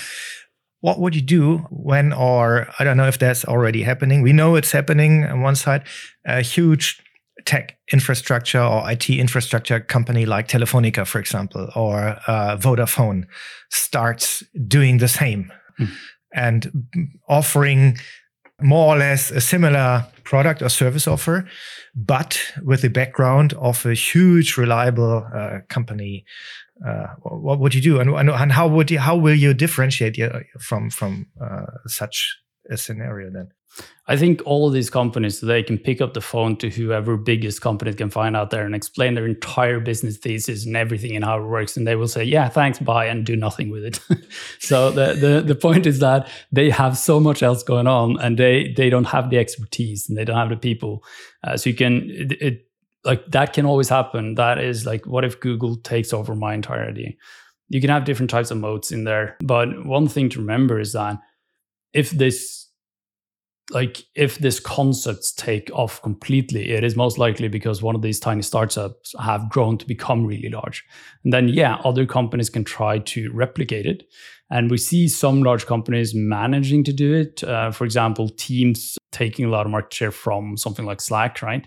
What 0.80 1.00
would 1.00 1.14
you 1.14 1.22
do 1.22 1.58
when 1.70 2.12
or 2.12 2.68
i 2.78 2.84
don't 2.84 2.96
know 2.96 3.08
if 3.08 3.18
that's 3.18 3.44
already 3.44 3.82
happening. 3.82 4.22
We 4.22 4.32
know 4.32 4.56
it's 4.56 4.72
happening 4.72 5.24
on 5.24 5.40
one 5.42 5.56
side. 5.56 5.84
A 6.26 6.42
huge 6.42 7.02
tech 7.44 7.76
infrastructure 7.92 8.62
or 8.62 8.90
IT 8.90 9.10
infrastructure 9.10 9.80
company 9.80 10.26
like 10.26 10.48
Telefonica, 10.48 11.06
for 11.06 11.18
example, 11.18 11.68
or 11.74 12.18
uh, 12.26 12.56
Vodafone 12.56 13.24
starts 13.70 14.42
doing 14.66 14.98
the 14.98 15.08
same 15.08 15.52
mm. 15.78 15.88
and 16.34 16.70
offering 17.28 17.98
more 18.60 18.94
or 18.94 18.98
less 18.98 19.30
a 19.30 19.40
similar 19.40 20.06
product 20.22 20.62
or 20.62 20.68
service 20.68 21.06
offer, 21.06 21.46
but 21.94 22.40
with 22.62 22.82
the 22.82 22.88
background 22.88 23.52
of 23.54 23.84
a 23.84 23.94
huge, 23.94 24.56
reliable 24.56 25.26
uh, 25.34 25.58
company. 25.68 26.24
Uh, 26.84 27.06
what 27.22 27.60
would 27.60 27.72
you 27.72 27.80
do, 27.80 28.00
and, 28.00 28.10
and, 28.10 28.50
how 28.50 28.66
would 28.66 28.90
you, 28.90 28.98
how 28.98 29.16
will 29.16 29.34
you 29.34 29.54
differentiate 29.54 30.18
from 30.58 30.90
from 30.90 31.28
uh, 31.40 31.66
such 31.86 32.36
a 32.68 32.76
scenario 32.76 33.30
then? 33.30 33.48
I 34.06 34.18
think 34.18 34.42
all 34.44 34.66
of 34.66 34.74
these 34.74 34.90
companies 34.90 35.40
today 35.40 35.62
can 35.62 35.78
pick 35.78 36.02
up 36.02 36.12
the 36.12 36.20
phone 36.20 36.56
to 36.56 36.68
whoever 36.68 37.16
biggest 37.16 37.62
company 37.62 37.94
can 37.94 38.10
find 38.10 38.36
out 38.36 38.50
there 38.50 38.66
and 38.66 38.74
explain 38.74 39.14
their 39.14 39.26
entire 39.26 39.80
business 39.80 40.18
thesis 40.18 40.66
and 40.66 40.76
everything 40.76 41.16
and 41.16 41.24
how 41.24 41.38
it 41.38 41.46
works, 41.46 41.76
and 41.76 41.86
they 41.86 41.96
will 41.96 42.08
say, 42.08 42.22
"Yeah, 42.22 42.48
thanks, 42.50 42.78
bye," 42.78 43.06
and 43.06 43.24
do 43.24 43.34
nothing 43.34 43.70
with 43.70 43.84
it. 43.84 44.00
so 44.58 44.90
the, 44.90 45.14
the 45.14 45.40
the 45.40 45.54
point 45.54 45.86
is 45.86 46.00
that 46.00 46.28
they 46.52 46.68
have 46.68 46.98
so 46.98 47.18
much 47.18 47.42
else 47.42 47.62
going 47.62 47.86
on, 47.86 48.20
and 48.20 48.38
they 48.38 48.74
they 48.76 48.90
don't 48.90 49.04
have 49.04 49.30
the 49.30 49.38
expertise 49.38 50.06
and 50.08 50.18
they 50.18 50.24
don't 50.24 50.36
have 50.36 50.50
the 50.50 50.56
people. 50.56 51.02
Uh, 51.42 51.56
so 51.56 51.70
you 51.70 51.76
can 51.76 52.10
it, 52.10 52.32
it 52.42 52.66
like 53.04 53.26
that 53.30 53.54
can 53.54 53.64
always 53.64 53.88
happen. 53.88 54.34
That 54.34 54.58
is 54.58 54.84
like, 54.84 55.06
what 55.06 55.24
if 55.24 55.40
Google 55.40 55.76
takes 55.76 56.12
over 56.12 56.34
my 56.34 56.52
entire 56.52 56.86
idea? 56.86 57.12
You 57.70 57.80
can 57.80 57.90
have 57.90 58.04
different 58.04 58.30
types 58.30 58.50
of 58.50 58.58
modes 58.58 58.92
in 58.92 59.04
there, 59.04 59.36
but 59.40 59.86
one 59.86 60.08
thing 60.08 60.28
to 60.30 60.40
remember 60.40 60.78
is 60.78 60.92
that 60.92 61.18
if 61.94 62.10
this 62.10 62.63
like 63.70 64.02
if 64.14 64.38
this 64.38 64.60
concepts 64.60 65.32
take 65.32 65.70
off 65.72 66.02
completely 66.02 66.72
it 66.72 66.84
is 66.84 66.96
most 66.96 67.16
likely 67.16 67.48
because 67.48 67.82
one 67.82 67.94
of 67.94 68.02
these 68.02 68.20
tiny 68.20 68.42
startups 68.42 69.14
have 69.20 69.48
grown 69.48 69.78
to 69.78 69.86
become 69.86 70.26
really 70.26 70.50
large. 70.50 70.84
And 71.24 71.32
then 71.32 71.48
yeah 71.48 71.76
other 71.84 72.06
companies 72.06 72.50
can 72.50 72.64
try 72.64 72.98
to 72.98 73.32
replicate 73.32 73.86
it. 73.86 74.04
And 74.50 74.70
we 74.70 74.76
see 74.76 75.08
some 75.08 75.42
large 75.42 75.66
companies 75.66 76.14
managing 76.14 76.84
to 76.84 76.92
do 76.92 77.14
it. 77.14 77.42
Uh, 77.42 77.70
for 77.70 77.84
example 77.84 78.28
teams 78.28 78.98
taking 79.12 79.46
a 79.46 79.48
lot 79.48 79.66
of 79.66 79.72
market 79.72 79.94
share 79.94 80.10
from 80.10 80.56
something 80.56 80.84
like 80.84 81.00
slack 81.00 81.40
right 81.40 81.66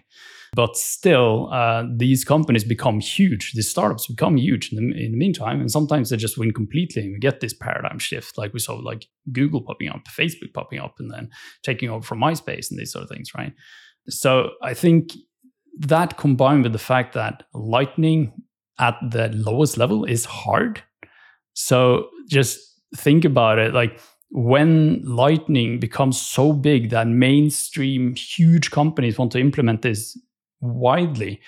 but 0.53 0.75
still, 0.75 1.49
uh, 1.51 1.83
these 1.95 2.23
companies 2.23 2.63
become 2.63 2.99
huge. 2.99 3.53
These 3.53 3.69
startups 3.69 4.07
become 4.07 4.37
huge 4.37 4.71
in 4.71 4.77
the, 4.77 5.05
in 5.05 5.11
the 5.11 5.17
meantime, 5.17 5.59
and 5.59 5.71
sometimes 5.71 6.09
they 6.09 6.17
just 6.17 6.37
win 6.37 6.51
completely. 6.51 7.03
And 7.03 7.13
we 7.13 7.19
get 7.19 7.39
this 7.39 7.53
paradigm 7.53 7.99
shift, 7.99 8.37
like 8.37 8.53
we 8.53 8.59
saw, 8.59 8.75
like 8.75 9.05
Google 9.31 9.61
popping 9.61 9.89
up, 9.89 10.05
Facebook 10.07 10.53
popping 10.53 10.79
up, 10.79 10.95
and 10.99 11.11
then 11.11 11.29
taking 11.63 11.89
over 11.89 12.05
from 12.05 12.19
MySpace 12.19 12.69
and 12.69 12.79
these 12.79 12.91
sort 12.91 13.03
of 13.03 13.09
things, 13.09 13.31
right? 13.37 13.53
So 14.09 14.51
I 14.63 14.73
think 14.73 15.11
that 15.79 16.17
combined 16.17 16.63
with 16.63 16.73
the 16.73 16.79
fact 16.79 17.13
that 17.13 17.43
Lightning 17.53 18.33
at 18.79 18.95
the 19.01 19.29
lowest 19.29 19.77
level 19.77 20.05
is 20.05 20.25
hard. 20.25 20.81
So 21.53 22.09
just 22.29 22.59
think 22.95 23.25
about 23.25 23.59
it, 23.59 23.73
like 23.73 23.99
when 24.29 25.01
lightning 25.03 25.79
becomes 25.79 26.21
so 26.21 26.53
big 26.53 26.89
that 26.89 27.07
mainstream 27.07 28.13
huge 28.15 28.71
companies 28.71 29.17
want 29.17 29.31
to 29.31 29.39
implement 29.39 29.81
this 29.81 30.19
widely, 30.62 31.41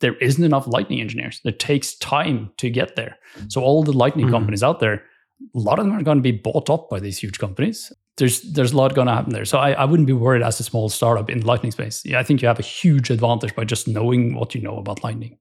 there 0.00 0.16
isn't 0.16 0.44
enough 0.44 0.66
lightning 0.66 1.00
engineers. 1.00 1.40
It 1.44 1.58
takes 1.58 1.94
time 1.96 2.52
to 2.58 2.70
get 2.70 2.96
there. 2.96 3.18
So 3.48 3.62
all 3.62 3.82
the 3.82 3.92
lightning 3.92 4.26
mm-hmm. 4.26 4.34
companies 4.34 4.62
out 4.62 4.80
there, 4.80 4.94
a 4.94 5.58
lot 5.58 5.78
of 5.78 5.86
them 5.86 5.96
are 5.96 6.02
going 6.02 6.18
to 6.18 6.22
be 6.22 6.32
bought 6.32 6.70
up 6.70 6.88
by 6.88 7.00
these 7.00 7.18
huge 7.18 7.38
companies. 7.38 7.92
There's 8.16 8.42
there's 8.42 8.72
a 8.72 8.76
lot 8.76 8.94
going 8.94 9.06
to 9.06 9.14
happen 9.14 9.32
there. 9.32 9.44
So 9.44 9.58
I, 9.58 9.72
I 9.72 9.84
wouldn't 9.84 10.08
be 10.08 10.12
worried 10.12 10.42
as 10.42 10.58
a 10.58 10.64
small 10.64 10.88
startup 10.88 11.30
in 11.30 11.40
the 11.40 11.46
lightning 11.46 11.70
space. 11.70 12.02
Yeah, 12.04 12.18
I 12.18 12.24
think 12.24 12.42
you 12.42 12.48
have 12.48 12.58
a 12.58 12.62
huge 12.62 13.10
advantage 13.10 13.54
by 13.54 13.64
just 13.64 13.86
knowing 13.86 14.34
what 14.34 14.54
you 14.54 14.60
know 14.60 14.76
about 14.76 15.04
lightning. 15.04 15.38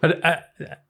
But 0.00 0.24
uh, 0.24 0.38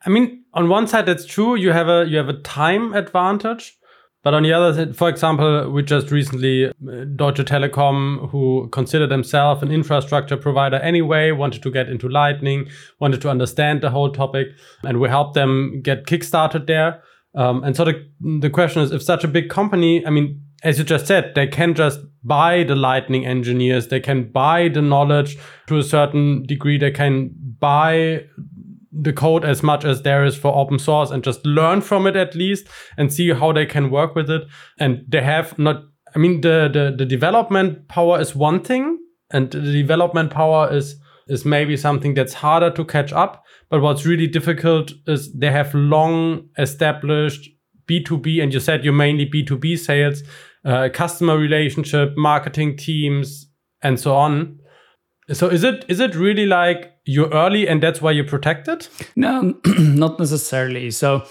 I 0.06 0.08
mean, 0.08 0.44
on 0.54 0.70
one 0.70 0.86
side, 0.86 1.04
that's 1.04 1.26
true. 1.26 1.54
You 1.54 1.72
have 1.72 1.88
a 1.88 2.06
you 2.06 2.16
have 2.16 2.30
a 2.30 2.40
time 2.40 2.94
advantage 2.94 3.77
but 4.24 4.34
on 4.34 4.42
the 4.42 4.52
other 4.52 4.74
side, 4.74 4.96
for 4.96 5.08
example, 5.08 5.70
we 5.70 5.82
just 5.82 6.10
recently, 6.10 6.66
uh, 6.66 7.04
Deutsche 7.14 7.44
Telekom, 7.44 8.28
who 8.30 8.68
consider 8.72 9.06
themselves 9.06 9.62
an 9.62 9.70
infrastructure 9.70 10.36
provider 10.36 10.76
anyway, 10.76 11.30
wanted 11.30 11.62
to 11.62 11.70
get 11.70 11.88
into 11.88 12.08
Lightning, 12.08 12.68
wanted 12.98 13.20
to 13.22 13.30
understand 13.30 13.80
the 13.80 13.90
whole 13.90 14.10
topic, 14.10 14.48
and 14.82 15.00
we 15.00 15.08
helped 15.08 15.34
them 15.34 15.80
get 15.82 16.06
kickstarted 16.06 16.66
there. 16.66 17.02
Um, 17.34 17.62
and 17.62 17.76
so 17.76 17.84
the, 17.84 18.08
the 18.40 18.50
question 18.50 18.82
is 18.82 18.90
if 18.90 19.02
such 19.02 19.22
a 19.22 19.28
big 19.28 19.50
company, 19.50 20.04
I 20.04 20.10
mean, 20.10 20.42
as 20.64 20.78
you 20.78 20.84
just 20.84 21.06
said, 21.06 21.32
they 21.36 21.46
can 21.46 21.74
just 21.74 22.00
buy 22.24 22.64
the 22.64 22.74
Lightning 22.74 23.24
engineers, 23.24 23.88
they 23.88 24.00
can 24.00 24.30
buy 24.32 24.68
the 24.68 24.82
knowledge 24.82 25.38
to 25.68 25.78
a 25.78 25.84
certain 25.84 26.42
degree, 26.42 26.78
they 26.78 26.90
can 26.90 27.30
buy 27.60 28.24
the 28.92 29.12
code 29.12 29.44
as 29.44 29.62
much 29.62 29.84
as 29.84 30.02
there 30.02 30.24
is 30.24 30.36
for 30.36 30.54
open 30.54 30.78
source 30.78 31.10
and 31.10 31.22
just 31.22 31.44
learn 31.44 31.80
from 31.80 32.06
it 32.06 32.16
at 32.16 32.34
least 32.34 32.66
and 32.96 33.12
see 33.12 33.32
how 33.32 33.52
they 33.52 33.66
can 33.66 33.90
work 33.90 34.14
with 34.14 34.30
it. 34.30 34.42
And 34.78 35.04
they 35.08 35.22
have 35.22 35.58
not, 35.58 35.84
I 36.14 36.18
mean, 36.18 36.40
the, 36.40 36.70
the, 36.72 36.94
the 36.96 37.04
development 37.04 37.88
power 37.88 38.20
is 38.20 38.34
one 38.34 38.62
thing 38.62 38.98
and 39.30 39.50
the 39.50 39.60
development 39.60 40.30
power 40.30 40.72
is, 40.72 40.96
is 41.28 41.44
maybe 41.44 41.76
something 41.76 42.14
that's 42.14 42.34
harder 42.34 42.70
to 42.70 42.84
catch 42.84 43.12
up. 43.12 43.44
But 43.70 43.82
what's 43.82 44.06
really 44.06 44.26
difficult 44.26 44.92
is 45.06 45.32
they 45.34 45.50
have 45.50 45.74
long 45.74 46.48
established 46.56 47.50
B2B, 47.86 48.42
and 48.42 48.52
you 48.52 48.60
said 48.60 48.84
you 48.84 48.92
mainly 48.92 49.26
B2B 49.26 49.78
sales, 49.78 50.22
uh, 50.64 50.88
customer 50.92 51.36
relationship, 51.36 52.12
marketing 52.16 52.76
teams, 52.76 53.50
and 53.82 53.98
so 53.98 54.14
on. 54.14 54.58
So 55.32 55.48
is 55.48 55.64
it 55.64 55.84
is 55.88 56.00
it 56.00 56.14
really 56.14 56.46
like 56.46 56.92
you're 57.08 57.30
early 57.30 57.66
and 57.66 57.82
that's 57.82 58.02
why 58.02 58.10
you're 58.10 58.26
protected? 58.26 58.86
No, 59.16 59.54
not 59.78 60.18
necessarily. 60.18 60.90
So 60.90 61.24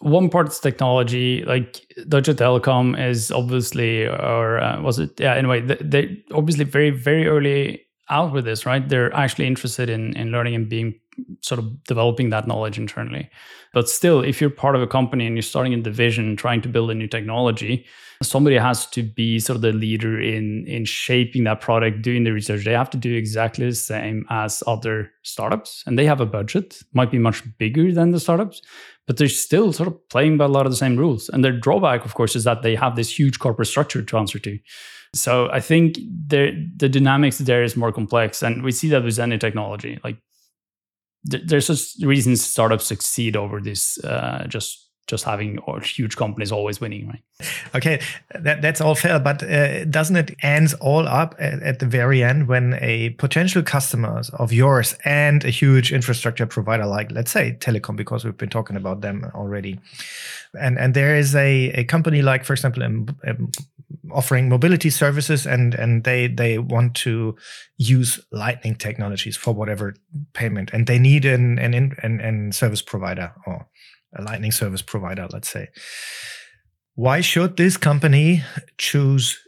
one 0.00 0.30
part 0.30 0.48
is 0.48 0.58
technology. 0.58 1.44
Like 1.44 1.86
Deutsche 2.08 2.34
Telekom 2.36 2.98
is 2.98 3.30
obviously, 3.30 4.06
or 4.06 4.58
uh, 4.58 4.80
was 4.80 4.98
it? 4.98 5.20
Yeah. 5.20 5.34
Anyway, 5.34 5.60
they 5.60 6.22
are 6.30 6.38
obviously 6.38 6.64
very 6.64 6.88
very 6.88 7.26
early 7.26 7.82
out 8.08 8.32
with 8.32 8.46
this, 8.46 8.64
right? 8.64 8.88
They're 8.88 9.14
actually 9.14 9.46
interested 9.46 9.90
in 9.90 10.16
in 10.16 10.32
learning 10.32 10.54
and 10.54 10.68
being 10.70 10.99
sort 11.42 11.58
of 11.58 11.84
developing 11.84 12.30
that 12.30 12.46
knowledge 12.46 12.78
internally. 12.78 13.30
But 13.72 13.88
still, 13.88 14.20
if 14.22 14.40
you're 14.40 14.50
part 14.50 14.76
of 14.76 14.82
a 14.82 14.86
company 14.86 15.26
and 15.26 15.36
you're 15.36 15.42
starting 15.42 15.74
a 15.74 15.80
division 15.80 16.36
trying 16.36 16.60
to 16.62 16.68
build 16.68 16.90
a 16.90 16.94
new 16.94 17.06
technology, 17.06 17.86
somebody 18.22 18.56
has 18.56 18.86
to 18.86 19.02
be 19.02 19.38
sort 19.38 19.56
of 19.56 19.62
the 19.62 19.72
leader 19.72 20.20
in 20.20 20.66
in 20.66 20.84
shaping 20.84 21.44
that 21.44 21.60
product, 21.60 22.02
doing 22.02 22.24
the 22.24 22.32
research. 22.32 22.64
They 22.64 22.72
have 22.72 22.90
to 22.90 22.98
do 22.98 23.14
exactly 23.14 23.66
the 23.66 23.74
same 23.74 24.26
as 24.28 24.62
other 24.66 25.10
startups, 25.22 25.84
and 25.86 25.98
they 25.98 26.06
have 26.06 26.20
a 26.20 26.26
budget, 26.26 26.82
might 26.92 27.10
be 27.10 27.18
much 27.18 27.42
bigger 27.58 27.92
than 27.92 28.10
the 28.10 28.20
startups, 28.20 28.60
but 29.06 29.16
they're 29.16 29.28
still 29.28 29.72
sort 29.72 29.88
of 29.88 30.08
playing 30.08 30.36
by 30.36 30.44
a 30.44 30.48
lot 30.48 30.66
of 30.66 30.72
the 30.72 30.76
same 30.76 30.96
rules. 30.96 31.28
And 31.28 31.44
their 31.44 31.58
drawback, 31.58 32.04
of 32.04 32.14
course, 32.14 32.36
is 32.36 32.44
that 32.44 32.62
they 32.62 32.74
have 32.74 32.96
this 32.96 33.18
huge 33.18 33.38
corporate 33.38 33.68
structure 33.68 34.02
to 34.02 34.18
answer 34.18 34.38
to. 34.38 34.58
So 35.14 35.48
I 35.50 35.60
think 35.60 35.94
the 36.26 36.70
the 36.76 36.88
dynamics 36.88 37.38
there 37.38 37.64
is 37.64 37.76
more 37.76 37.92
complex, 37.92 38.42
and 38.42 38.62
we 38.62 38.72
see 38.72 38.88
that 38.90 39.04
with 39.04 39.18
any 39.18 39.38
technology. 39.38 39.98
Like 40.04 40.18
there's 41.24 41.66
just 41.66 42.02
reasons 42.04 42.44
startups 42.44 42.86
succeed 42.86 43.36
over 43.36 43.60
this 43.60 44.02
uh, 44.04 44.46
just 44.48 44.90
just 45.10 45.24
having 45.24 45.58
or 45.66 45.80
huge 45.80 46.16
companies 46.16 46.52
always 46.52 46.80
winning, 46.80 47.08
right? 47.08 47.22
Okay, 47.74 48.00
that, 48.38 48.62
that's 48.62 48.80
all 48.80 48.94
fair, 48.94 49.18
but 49.18 49.42
uh, 49.42 49.84
doesn't 49.86 50.16
it 50.16 50.36
ends 50.42 50.72
all 50.74 51.06
up 51.08 51.34
at, 51.38 51.60
at, 51.62 51.78
the 51.80 51.86
very 51.86 52.22
end 52.22 52.46
when 52.46 52.78
a 52.80 53.10
potential 53.10 53.62
customers 53.62 54.30
of 54.30 54.52
yours 54.52 54.94
and 55.04 55.44
a 55.44 55.50
huge 55.50 55.92
infrastructure 55.92 56.46
provider 56.46 56.86
like, 56.86 57.10
let's 57.10 57.32
say, 57.32 57.56
Telekom, 57.58 57.96
because 57.96 58.24
we've 58.24 58.36
been 58.36 58.50
talking 58.50 58.76
about 58.76 59.00
them 59.00 59.28
already, 59.34 59.80
and 60.58 60.78
and 60.78 60.94
there 60.94 61.16
is 61.16 61.34
a, 61.34 61.70
a 61.72 61.84
company 61.84 62.22
like, 62.22 62.44
for 62.44 62.52
example, 62.52 62.84
um, 62.84 63.08
um, 63.26 63.50
offering 64.12 64.48
mobility 64.48 64.90
services, 64.90 65.46
and 65.46 65.74
and 65.74 66.04
they 66.04 66.26
they 66.26 66.58
want 66.58 66.94
to 66.96 67.36
use 67.76 68.20
Lightning 68.32 68.76
technologies 68.76 69.36
for 69.36 69.52
whatever 69.54 69.94
payment, 70.32 70.70
and 70.72 70.86
they 70.86 70.98
need 70.98 71.24
an 71.24 71.58
an 71.58 71.74
an, 71.74 72.20
an 72.20 72.52
service 72.52 72.82
provider 72.82 73.32
or 73.46 73.66
a 74.16 74.22
Lightning 74.22 74.52
service 74.52 74.82
provider, 74.82 75.28
let's 75.32 75.48
say. 75.48 75.68
Why 76.94 77.20
should 77.20 77.56
this 77.56 77.76
company 77.76 78.42
choose 78.76 79.38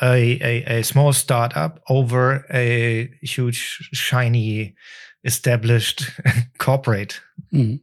a, 0.00 0.38
a, 0.40 0.78
a 0.78 0.84
small 0.84 1.12
startup 1.12 1.80
over 1.88 2.46
a 2.52 3.10
huge, 3.22 3.90
shiny, 3.92 4.74
established 5.24 6.04
corporate? 6.58 7.20
Mm. 7.52 7.80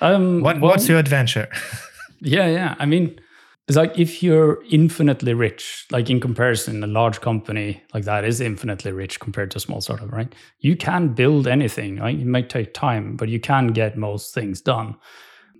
Um, 0.00 0.40
what, 0.40 0.60
well, 0.60 0.70
what's 0.70 0.88
your 0.88 0.98
adventure? 0.98 1.48
yeah, 2.20 2.46
yeah. 2.46 2.74
I 2.78 2.86
mean, 2.86 3.20
it's 3.68 3.76
like 3.76 3.98
if 3.98 4.22
you're 4.22 4.62
infinitely 4.70 5.34
rich, 5.34 5.86
like 5.90 6.08
in 6.08 6.20
comparison, 6.20 6.84
a 6.84 6.86
large 6.86 7.20
company 7.20 7.82
like 7.92 8.04
that 8.04 8.24
is 8.24 8.40
infinitely 8.40 8.92
rich 8.92 9.18
compared 9.18 9.50
to 9.50 9.56
a 9.56 9.60
small 9.60 9.80
startup, 9.80 10.12
right? 10.12 10.32
You 10.60 10.76
can 10.76 11.08
build 11.14 11.48
anything, 11.48 11.96
right? 11.96 12.16
It 12.16 12.26
might 12.26 12.48
take 12.48 12.74
time, 12.74 13.16
but 13.16 13.28
you 13.28 13.40
can 13.40 13.68
get 13.68 13.96
most 13.96 14.32
things 14.32 14.60
done. 14.60 14.94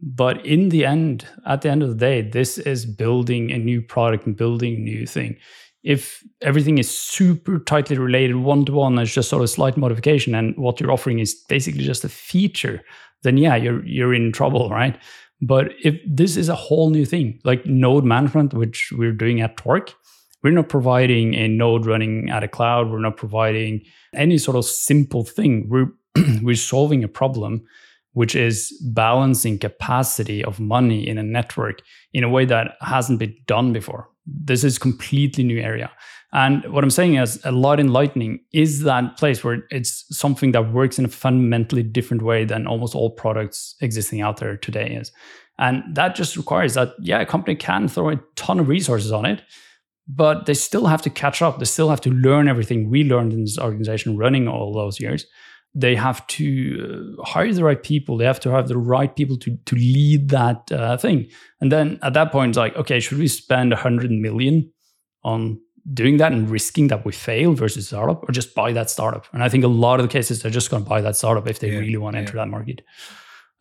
But 0.02 0.44
in 0.44 0.68
the 0.68 0.84
end, 0.84 1.26
at 1.46 1.62
the 1.62 1.70
end 1.70 1.82
of 1.82 1.88
the 1.88 1.94
day, 1.94 2.22
this 2.22 2.58
is 2.58 2.86
building 2.86 3.50
a 3.50 3.58
new 3.58 3.80
product 3.82 4.26
and 4.26 4.36
building 4.36 4.76
a 4.76 4.80
new 4.80 5.06
thing. 5.06 5.36
If 5.82 6.22
everything 6.42 6.78
is 6.78 6.90
super 6.96 7.58
tightly 7.60 7.96
related 7.96 8.36
one 8.36 8.64
to 8.66 8.72
one, 8.72 8.98
it's 8.98 9.12
just 9.14 9.28
sort 9.30 9.42
of 9.42 9.50
slight 9.50 9.76
modification, 9.76 10.34
and 10.34 10.56
what 10.56 10.80
you're 10.80 10.92
offering 10.92 11.20
is 11.20 11.34
basically 11.48 11.84
just 11.84 12.04
a 12.04 12.08
feature, 12.08 12.82
then 13.22 13.36
yeah, 13.36 13.56
you're 13.56 13.84
you're 13.86 14.14
in 14.14 14.32
trouble, 14.32 14.68
right? 14.68 14.98
But 15.42 15.72
if 15.82 16.00
this 16.06 16.36
is 16.36 16.48
a 16.48 16.54
whole 16.54 16.90
new 16.90 17.04
thing, 17.04 17.40
like 17.44 17.66
node 17.66 18.04
management, 18.04 18.54
which 18.54 18.92
we're 18.96 19.12
doing 19.12 19.40
at 19.40 19.56
Torq, 19.56 19.92
we're 20.42 20.50
not 20.50 20.68
providing 20.68 21.34
a 21.34 21.48
node 21.48 21.86
running 21.86 22.30
at 22.30 22.44
a 22.44 22.48
cloud. 22.48 22.90
We're 22.90 23.00
not 23.00 23.16
providing 23.16 23.82
any 24.14 24.38
sort 24.38 24.56
of 24.56 24.64
simple 24.64 25.24
thing. 25.24 25.68
We're 25.68 25.88
we're 26.42 26.54
solving 26.54 27.04
a 27.04 27.08
problem 27.08 27.66
which 28.16 28.34
is 28.34 28.72
balancing 28.94 29.58
capacity 29.58 30.42
of 30.42 30.58
money 30.58 31.06
in 31.06 31.18
a 31.18 31.22
network 31.22 31.82
in 32.14 32.24
a 32.24 32.28
way 32.30 32.46
that 32.46 32.74
hasn't 32.80 33.18
been 33.18 33.36
done 33.46 33.74
before. 33.74 34.08
This 34.26 34.64
is 34.64 34.78
completely 34.78 35.44
new 35.44 35.60
area. 35.60 35.90
And 36.32 36.64
what 36.72 36.84
I'm 36.84 36.90
saying 36.90 37.14
is 37.14 37.40
a 37.44 37.52
lot 37.52 37.80
in 37.80 37.92
Lightning 37.92 38.40
is 38.52 38.82
that 38.82 39.16
place 39.16 39.42
where 39.42 39.62
it's 39.70 40.04
something 40.10 40.52
that 40.52 40.72
works 40.72 40.98
in 40.98 41.04
a 41.04 41.08
fundamentally 41.08 41.82
different 41.82 42.22
way 42.22 42.44
than 42.44 42.66
almost 42.66 42.94
all 42.94 43.10
products 43.10 43.74
existing 43.80 44.20
out 44.20 44.38
there 44.38 44.56
today 44.56 44.90
is. 44.90 45.12
And 45.58 45.82
that 45.94 46.14
just 46.14 46.36
requires 46.36 46.74
that, 46.74 46.92
yeah, 47.00 47.20
a 47.20 47.26
company 47.26 47.54
can 47.56 47.88
throw 47.88 48.10
a 48.10 48.20
ton 48.34 48.60
of 48.60 48.68
resources 48.68 49.12
on 49.12 49.24
it, 49.24 49.42
but 50.06 50.46
they 50.46 50.54
still 50.54 50.86
have 50.86 51.00
to 51.02 51.10
catch 51.10 51.40
up. 51.40 51.58
They 51.58 51.64
still 51.64 51.88
have 51.88 52.00
to 52.02 52.10
learn 52.10 52.48
everything 52.48 52.90
we 52.90 53.04
learned 53.04 53.32
in 53.32 53.42
this 53.42 53.58
organization 53.58 54.18
running 54.18 54.48
all 54.48 54.74
those 54.74 55.00
years. 55.00 55.26
They 55.78 55.94
have 55.94 56.26
to 56.38 57.16
uh, 57.20 57.22
hire 57.22 57.52
the 57.52 57.62
right 57.62 57.82
people. 57.82 58.16
They 58.16 58.24
have 58.24 58.40
to 58.40 58.50
have 58.50 58.68
the 58.68 58.78
right 58.78 59.14
people 59.14 59.36
to 59.38 59.58
to 59.66 59.76
lead 59.76 60.30
that 60.30 60.72
uh, 60.72 60.96
thing. 60.96 61.28
And 61.60 61.70
then 61.70 61.98
at 62.02 62.14
that 62.14 62.32
point, 62.32 62.50
it's 62.50 62.58
like, 62.58 62.74
okay, 62.76 63.00
should 63.00 63.18
we 63.18 63.28
spend 63.28 63.72
a 63.72 63.76
hundred 63.76 64.10
million 64.10 64.72
on 65.22 65.60
doing 65.92 66.16
that 66.16 66.32
and 66.32 66.50
risking 66.50 66.88
that 66.88 67.04
we 67.04 67.12
fail 67.12 67.52
versus 67.52 67.88
startup, 67.88 68.26
or 68.26 68.32
just 68.32 68.54
buy 68.54 68.72
that 68.72 68.88
startup? 68.90 69.26
And 69.32 69.42
I 69.42 69.50
think 69.50 69.64
a 69.64 69.68
lot 69.68 70.00
of 70.00 70.08
the 70.08 70.12
cases 70.12 70.40
they're 70.40 70.50
just 70.50 70.70
going 70.70 70.82
to 70.82 70.88
buy 70.88 71.02
that 71.02 71.16
startup 71.16 71.46
if 71.46 71.58
they 71.58 71.70
yeah, 71.70 71.78
really 71.78 71.98
want 71.98 72.14
to 72.14 72.20
yeah. 72.20 72.26
enter 72.26 72.36
that 72.38 72.48
market. 72.48 72.80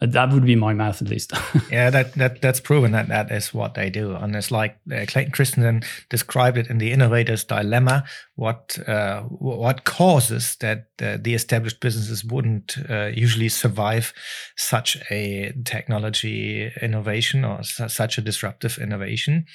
That 0.01 0.33
would 0.33 0.45
be 0.45 0.57
my 0.57 0.73
math, 0.73 1.01
at 1.01 1.07
least. 1.07 1.31
yeah, 1.71 1.89
that, 1.89 2.13
that 2.15 2.41
that's 2.41 2.59
proven 2.59 2.91
that 2.91 3.07
that 3.07 3.31
is 3.31 3.53
what 3.53 3.75
they 3.75 3.89
do, 3.89 4.13
and 4.13 4.35
it's 4.35 4.51
like 4.51 4.77
uh, 4.91 5.05
Clayton 5.07 5.31
Christensen 5.31 5.83
described 6.09 6.57
it 6.57 6.69
in 6.69 6.79
the 6.79 6.91
Innovator's 6.91 7.45
Dilemma. 7.45 8.03
What 8.35 8.77
uh, 8.89 9.21
what 9.21 9.85
causes 9.85 10.57
that 10.57 10.87
uh, 11.01 11.17
the 11.21 11.33
established 11.33 11.79
businesses 11.79 12.25
wouldn't 12.25 12.75
uh, 12.89 13.11
usually 13.13 13.47
survive 13.47 14.13
such 14.57 14.97
a 15.09 15.53
technology 15.63 16.69
innovation 16.81 17.45
or 17.45 17.63
su- 17.63 17.87
such 17.87 18.17
a 18.17 18.21
disruptive 18.21 18.77
innovation? 18.77 19.45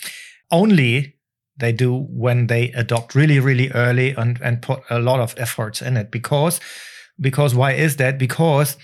Only 0.50 1.16
they 1.58 1.72
do 1.72 1.94
when 2.08 2.46
they 2.46 2.72
adopt 2.72 3.14
really 3.14 3.40
really 3.40 3.70
early 3.72 4.12
and 4.12 4.40
and 4.40 4.62
put 4.62 4.80
a 4.88 5.00
lot 5.00 5.20
of 5.20 5.34
efforts 5.36 5.82
in 5.82 5.98
it 5.98 6.10
because 6.10 6.60
because 7.20 7.54
why 7.54 7.72
is 7.72 7.96
that 7.96 8.18
because 8.18 8.78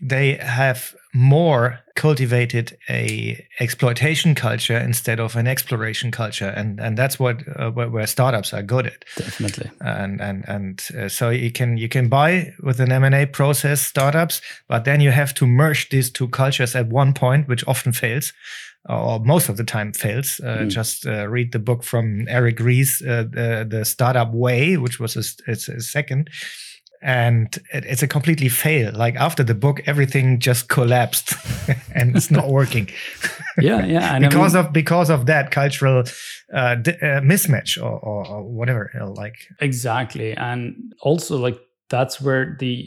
they 0.00 0.34
have 0.34 0.94
more 1.14 1.80
cultivated 1.94 2.76
a 2.90 3.42
exploitation 3.58 4.34
culture 4.34 4.76
instead 4.76 5.18
of 5.18 5.34
an 5.34 5.46
exploration 5.46 6.10
culture 6.10 6.48
and 6.48 6.78
and 6.78 6.98
that's 6.98 7.18
what 7.18 7.42
uh, 7.58 7.70
where, 7.70 7.88
where, 7.88 8.06
startups 8.06 8.52
are 8.52 8.62
good 8.62 8.86
at 8.86 9.04
definitely 9.16 9.70
and 9.80 10.20
and 10.20 10.44
and 10.46 10.88
uh, 10.98 11.08
so 11.08 11.30
you 11.30 11.50
can 11.50 11.78
you 11.78 11.88
can 11.88 12.08
buy 12.08 12.52
with 12.62 12.80
an 12.80 12.92
M&A 12.92 13.24
process 13.24 13.80
startups 13.80 14.42
but 14.68 14.84
then 14.84 15.00
you 15.00 15.10
have 15.10 15.32
to 15.32 15.46
merge 15.46 15.88
these 15.88 16.10
two 16.10 16.28
cultures 16.28 16.76
at 16.76 16.88
one 16.88 17.14
point 17.14 17.48
which 17.48 17.66
often 17.66 17.92
fails 17.92 18.34
or 18.88 19.18
most 19.18 19.48
of 19.48 19.56
the 19.56 19.64
time 19.64 19.92
fails. 19.92 20.38
Uh, 20.38 20.58
mm. 20.58 20.70
Just 20.70 21.06
uh, 21.06 21.26
read 21.26 21.50
the 21.50 21.58
book 21.58 21.82
from 21.82 22.26
Eric 22.28 22.60
Ries, 22.60 23.02
uh, 23.02 23.24
the, 23.28 23.66
the, 23.68 23.84
Startup 23.84 24.32
Way, 24.32 24.76
which 24.76 25.00
was 25.00 25.14
his, 25.14 25.36
his, 25.44 25.66
his 25.66 25.90
second 25.90 26.30
and 27.06 27.56
it's 27.72 28.02
a 28.02 28.08
completely 28.08 28.48
fail. 28.48 28.92
Like 28.92 29.14
after 29.14 29.44
the 29.44 29.54
book 29.54 29.80
everything 29.86 30.40
just 30.40 30.68
collapsed 30.68 31.34
and 31.94 32.16
it's 32.16 32.30
not 32.30 32.48
working. 32.48 32.90
Yeah 33.58 33.86
yeah 33.86 34.18
because 34.18 34.54
I 34.54 34.58
mean, 34.58 34.66
of 34.66 34.72
because 34.74 35.08
of 35.08 35.24
that 35.26 35.50
cultural 35.50 36.04
uh, 36.52 36.58
uh, 36.58 36.76
mismatch 37.22 37.82
or, 37.82 37.98
or, 38.00 38.26
or 38.28 38.42
whatever 38.42 38.90
you 38.92 39.00
know, 39.00 39.12
like 39.12 39.36
exactly 39.60 40.34
and 40.34 40.92
also 41.00 41.38
like 41.38 41.58
that's 41.88 42.20
where 42.20 42.54
the 42.60 42.86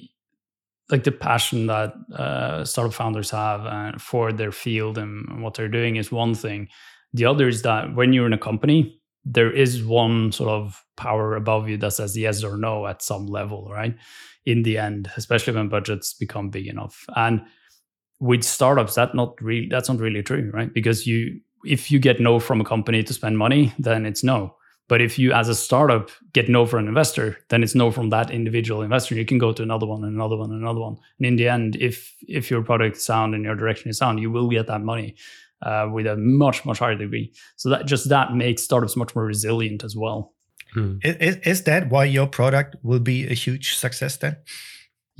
like 0.91 1.05
the 1.05 1.11
passion 1.11 1.65
that 1.65 1.93
uh, 2.15 2.63
startup 2.65 2.93
founders 2.93 3.31
have 3.31 3.65
uh, 3.65 3.97
for 3.97 4.31
their 4.31 4.51
field 4.51 4.99
and 4.99 5.41
what 5.41 5.55
they're 5.55 5.67
doing 5.67 5.95
is 5.95 6.11
one 6.11 6.35
thing. 6.35 6.67
The 7.13 7.25
other 7.25 7.47
is 7.47 7.63
that 7.63 7.95
when 7.95 8.13
you're 8.13 8.27
in 8.27 8.33
a 8.33 8.37
company 8.37 8.98
there 9.25 9.51
is 9.51 9.83
one 9.83 10.31
sort 10.31 10.49
of 10.49 10.83
power 10.95 11.35
above 11.35 11.69
you 11.69 11.77
that 11.77 11.93
says 11.93 12.17
yes 12.17 12.43
or 12.43 12.57
no 12.57 12.87
at 12.87 13.01
some 13.01 13.27
level, 13.27 13.69
right? 13.71 13.95
In 14.45 14.63
the 14.63 14.77
end, 14.77 15.11
especially 15.17 15.53
when 15.53 15.69
budgets 15.69 16.13
become 16.13 16.49
big 16.49 16.67
enough. 16.67 17.05
And 17.15 17.41
with 18.19 18.43
startups, 18.43 18.95
that 18.95 19.15
not 19.15 19.41
really 19.41 19.67
that's 19.69 19.89
not 19.89 19.99
really 19.99 20.23
true, 20.23 20.51
right? 20.53 20.73
Because 20.73 21.05
you 21.05 21.39
if 21.65 21.91
you 21.91 21.99
get 21.99 22.19
no 22.19 22.39
from 22.39 22.61
a 22.61 22.65
company 22.65 23.03
to 23.03 23.13
spend 23.13 23.37
money, 23.37 23.73
then 23.77 24.05
it's 24.05 24.23
no. 24.23 24.55
But 24.87 25.01
if 25.01 25.19
you, 25.19 25.31
as 25.33 25.47
a 25.47 25.53
startup, 25.55 26.09
get 26.33 26.49
no 26.49 26.65
from 26.65 26.79
an 26.79 26.87
investor, 26.87 27.37
then 27.49 27.61
it's 27.61 27.75
no 27.75 27.91
from 27.91 28.09
that 28.09 28.31
individual 28.31 28.81
investor. 28.81 29.13
You 29.13 29.23
can 29.23 29.37
go 29.37 29.53
to 29.53 29.61
another 29.61 29.85
one 29.85 30.03
and 30.03 30.15
another 30.15 30.35
one 30.35 30.51
and 30.51 30.61
another 30.61 30.79
one. 30.79 30.97
And 31.19 31.27
in 31.27 31.35
the 31.35 31.47
end, 31.47 31.75
if 31.75 32.15
if 32.27 32.49
your 32.49 32.63
product 32.63 32.97
is 32.97 33.05
sound 33.05 33.35
and 33.35 33.43
your 33.43 33.55
direction 33.55 33.91
is 33.91 33.99
sound, 33.99 34.19
you 34.19 34.31
will 34.31 34.49
get 34.49 34.65
that 34.67 34.81
money 34.81 35.15
uh, 35.61 35.87
with 35.91 36.07
a 36.07 36.15
much 36.17 36.65
much 36.65 36.79
higher 36.79 36.95
degree. 36.95 37.33
So 37.57 37.69
that 37.69 37.85
just 37.85 38.09
that 38.09 38.33
makes 38.33 38.63
startups 38.63 38.95
much 38.95 39.15
more 39.15 39.25
resilient 39.25 39.83
as 39.83 39.95
well. 39.95 40.33
Hmm. 40.73 40.97
Is, 41.03 41.37
is 41.37 41.63
that 41.63 41.89
why 41.89 42.05
your 42.05 42.27
product 42.27 42.75
will 42.83 42.99
be 42.99 43.27
a 43.27 43.33
huge 43.33 43.75
success 43.75 44.17
then? 44.17 44.37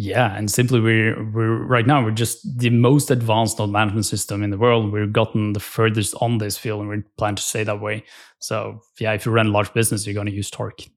Yeah, 0.02 0.34
and 0.34 0.50
simply 0.50 0.80
we're 0.80 1.32
we're 1.34 1.66
right 1.66 1.86
now 1.86 2.02
we're 2.02 2.12
just 2.12 2.58
the 2.58 2.70
most 2.70 3.12
advanced 3.12 3.60
node 3.60 3.70
management 3.70 4.06
system 4.06 4.44
in 4.44 4.50
the 4.50 4.58
world. 4.58 4.94
We've 4.94 5.12
gotten 5.12 5.52
the 5.52 5.60
furthest 5.60 6.16
on 6.22 6.38
this 6.38 6.58
field, 6.58 6.82
and 6.82 6.90
we 6.90 7.04
plan 7.18 7.36
to 7.36 7.44
stay 7.44 7.66
that 7.66 7.82
way. 7.82 8.06
So 8.40 8.80
yeah, 8.98 9.12
if 9.12 9.26
you 9.26 9.34
run 9.34 9.48
a 9.48 9.52
large 9.52 9.74
business, 9.74 10.08
you're 10.08 10.14
going 10.14 10.28
to 10.28 10.34
use 10.34 10.50
Torq. 10.50 10.90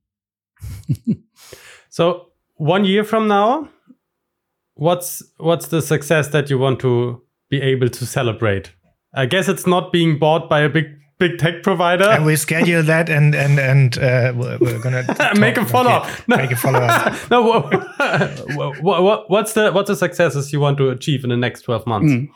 so 1.91 2.29
one 2.55 2.85
year 2.85 3.03
from 3.03 3.27
now, 3.27 3.69
what's 4.75 5.21
what's 5.39 5.67
the 5.67 5.83
success 5.83 6.29
that 6.29 6.49
you 6.49 6.59
want 6.59 6.79
to 6.81 7.23
be 7.51 7.61
able 7.61 7.89
to 7.89 8.07
celebrate? 8.07 8.73
I 9.15 9.27
guess 9.27 9.49
it's 9.49 9.67
not 9.67 9.93
being 9.93 10.19
bought 10.19 10.49
by 10.49 10.61
a 10.61 10.69
big 10.69 10.87
big 11.23 11.39
tech 11.39 11.63
provider. 11.63 12.09
And 12.09 12.25
we 12.25 12.37
schedule 12.37 12.83
that, 12.83 13.09
and 13.09 13.35
and 13.35 13.59
and 13.59 13.99
uh, 13.99 14.33
we're 14.37 14.79
gonna 14.79 15.05
make 15.39 15.57
a 15.57 15.65
follow 15.65 15.91
up. 15.91 16.29
No. 16.29 16.37
Make 16.37 16.51
a 16.51 16.57
follow 16.57 16.81
up. 16.81 17.31
no, 17.31 17.43
what, 18.83 19.03
what, 19.03 19.31
what's 19.31 19.53
the 19.53 19.71
what's 19.71 19.89
the 19.89 19.97
successes 19.97 20.53
you 20.53 20.61
want 20.61 20.79
to 20.79 20.91
achieve 20.91 21.25
in 21.25 21.31
the 21.31 21.37
next 21.37 21.63
twelve 21.63 21.87
months? 21.87 22.13
Mm. 22.13 22.29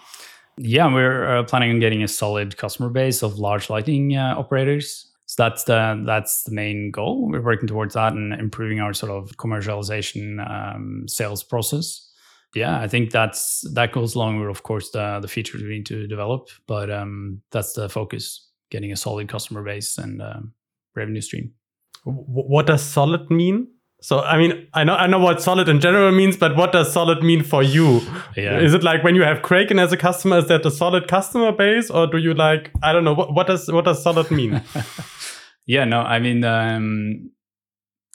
Yeah, 0.59 0.93
we're 0.93 1.39
uh, 1.39 1.43
planning 1.43 1.71
on 1.71 1.81
getting 1.81 2.03
a 2.03 2.09
solid 2.09 2.57
customer 2.57 2.89
base 2.89 3.23
of 3.23 3.39
large 3.39 3.69
lighting 3.69 4.17
uh, 4.17 4.35
operators. 4.39 5.07
So 5.27 5.43
that's 5.43 5.65
the 5.65 6.03
that's 6.07 6.45
the 6.45 6.53
main 6.53 6.91
goal. 6.91 7.29
We're 7.31 7.43
working 7.43 7.67
towards 7.67 7.95
that 7.95 8.13
and 8.13 8.33
improving 8.33 8.81
our 8.81 8.95
sort 8.95 9.13
of 9.13 9.37
commercialization 9.37 10.39
um, 10.49 11.07
sales 11.09 11.43
process 11.43 12.06
yeah, 12.55 12.81
I 12.81 12.89
think 12.89 13.11
that's 13.11 13.65
that 13.75 13.93
goes 13.93 14.15
along 14.15 14.41
with, 14.41 14.49
of 14.49 14.63
course, 14.63 14.91
the 14.91 15.19
the 15.21 15.29
features 15.29 15.63
we 15.63 15.69
need 15.69 15.87
to 15.87 16.07
develop. 16.07 16.49
But 16.67 16.91
um, 16.91 17.43
that's 17.51 17.75
the 17.75 17.89
focus: 17.89 18.51
getting 18.71 18.93
a 18.93 18.97
solid 18.97 19.29
customer 19.29 19.63
base 19.63 19.99
and 19.99 20.23
um, 20.23 20.53
revenue 20.95 21.21
stream. 21.21 21.53
What 22.05 22.67
does 22.67 22.83
solid 22.83 23.31
mean? 23.31 23.69
So 24.01 24.21
I 24.21 24.39
mean, 24.39 24.69
I 24.75 24.85
know 24.85 24.95
I 24.95 25.07
know 25.07 25.19
what 25.19 25.43
solid 25.43 25.69
in 25.69 25.81
general 25.81 26.13
means, 26.13 26.37
but 26.37 26.57
what 26.57 26.73
does 26.73 26.93
solid 26.93 27.23
mean 27.23 27.43
for 27.43 27.63
you? 27.63 28.01
Yeah. 28.37 28.59
Is 28.59 28.75
it 28.75 28.83
like 28.83 29.03
when 29.03 29.15
you 29.15 29.23
have 29.23 29.43
Kraken 29.43 29.79
as 29.79 29.93
a 29.93 29.97
customer, 29.97 30.39
is 30.39 30.49
that 30.49 30.65
a 30.65 30.71
solid 30.71 31.09
customer 31.09 31.53
base, 31.53 31.91
or 31.91 32.07
do 32.07 32.19
you 32.19 32.35
like 32.35 32.71
I 32.83 32.93
don't 32.93 33.05
know 33.05 33.15
what, 33.15 33.35
what 33.35 33.47
does 33.47 33.71
what 33.73 33.87
does 33.87 34.03
solid 34.03 34.31
mean? 34.31 34.63
yeah, 35.67 35.85
no, 35.85 36.01
I 36.01 36.19
mean, 36.21 36.45
um, 36.45 37.31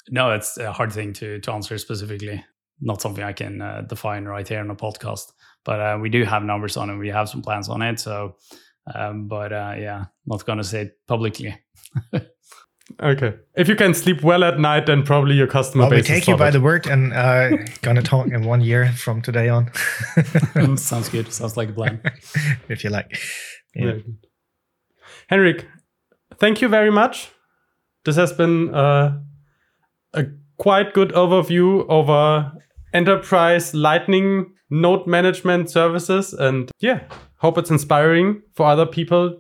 no, 0.09 0.32
it's 0.32 0.57
a 0.57 0.71
hard 0.71 0.91
thing 0.91 1.13
to 1.13 1.39
to 1.39 1.51
answer 1.51 1.77
specifically 1.77 2.43
not 2.82 3.01
something 3.01 3.23
I 3.23 3.34
can 3.34 3.61
uh, 3.61 3.82
define 3.82 4.25
right 4.25 4.47
here 4.47 4.59
in 4.59 4.69
a 4.69 4.75
podcast. 4.75 5.32
But 5.63 5.79
uh, 5.79 5.99
we 6.01 6.09
do 6.09 6.23
have 6.23 6.43
numbers 6.43 6.77
on 6.77 6.89
it. 6.89 6.97
We 6.97 7.09
have 7.09 7.29
some 7.29 7.41
plans 7.41 7.69
on 7.69 7.82
it. 7.82 7.99
So, 7.99 8.36
um, 8.93 9.27
but 9.27 9.53
uh, 9.53 9.75
yeah, 9.77 10.05
not 10.25 10.45
going 10.45 10.57
to 10.57 10.63
say 10.63 10.82
it 10.82 10.97
publicly. 11.07 11.55
okay. 13.01 13.36
If 13.55 13.67
you 13.67 13.75
can 13.75 13.93
sleep 13.93 14.23
well 14.23 14.43
at 14.43 14.59
night, 14.59 14.88
then 14.88 15.03
probably 15.03 15.36
your 15.36 15.47
customer 15.47 15.84
well, 15.84 15.91
base. 15.91 16.09
We 16.09 16.15
take 16.15 16.27
you 16.27 16.36
by 16.36 16.49
the 16.49 16.61
word 16.61 16.88
and 16.88 17.13
uh, 17.13 17.57
gonna 17.82 18.01
talk 18.01 18.27
in 18.27 18.43
one 18.43 18.61
year 18.61 18.91
from 18.91 19.21
today 19.21 19.49
on. 19.49 19.71
Sounds 20.77 21.09
good. 21.09 21.32
Sounds 21.32 21.55
like 21.57 21.69
a 21.69 21.73
plan. 21.73 22.01
if 22.67 22.84
you 22.84 22.89
like. 22.89 23.17
Yeah. 23.75 23.97
Henrik, 25.27 25.67
thank 26.39 26.61
you 26.61 26.67
very 26.67 26.91
much. 26.91 27.29
This 28.03 28.15
has 28.15 28.34
been 28.34 28.73
uh, 28.73 29.19
a 30.13 30.25
quite 30.57 30.93
good 30.93 31.09
overview 31.09 31.88
over 31.88 32.51
enterprise 32.94 33.74
lightning 33.74 34.54
node 34.70 35.08
management 35.08 35.70
services. 35.70 36.34
And 36.34 36.72
yeah 36.80 37.02
hope 37.38 37.58
it's 37.58 37.72
inspiring 37.72 38.42
for 38.54 38.68
other 38.68 38.86
people 38.86 39.39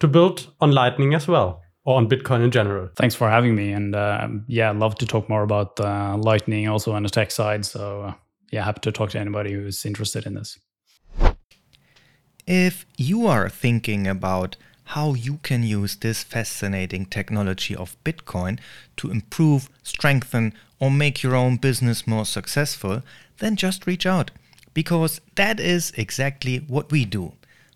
to 0.00 0.08
build 0.08 0.50
on 0.60 0.72
lightning 0.72 1.14
as 1.14 1.28
well 1.28 1.62
or 1.84 1.96
on 1.96 2.08
bitcoin 2.08 2.42
in 2.42 2.50
general. 2.50 2.88
Thanks 2.96 3.14
for 3.14 3.28
having 3.28 3.54
me. 3.54 3.72
And 3.72 3.94
uh, 3.94 4.28
yeah 4.48 4.70
i'd 4.70 4.76
love 4.76 4.96
to 4.96 5.06
talk 5.06 5.28
more 5.28 5.42
about 5.42 5.78
uh, 5.80 6.16
lightning 6.18 6.68
also 6.68 6.92
on 6.92 7.02
the 7.02 7.10
tech 7.10 7.30
side. 7.30 7.64
So 7.64 8.02
uh, 8.02 8.14
yeah 8.50 8.64
happy 8.64 8.80
to 8.80 8.92
talk 8.92 9.10
to 9.10 9.20
anybody 9.20 9.52
who's 9.52 9.84
interested 9.84 10.26
in 10.26 10.34
this. 10.34 10.58
If 12.46 12.84
you 12.96 13.26
are 13.26 13.48
thinking 13.48 14.08
about 14.08 14.56
how 14.90 15.14
you 15.14 15.38
can 15.44 15.62
use 15.62 15.94
this 15.96 16.24
fascinating 16.24 17.06
technology 17.06 17.76
of 17.76 17.96
Bitcoin 18.02 18.58
to 18.96 19.08
improve, 19.08 19.70
strengthen, 19.84 20.52
or 20.80 20.90
make 20.90 21.22
your 21.22 21.36
own 21.36 21.56
business 21.56 22.06
more 22.06 22.24
successful, 22.24 23.02
then 23.38 23.54
just 23.54 23.86
reach 23.86 24.06
out. 24.06 24.30
Because 24.74 25.20
that 25.34 25.60
is 25.60 25.92
exactly 25.96 26.58
what 26.58 26.90
we 26.90 27.04
do. 27.04 27.34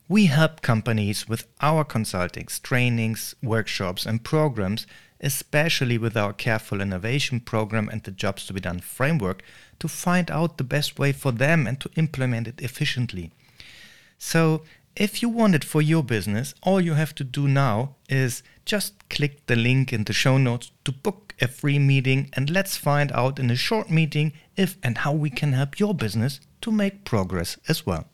We 0.09 0.27
help 0.27 0.63
companies 0.63 1.29
with 1.29 1.47
our 1.61 1.85
consultings, 1.85 2.61
trainings, 2.61 3.35
workshops, 3.43 4.05
and 4.05 4.23
programs, 4.23 4.87
especially 5.21 5.97
with 5.97 6.17
our 6.17 6.33
Careful 6.33 6.81
Innovation 6.81 7.41
program 7.41 7.89
and 7.89 8.03
the 8.03 8.11
Jobs 8.11 8.47
to 8.47 8.53
be 8.53 8.61
Done 8.61 8.81
framework, 8.81 9.43
to 9.79 9.89
find 9.89 10.31
out 10.31 10.59
the 10.59 10.65
best 10.65 10.99
way 10.99 11.13
for 11.13 11.33
them 11.33 11.67
and 11.67 11.81
to 11.81 11.91
implement 11.97 12.47
it 12.49 12.61
efficiently. 12.61 13.33
So, 14.19 14.63
if 14.97 15.23
you 15.23 15.29
want 15.29 15.55
it 15.55 15.65
for 15.65 15.83
your 15.83 16.03
business, 16.05 16.55
all 16.63 16.81
you 16.81 16.95
have 16.95 17.15
to 17.17 17.25
do 17.25 17.49
now 17.49 17.97
is 18.09 18.43
just 18.65 19.09
click 19.09 19.47
the 19.47 19.57
link 19.57 19.93
in 19.93 20.05
the 20.05 20.13
show 20.13 20.39
notes 20.39 20.71
to 20.85 20.93
book 20.93 21.35
a 21.41 21.49
free 21.49 21.79
meeting 21.79 22.31
and 22.35 22.49
let's 22.49 22.77
find 22.77 23.11
out 23.13 23.39
in 23.39 23.51
a 23.51 23.57
short 23.57 23.91
meeting 23.91 24.33
if 24.57 24.77
and 24.83 24.99
how 24.99 25.13
we 25.13 25.31
can 25.31 25.53
help 25.53 25.81
your 25.81 25.95
business 25.95 26.41
to 26.61 26.71
make 26.71 27.05
progress 27.05 27.59
as 27.69 27.85
well. 27.85 28.07